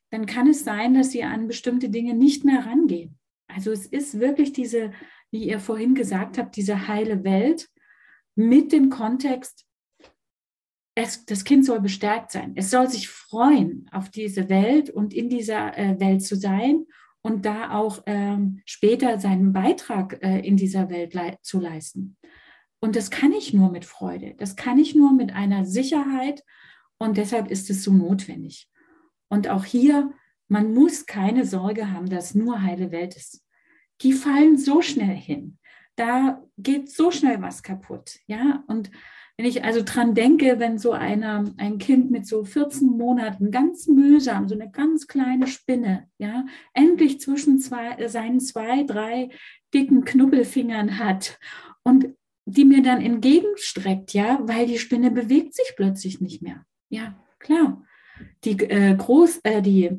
dann 0.09 0.25
kann 0.25 0.47
es 0.47 0.63
sein, 0.63 0.95
dass 0.95 1.11
sie 1.11 1.23
an 1.23 1.47
bestimmte 1.47 1.89
Dinge 1.89 2.15
nicht 2.15 2.43
mehr 2.43 2.65
rangehen. 2.65 3.19
Also 3.47 3.71
es 3.71 3.85
ist 3.85 4.19
wirklich 4.19 4.51
diese, 4.51 4.93
wie 5.29 5.47
ihr 5.47 5.59
vorhin 5.59 5.93
gesagt 5.93 6.39
habt, 6.39 6.55
diese 6.55 6.87
heile 6.87 7.23
Welt 7.23 7.69
mit 8.33 8.71
dem 8.71 8.89
Kontext, 8.89 9.66
es, 10.97 11.25
das 11.25 11.43
Kind 11.43 11.63
soll 11.63 11.79
bestärkt 11.79 12.31
sein. 12.31 12.53
Es 12.55 12.71
soll 12.71 12.89
sich 12.89 13.07
freuen 13.07 13.87
auf 13.91 14.09
diese 14.09 14.49
Welt 14.49 14.89
und 14.89 15.13
in 15.13 15.29
dieser 15.29 15.77
äh, 15.77 15.99
Welt 15.99 16.23
zu 16.23 16.35
sein 16.35 16.87
und 17.21 17.45
da 17.45 17.71
auch 17.75 18.01
ähm, 18.07 18.63
später 18.65 19.19
seinen 19.19 19.53
Beitrag 19.53 20.17
äh, 20.23 20.39
in 20.39 20.57
dieser 20.57 20.89
Welt 20.89 21.13
le 21.13 21.37
zu 21.43 21.59
leisten. 21.59 22.17
Und 22.79 22.95
das 22.95 23.11
kann 23.11 23.31
ich 23.31 23.53
nur 23.53 23.69
mit 23.69 23.85
Freude. 23.85 24.33
Das 24.37 24.55
kann 24.55 24.79
ich 24.79 24.95
nur 24.95 25.13
mit 25.13 25.33
einer 25.33 25.65
Sicherheit 25.65 26.43
und 26.97 27.17
deshalb 27.17 27.51
ist 27.51 27.69
es 27.69 27.83
so 27.83 27.93
notwendig. 27.93 28.67
Und 29.29 29.49
auch 29.49 29.65
hier, 29.65 30.11
man 30.47 30.73
muss 30.73 31.05
keine 31.05 31.45
Sorge 31.45 31.91
haben, 31.91 32.09
dass 32.09 32.33
nur 32.33 32.63
heile 32.63 32.91
Welt 32.91 33.15
ist. 33.15 33.43
Die 34.01 34.13
fallen 34.13 34.57
so 34.57 34.81
schnell 34.81 35.15
hin. 35.15 35.59
Da 35.95 36.43
geht 36.57 36.89
so 36.89 37.11
schnell 37.11 37.39
was 37.39 37.61
kaputt. 37.61 38.17
Ja, 38.25 38.63
und 38.65 38.89
wenn 39.37 39.45
ich 39.45 39.63
also 39.63 39.83
dran 39.85 40.15
denke, 40.15 40.59
wenn 40.59 40.79
so 40.79 40.93
einer, 40.93 41.45
ein 41.57 41.77
Kind 41.77 42.09
mit 42.09 42.25
so 42.25 42.43
14 42.43 42.87
Monaten 42.87 43.51
ganz 43.51 43.87
mühsam, 43.87 44.49
so 44.49 44.55
eine 44.55 44.71
ganz 44.71 45.05
kleine 45.05 45.45
Spinne, 45.45 46.09
ja, 46.17 46.45
endlich 46.73 47.19
zwischen 47.21 47.59
zwei, 47.59 48.07
seinen 48.07 48.39
zwei, 48.39 48.83
drei 48.83 49.29
dicken 49.73 50.03
Knubbelfingern 50.05 50.97
hat 50.97 51.37
und 51.83 52.07
die 52.45 52.65
mir 52.65 52.81
dann 52.81 53.01
entgegenstreckt, 53.01 54.13
ja, 54.13 54.39
weil 54.41 54.65
die 54.65 54.79
Spinne 54.79 55.11
bewegt 55.11 55.53
sich 55.53 55.73
plötzlich 55.75 56.19
nicht 56.19 56.41
mehr. 56.41 56.65
Ja, 56.89 57.23
klar. 57.37 57.83
Die 58.43 58.57
äh, 58.63 58.95
Groß, 58.95 59.41
äh, 59.43 59.61
die 59.61 59.91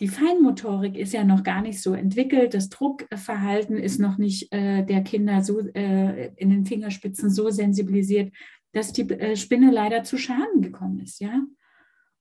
die 0.00 0.08
Feinmotorik 0.08 0.96
ist 0.96 1.12
ja 1.12 1.24
noch 1.24 1.42
gar 1.42 1.62
nicht 1.62 1.80
so 1.80 1.94
entwickelt. 1.94 2.54
Das 2.54 2.68
Druckverhalten 2.68 3.76
ist 3.76 4.00
noch 4.00 4.18
nicht 4.18 4.52
äh, 4.52 4.84
der 4.84 5.02
Kinder 5.02 5.42
so 5.42 5.60
äh, 5.60 6.32
in 6.36 6.50
den 6.50 6.66
Fingerspitzen 6.66 7.30
so 7.30 7.50
sensibilisiert, 7.50 8.32
dass 8.72 8.92
die 8.92 9.08
äh, 9.08 9.36
Spinne 9.36 9.70
leider 9.70 10.02
zu 10.02 10.18
Schaden 10.18 10.62
gekommen 10.62 11.00
ist, 11.00 11.20
ja. 11.20 11.42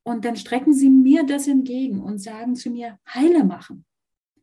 Und 0.03 0.25
dann 0.25 0.35
strecken 0.35 0.73
sie 0.73 0.89
mir 0.89 1.25
das 1.25 1.47
entgegen 1.47 2.01
und 2.01 2.19
sagen 2.19 2.55
zu 2.55 2.69
mir, 2.69 2.99
heile 3.07 3.43
machen. 3.43 3.85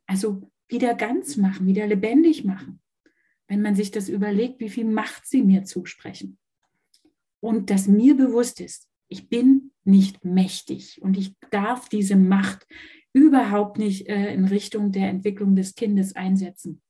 Also 0.07 0.41
wieder 0.67 0.95
ganz 0.95 1.37
machen, 1.37 1.67
wieder 1.67 1.85
lebendig 1.85 2.43
machen. 2.43 2.81
Wenn 3.47 3.61
man 3.61 3.75
sich 3.75 3.91
das 3.91 4.09
überlegt, 4.09 4.59
wie 4.59 4.69
viel 4.69 4.85
Macht 4.85 5.27
sie 5.27 5.43
mir 5.43 5.63
zusprechen. 5.63 6.39
Und 7.39 7.69
dass 7.69 7.87
mir 7.87 8.15
bewusst 8.15 8.59
ist, 8.59 8.89
ich 9.07 9.29
bin 9.29 9.71
nicht 9.83 10.25
mächtig 10.25 11.01
und 11.01 11.17
ich 11.17 11.35
darf 11.51 11.89
diese 11.89 12.15
Macht 12.15 12.65
überhaupt 13.13 13.77
nicht 13.77 14.07
äh, 14.07 14.33
in 14.33 14.45
Richtung 14.45 14.91
der 14.91 15.09
Entwicklung 15.09 15.55
des 15.55 15.75
Kindes 15.75 16.15
einsetzen, 16.15 16.81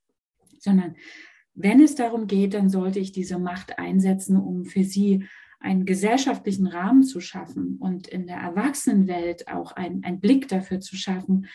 sondern 0.58 0.96
wenn 1.54 1.80
es 1.80 1.94
darum 1.94 2.26
geht, 2.26 2.54
dann 2.54 2.68
sollte 2.68 2.98
ich 2.98 3.12
diese 3.12 3.38
Macht 3.38 3.78
einsetzen, 3.78 4.36
um 4.36 4.64
für 4.64 4.84
sie 4.84 5.24
einen 5.60 5.84
gesellschaftlichen 5.84 6.66
Rahmen 6.66 7.02
zu 7.02 7.20
schaffen 7.20 7.76
und 7.78 8.08
in 8.08 8.26
der 8.26 8.38
Erwachsenenwelt 8.38 9.48
auch 9.48 9.72
einen 9.72 10.20
Blick 10.20 10.48
dafür 10.48 10.80
zu 10.80 10.96
schaffen, 10.96 11.46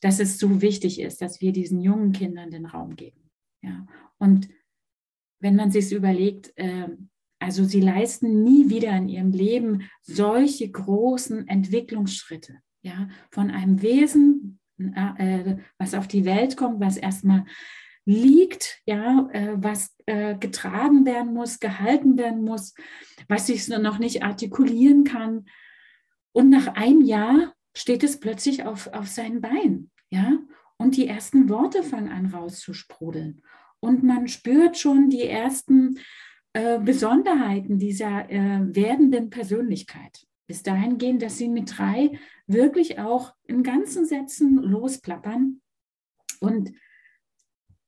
dass 0.00 0.18
es 0.18 0.38
so 0.38 0.62
wichtig 0.62 1.00
ist, 1.00 1.22
dass 1.22 1.40
wir 1.40 1.52
diesen 1.52 1.80
jungen 1.80 2.12
Kindern 2.12 2.50
den 2.50 2.66
Raum 2.66 2.96
geben. 2.96 3.30
Ja. 3.62 3.86
Und 4.18 4.48
wenn 5.38 5.54
man 5.54 5.70
sich 5.70 5.92
überlegt, 5.92 6.52
äh, 6.56 6.88
also 7.38 7.64
sie 7.64 7.80
leisten 7.80 8.42
nie 8.42 8.68
wieder 8.68 8.96
in 8.96 9.08
ihrem 9.08 9.30
Leben 9.30 9.88
solche 10.02 10.68
großen 10.70 11.46
Entwicklungsschritte 11.46 12.60
ja, 12.82 13.08
von 13.30 13.50
einem 13.50 13.80
Wesen, 13.82 14.58
äh, 14.78 15.56
was 15.78 15.94
auf 15.94 16.08
die 16.08 16.24
Welt 16.24 16.56
kommt, 16.56 16.80
was 16.80 16.96
erstmal 16.96 17.44
liegt, 18.04 18.80
ja, 18.84 19.28
äh, 19.32 19.52
was 19.54 19.94
äh, 20.06 20.36
getragen 20.36 21.06
werden 21.06 21.32
muss, 21.32 21.60
gehalten 21.60 22.18
werden 22.18 22.42
muss, 22.42 22.74
was 23.28 23.46
sich 23.46 23.68
noch 23.68 23.98
nicht 23.98 24.22
artikulieren 24.22 25.04
kann. 25.04 25.46
Und 26.32 26.50
nach 26.50 26.74
einem 26.74 27.02
Jahr 27.02 27.54
steht 27.74 28.02
es 28.02 28.18
plötzlich 28.18 28.64
auf, 28.64 28.88
auf 28.88 29.06
seinen 29.06 29.40
Beinen, 29.40 29.90
ja, 30.10 30.38
und 30.78 30.96
die 30.96 31.06
ersten 31.06 31.48
Worte 31.48 31.84
fangen 31.84 32.10
an 32.10 32.26
rauszusprudeln. 32.26 33.42
Und 33.78 34.02
man 34.02 34.26
spürt 34.26 34.76
schon 34.76 35.10
die 35.10 35.26
ersten 35.26 35.98
äh, 36.54 36.80
Besonderheiten 36.80 37.78
dieser 37.78 38.28
äh, 38.30 38.60
werdenden 38.74 39.30
Persönlichkeit 39.30 40.26
bis 40.52 40.62
dahin 40.62 40.98
gehen, 40.98 41.18
dass 41.18 41.38
sie 41.38 41.48
mit 41.48 41.78
drei 41.78 42.10
wirklich 42.46 42.98
auch 42.98 43.32
in 43.46 43.62
ganzen 43.62 44.04
Sätzen 44.04 44.58
losplappern 44.58 45.62
und 46.40 46.72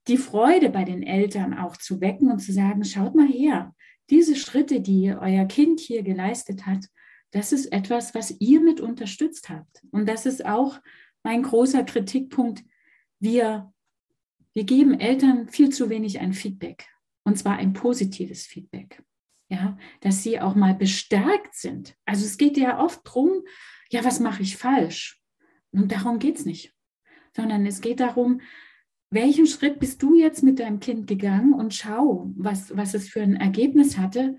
die 0.09 0.17
Freude 0.17 0.71
bei 0.71 0.85
den 0.85 1.03
Eltern 1.03 1.53
auch 1.53 1.77
zu 1.77 2.01
wecken 2.01 2.31
und 2.31 2.39
zu 2.39 2.53
sagen, 2.53 2.83
schaut 2.83 3.15
mal 3.15 3.29
her, 3.29 3.75
diese 4.09 4.35
Schritte, 4.35 4.81
die 4.81 5.13
euer 5.13 5.45
Kind 5.45 5.79
hier 5.79 6.03
geleistet 6.03 6.65
hat, 6.65 6.87
das 7.33 7.53
ist 7.53 7.67
etwas, 7.67 8.15
was 8.15 8.35
ihr 8.41 8.63
mit 8.63 8.81
unterstützt 8.81 9.51
habt. 9.51 9.83
Und 9.91 10.09
das 10.09 10.25
ist 10.25 10.47
auch 10.47 10.81
mein 11.23 11.43
großer 11.43 11.85
Kritikpunkt. 11.85 12.65
Wir, 13.21 13.75
wir 14.55 14.65
geben 14.65 14.99
Eltern 14.99 15.51
viel 15.51 15.69
zu 15.69 15.91
wenig 15.91 16.19
ein 16.19 16.33
Feedback. 16.33 16.87
Und 17.25 17.39
zwar 17.39 17.59
ein 17.59 17.75
positives 17.75 18.47
Feedback 18.47 19.03
ja, 19.49 19.77
dass 20.01 20.23
sie 20.23 20.41
auch 20.41 20.55
mal 20.55 20.75
bestärkt 20.75 21.55
sind. 21.55 21.95
Also 22.05 22.25
es 22.25 22.37
geht 22.37 22.57
ja 22.57 22.83
oft 22.83 23.07
darum, 23.07 23.43
ja, 23.91 24.05
was 24.05 24.21
mache 24.21 24.43
ich 24.43 24.57
falsch? 24.57 25.21
Und 25.71 25.93
darum 25.93 26.19
geht 26.19 26.37
es 26.37 26.47
nicht, 26.47 26.75
sondern 27.35 27.67
es 27.67 27.81
geht 27.81 28.01
darum, 28.01 28.41
welchen 29.11 29.47
Schritt 29.47 29.79
bist 29.79 30.03
du 30.03 30.15
jetzt 30.15 30.43
mit 30.43 30.59
deinem 30.59 30.81
Kind 30.81 31.07
gegangen 31.07 31.53
und 31.53 31.75
schau, 31.75 32.33
was, 32.37 32.77
was 32.77 32.95
es 32.95 33.09
für 33.09 33.23
ein 33.23 33.37
Ergebnis 33.37 33.97
hatte. 33.97 34.39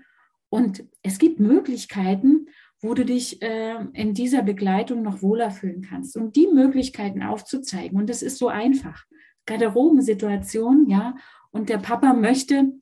Und 0.50 0.84
es 1.02 1.18
gibt 1.18 1.40
Möglichkeiten, 1.40 2.46
wo 2.82 2.92
du 2.92 3.04
dich 3.04 3.40
äh, 3.42 3.76
in 3.94 4.12
dieser 4.12 4.42
Begleitung 4.42 5.02
noch 5.02 5.22
wohler 5.22 5.50
fühlen 5.50 5.82
kannst 5.82 6.16
und 6.16 6.36
die 6.36 6.46
Möglichkeiten 6.46 7.22
aufzuzeigen. 7.22 7.98
Und 7.98 8.10
das 8.10 8.22
ist 8.22 8.38
so 8.38 8.48
einfach. 8.48 9.04
Garderobensituation, 9.46 10.86
ja, 10.88 11.14
und 11.52 11.68
der 11.68 11.78
Papa 11.78 12.12
möchte, 12.12 12.72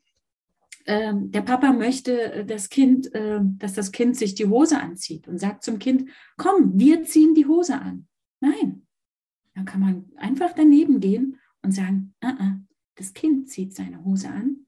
ähm, 0.86 1.30
der 1.30 1.42
Papa 1.42 1.72
möchte 1.72 2.32
äh, 2.32 2.44
das 2.44 2.68
Kind, 2.68 3.14
äh, 3.14 3.40
dass 3.42 3.74
das 3.74 3.92
Kind 3.92 4.16
sich 4.16 4.34
die 4.34 4.46
Hose 4.46 4.80
anzieht 4.80 5.28
und 5.28 5.38
sagt 5.38 5.64
zum 5.64 5.78
Kind, 5.78 6.10
komm, 6.36 6.78
wir 6.78 7.04
ziehen 7.04 7.34
die 7.34 7.46
Hose 7.46 7.80
an. 7.80 8.06
Nein, 8.40 8.86
dann 9.54 9.64
kann 9.64 9.80
man 9.80 10.04
einfach 10.16 10.52
daneben 10.52 11.00
gehen 11.00 11.38
und 11.62 11.72
sagen, 11.72 12.14
uh 12.24 12.28
-uh, 12.28 12.60
das 12.96 13.14
Kind 13.14 13.48
zieht 13.48 13.74
seine 13.74 14.04
Hose 14.04 14.28
an, 14.28 14.66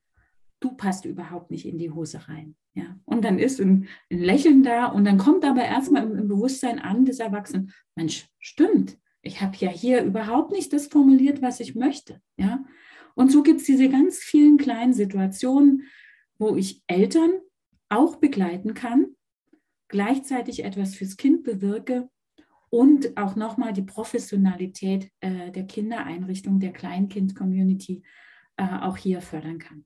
du 0.61 0.73
passt 0.73 1.05
überhaupt 1.05 1.51
nicht 1.51 1.67
in 1.67 1.79
die 1.79 1.91
Hose 1.91 2.29
rein. 2.29 2.57
Ja, 2.75 2.99
und 3.07 3.25
dann 3.25 3.39
ist 3.39 3.59
ein, 3.59 3.89
ein 4.11 4.19
Lächeln 4.19 4.63
da 4.63 4.87
und 4.87 5.05
dann 5.05 5.17
kommt 5.17 5.45
aber 5.45 5.65
erstmal 5.65 6.03
im, 6.03 6.17
im 6.17 6.29
Bewusstsein 6.29 6.79
an 6.79 7.07
des 7.07 7.21
Erwachsenen, 7.21 7.73
Mensch, 7.95 8.29
stimmt, 8.39 8.99
ich 9.23 9.41
habe 9.41 9.57
ja 9.59 9.71
hier 9.71 10.03
überhaupt 10.05 10.53
nicht 10.53 10.73
das 10.73 10.87
formuliert, 10.87 11.43
was 11.43 11.61
ich 11.61 11.75
möchte. 11.75 12.21
Ja, 12.37 12.65
Und 13.15 13.33
so 13.33 13.43
gibt 13.43 13.61
es 13.61 13.67
diese 13.67 13.89
ganz 13.89 14.19
vielen 14.19 14.57
kleinen 14.57 14.93
Situationen, 14.93 15.85
wo 16.39 16.57
ich 16.57 16.83
Eltern 16.87 17.41
auch 17.89 18.17
begleiten 18.17 18.75
kann, 18.75 19.17
gleichzeitig 19.89 20.65
etwas 20.65 20.95
fürs 20.95 21.17
Kind 21.17 21.45
bewirke 21.45 22.09
und 22.71 23.17
auch 23.17 23.37
nochmal 23.37 23.73
die 23.73 23.83
Professionalität 23.83 25.11
äh, 25.21 25.51
der 25.51 25.67
Kindereinrichtung, 25.67 26.59
der 26.59 26.73
Kleinkind-Community 26.73 28.03
äh, 28.57 28.81
auch 28.81 28.97
hier 28.97 29.21
fördern 29.21 29.59
kann. 29.59 29.85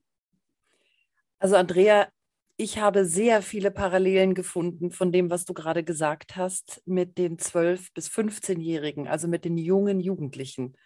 Also 1.39 1.57
Andrea, 1.57 2.09
ich 2.57 2.79
habe 2.79 3.07
sehr 3.07 3.41
viele 3.41 3.71
Parallelen 3.71 4.35
gefunden 4.35 4.91
von 4.91 5.13
dem, 5.13 5.31
was 5.31 5.47
du 5.47 5.55
gerade 5.55 5.83
gesagt 5.83 6.37
hast, 6.37 6.83
mit 6.85 7.17
den 7.17 7.39
12- 7.39 7.89
bis 7.95 8.09
15-Jährigen, 8.09 9.09
also 9.09 9.29
mit 9.29 9.47
den 9.47 9.57
jungen 9.57 10.01
Jugendlichen. 10.01 10.77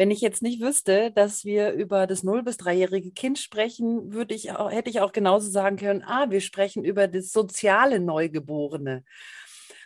Wenn 0.00 0.10
ich 0.10 0.22
jetzt 0.22 0.40
nicht 0.40 0.62
wüsste, 0.62 1.10
dass 1.10 1.44
wir 1.44 1.72
über 1.72 2.06
das 2.06 2.24
0- 2.24 2.42
bis 2.42 2.56
3-jährige 2.56 3.12
Kind 3.12 3.38
sprechen, 3.38 4.14
würde 4.14 4.34
ich 4.34 4.50
auch, 4.50 4.70
hätte 4.70 4.88
ich 4.88 5.02
auch 5.02 5.12
genauso 5.12 5.50
sagen 5.50 5.76
können, 5.76 6.02
ah, 6.02 6.30
wir 6.30 6.40
sprechen 6.40 6.86
über 6.86 7.06
das 7.06 7.32
soziale 7.32 8.00
Neugeborene. 8.00 9.04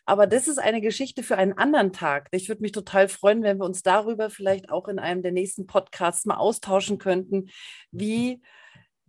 Aber 0.05 0.29
das 0.29 0.47
ist 0.47 0.59
eine 0.59 0.81
Geschichte 0.81 1.25
für 1.25 1.37
einen 1.37 1.55
anderen 1.55 1.93
Tag. 1.93 2.29
Ich 2.31 2.49
würde 2.49 2.63
mich 2.63 2.71
total 2.71 3.09
freuen, 3.09 3.43
wenn 3.43 3.59
wir 3.59 3.65
uns 3.65 3.83
darüber 3.83 4.31
vielleicht 4.31 4.71
auch 4.71 4.87
in 4.87 5.01
einem 5.01 5.21
der 5.23 5.33
nächsten 5.33 5.67
Podcasts 5.67 6.27
mal 6.27 6.37
austauschen 6.37 6.99
könnten, 6.99 7.51
wie 7.91 8.41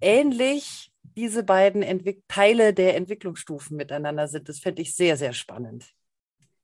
ähnlich 0.02 0.92
diese 1.04 1.44
beiden 1.44 1.84
Entwick 1.84 2.24
Teile 2.28 2.74
der 2.74 2.96
Entwicklungsstufen 2.96 3.78
miteinander 3.78 4.28
sind. 4.28 4.50
Das 4.50 4.58
fände 4.58 4.82
ich 4.82 4.96
sehr, 4.96 5.18
sehr 5.18 5.34
spannend. 5.34 5.86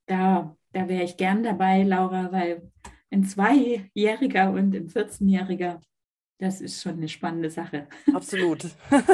Da, 0.08 0.58
da 0.74 0.90
wäre 0.90 1.04
ich 1.04 1.16
gern 1.16 1.44
dabei, 1.44 1.84
Laura, 1.84 2.32
weil 2.32 2.72
ein 3.12 3.26
Zweijähriger 3.26 4.52
und 4.52 4.74
ein 4.76 4.90
14-Jähriger, 4.90 5.80
das 6.40 6.62
ist 6.62 6.82
schon 6.82 6.94
eine 6.94 7.10
spannende 7.10 7.52
Sache. 7.52 7.88
Absolut. 8.14 8.66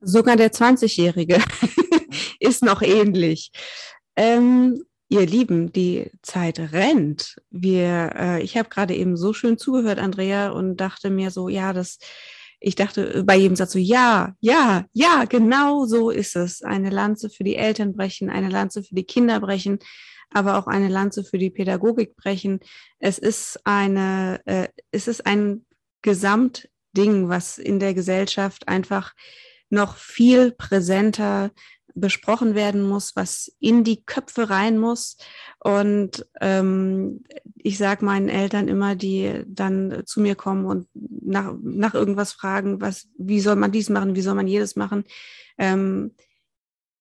Sogar 0.00 0.36
der 0.36 0.52
20-Jährige 0.52 1.42
ist 2.40 2.62
noch 2.62 2.82
ähnlich. 2.82 3.52
Ähm, 4.16 4.84
ihr 5.08 5.26
Lieben, 5.26 5.72
die 5.72 6.10
Zeit 6.22 6.58
rennt. 6.58 7.36
Wir, 7.50 8.12
äh, 8.16 8.42
ich 8.42 8.56
habe 8.56 8.68
gerade 8.68 8.94
eben 8.94 9.16
so 9.16 9.32
schön 9.32 9.58
zugehört, 9.58 9.98
Andrea, 9.98 10.50
und 10.50 10.76
dachte 10.78 11.10
mir 11.10 11.30
so, 11.30 11.48
ja, 11.48 11.72
das, 11.72 11.98
ich 12.60 12.74
dachte 12.74 13.24
bei 13.24 13.36
jedem 13.36 13.56
Satz 13.56 13.72
so, 13.72 13.78
ja, 13.78 14.34
ja, 14.40 14.84
ja, 14.92 15.24
genau 15.26 15.84
so 15.86 16.10
ist 16.10 16.36
es. 16.36 16.62
Eine 16.62 16.90
Lanze 16.90 17.30
für 17.30 17.44
die 17.44 17.56
Eltern 17.56 17.94
brechen, 17.94 18.30
eine 18.30 18.48
Lanze 18.48 18.82
für 18.82 18.94
die 18.94 19.04
Kinder 19.04 19.40
brechen, 19.40 19.78
aber 20.30 20.58
auch 20.58 20.66
eine 20.66 20.88
Lanze 20.88 21.24
für 21.24 21.38
die 21.38 21.50
Pädagogik 21.50 22.16
brechen. 22.16 22.60
Es 22.98 23.18
ist 23.18 23.60
eine, 23.64 24.40
äh, 24.46 24.68
es 24.90 25.08
ist 25.08 25.26
ein 25.26 25.64
Gesamtding, 26.02 27.28
was 27.28 27.58
in 27.58 27.80
der 27.80 27.94
Gesellschaft 27.94 28.68
einfach 28.68 29.14
noch 29.70 29.96
viel 29.96 30.52
präsenter 30.52 31.50
besprochen 31.94 32.54
werden 32.54 32.82
muss, 32.82 33.14
was 33.14 33.52
in 33.60 33.84
die 33.84 34.04
Köpfe 34.04 34.50
rein 34.50 34.78
muss. 34.78 35.16
Und 35.60 36.26
ähm, 36.40 37.22
ich 37.56 37.78
sage 37.78 38.04
meinen 38.04 38.28
Eltern 38.28 38.68
immer, 38.68 38.96
die 38.96 39.42
dann 39.46 40.02
zu 40.04 40.20
mir 40.20 40.34
kommen 40.34 40.66
und 40.66 40.88
nach, 40.94 41.54
nach 41.62 41.94
irgendwas 41.94 42.32
fragen, 42.32 42.80
was, 42.80 43.08
wie 43.16 43.40
soll 43.40 43.56
man 43.56 43.72
dies 43.72 43.88
machen, 43.88 44.16
wie 44.16 44.22
soll 44.22 44.34
man 44.34 44.48
jedes 44.48 44.76
machen, 44.76 45.04
ähm, 45.56 46.14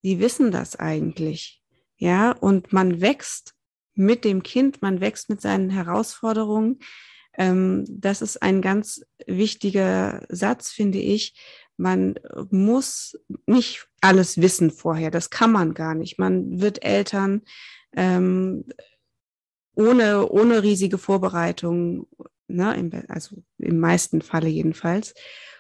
die 0.04 0.20
wissen 0.20 0.52
das 0.52 0.76
eigentlich. 0.76 1.63
Ja, 2.04 2.32
und 2.32 2.74
man 2.74 3.00
wächst 3.00 3.54
mit 3.96 4.26
dem 4.26 4.44
Kind, 4.44 4.82
man 4.82 5.00
wächst 5.00 5.30
mit 5.30 5.40
seinen 5.40 5.70
Herausforderungen. 5.70 6.80
Ähm, 7.38 7.86
das 7.88 8.22
ist 8.22 8.42
ein 8.42 8.62
ganz 8.62 9.06
wichtiger 9.26 10.26
Satz, 10.30 10.72
finde 10.72 11.00
ich 11.00 11.34
man 11.78 12.16
muss 12.50 13.20
nicht 13.48 13.88
alles 14.02 14.40
wissen 14.40 14.72
vorher, 14.72 15.12
das 15.12 15.30
kann 15.30 15.52
man 15.52 15.74
gar 15.74 15.96
nicht. 15.96 16.20
Man 16.20 16.62
wird 16.62 16.84
Eltern 16.84 17.42
ähm, 17.96 18.66
ohne, 19.76 20.30
ohne 20.30 20.62
riesige 20.62 20.98
Vorbereitung, 20.98 22.08
ne, 22.48 23.06
also 23.08 23.44
im 23.58 23.80
meisten 23.80 24.22
Falle 24.22 24.50
jedenfalls. 24.50 25.16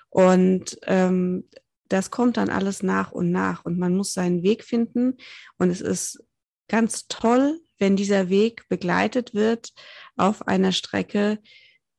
Und 0.09 0.77
ähm, 0.83 1.49
das 1.89 2.11
kommt 2.11 2.37
dann 2.37 2.49
alles 2.49 2.83
nach 2.83 3.11
und 3.11 3.31
nach 3.31 3.65
und 3.65 3.79
man 3.79 3.95
muss 3.95 4.13
seinen 4.13 4.43
Weg 4.43 4.63
finden. 4.63 5.17
Und 5.57 5.69
es 5.69 5.81
ist 5.81 6.23
ganz 6.67 7.07
toll, 7.07 7.59
wenn 7.79 7.95
dieser 7.95 8.29
Weg 8.29 8.67
begleitet 8.69 9.33
wird 9.33 9.73
auf 10.15 10.47
einer 10.47 10.71
Strecke 10.71 11.39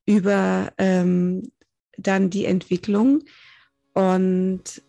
über 0.06 0.72
ähm, 0.78 1.52
dann 1.96 2.30
die 2.30 2.44
Entwicklung. 2.44 3.22
Und 3.92 4.82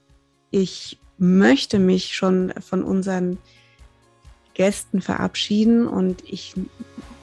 ich 0.51 0.99
möchte 1.17 1.79
mich 1.79 2.15
schon 2.15 2.53
von 2.59 2.83
unseren 2.83 3.37
Gästen 4.53 5.01
verabschieden 5.01 5.87
und 5.87 6.23
ich 6.25 6.55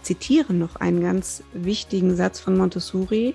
zitiere 0.03 0.53
noch 0.53 0.77
einen 0.77 1.01
ganz 1.01 1.43
wichtigen 1.53 2.15
Satz 2.17 2.41
von 2.41 2.57
Montessori. 2.57 3.35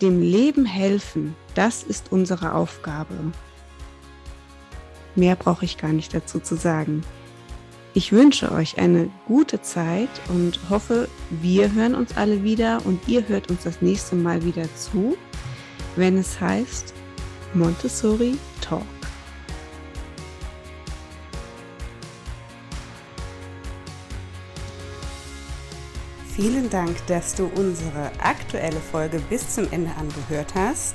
Dem 0.00 0.20
Leben 0.20 0.64
helfen, 0.64 1.34
das 1.54 1.82
ist 1.82 2.10
unsere 2.10 2.54
Aufgabe. 2.54 3.14
Mehr 5.14 5.36
brauche 5.36 5.64
ich 5.64 5.78
gar 5.78 5.92
nicht 5.92 6.14
dazu 6.14 6.40
zu 6.40 6.56
sagen. 6.56 7.02
Ich 7.94 8.10
wünsche 8.10 8.50
euch 8.52 8.78
eine 8.78 9.10
gute 9.26 9.60
Zeit 9.60 10.08
und 10.28 10.58
hoffe, 10.70 11.08
wir 11.28 11.72
hören 11.72 11.94
uns 11.94 12.16
alle 12.16 12.42
wieder 12.42 12.80
und 12.86 13.06
ihr 13.06 13.28
hört 13.28 13.50
uns 13.50 13.64
das 13.64 13.82
nächste 13.82 14.16
Mal 14.16 14.42
wieder 14.44 14.64
zu, 14.74 15.14
wenn 15.96 16.16
es 16.16 16.40
heißt 16.40 16.94
Montessori 17.52 18.38
Talk. 18.62 18.82
Vielen 26.34 26.70
Dank, 26.70 26.96
dass 27.08 27.34
du 27.34 27.44
unsere 27.44 28.10
aktuelle 28.18 28.80
Folge 28.80 29.20
bis 29.28 29.54
zum 29.54 29.70
Ende 29.70 29.90
angehört 29.96 30.54
hast. 30.54 30.94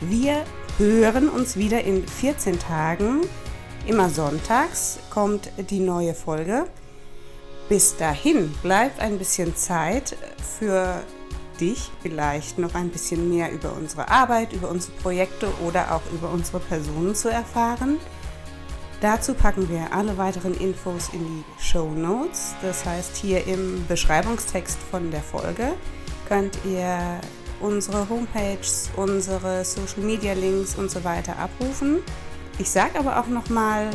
Wir 0.00 0.44
hören 0.76 1.30
uns 1.30 1.56
wieder 1.56 1.82
in 1.82 2.06
14 2.06 2.58
Tagen. 2.58 3.22
Immer 3.86 4.10
sonntags 4.10 4.98
kommt 5.10 5.50
die 5.70 5.80
neue 5.80 6.14
Folge. 6.14 6.66
Bis 7.68 7.96
dahin 7.96 8.52
bleibt 8.62 9.00
ein 9.00 9.18
bisschen 9.18 9.56
Zeit 9.56 10.16
für 10.58 11.02
dich 11.60 11.90
vielleicht 12.02 12.58
noch 12.58 12.74
ein 12.74 12.90
bisschen 12.90 13.28
mehr 13.28 13.52
über 13.52 13.72
unsere 13.72 14.08
Arbeit, 14.08 14.52
über 14.52 14.68
unsere 14.70 14.92
Projekte 14.98 15.48
oder 15.66 15.94
auch 15.94 16.02
über 16.12 16.30
unsere 16.30 16.60
Personen 16.60 17.14
zu 17.14 17.28
erfahren. 17.28 17.98
Dazu 19.00 19.34
packen 19.34 19.68
wir 19.70 19.92
alle 19.92 20.18
weiteren 20.18 20.54
Infos 20.54 21.08
in 21.12 21.20
die 21.20 21.44
Show 21.62 21.90
Notes. 21.90 22.54
Das 22.60 22.84
heißt, 22.84 23.16
hier 23.16 23.46
im 23.46 23.86
Beschreibungstext 23.86 24.78
von 24.90 25.10
der 25.10 25.22
Folge 25.22 25.72
könnt 26.28 26.58
ihr 26.66 27.20
unsere 27.60 28.08
Homepages, 28.08 28.90
unsere 28.96 29.64
Social 29.64 30.02
Media 30.02 30.34
Links 30.34 30.74
und 30.74 30.90
so 30.90 31.02
weiter 31.02 31.38
abrufen. 31.38 32.00
Ich 32.60 32.68
sage 32.68 32.98
aber 32.98 33.18
auch 33.18 33.26
nochmal, 33.26 33.88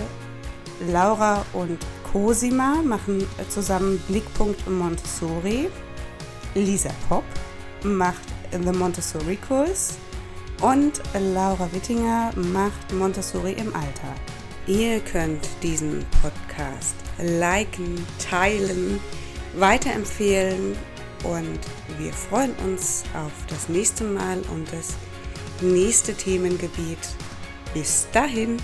Laura 0.88 1.45
und 1.53 1.78
Cosima 2.11 2.82
machen 2.84 3.24
zusammen 3.47 4.01
Blickpunkt 4.07 4.68
Montessori. 4.68 5.70
Lisa 6.55 6.89
Pop 7.07 7.24
macht 7.84 8.24
The 8.51 8.72
Montessori 8.72 9.38
Kurs 9.47 9.99
und 10.63 10.99
Laura 11.13 11.70
Wittinger 11.74 12.32
macht 12.36 12.91
Montessori 12.91 13.51
im 13.51 13.72
Alter. 13.76 14.16
Ihr 14.66 14.99
könnt 15.01 15.47
diesen 15.61 16.03
Podcast 16.24 16.95
liken, 17.20 18.03
teilen, 18.18 18.99
weiterempfehlen 19.59 20.76
und 21.24 21.59
wir 21.99 22.11
freuen 22.13 22.55
uns 22.66 23.03
auf 23.13 23.32
das 23.47 23.70
nächste 23.70 24.05
Mal 24.05 24.39
und 24.51 24.68
das 24.74 24.95
nächste 25.61 26.16
Themengebiet. 26.16 26.97
Bis 27.76 28.08
dahin. 28.14 28.58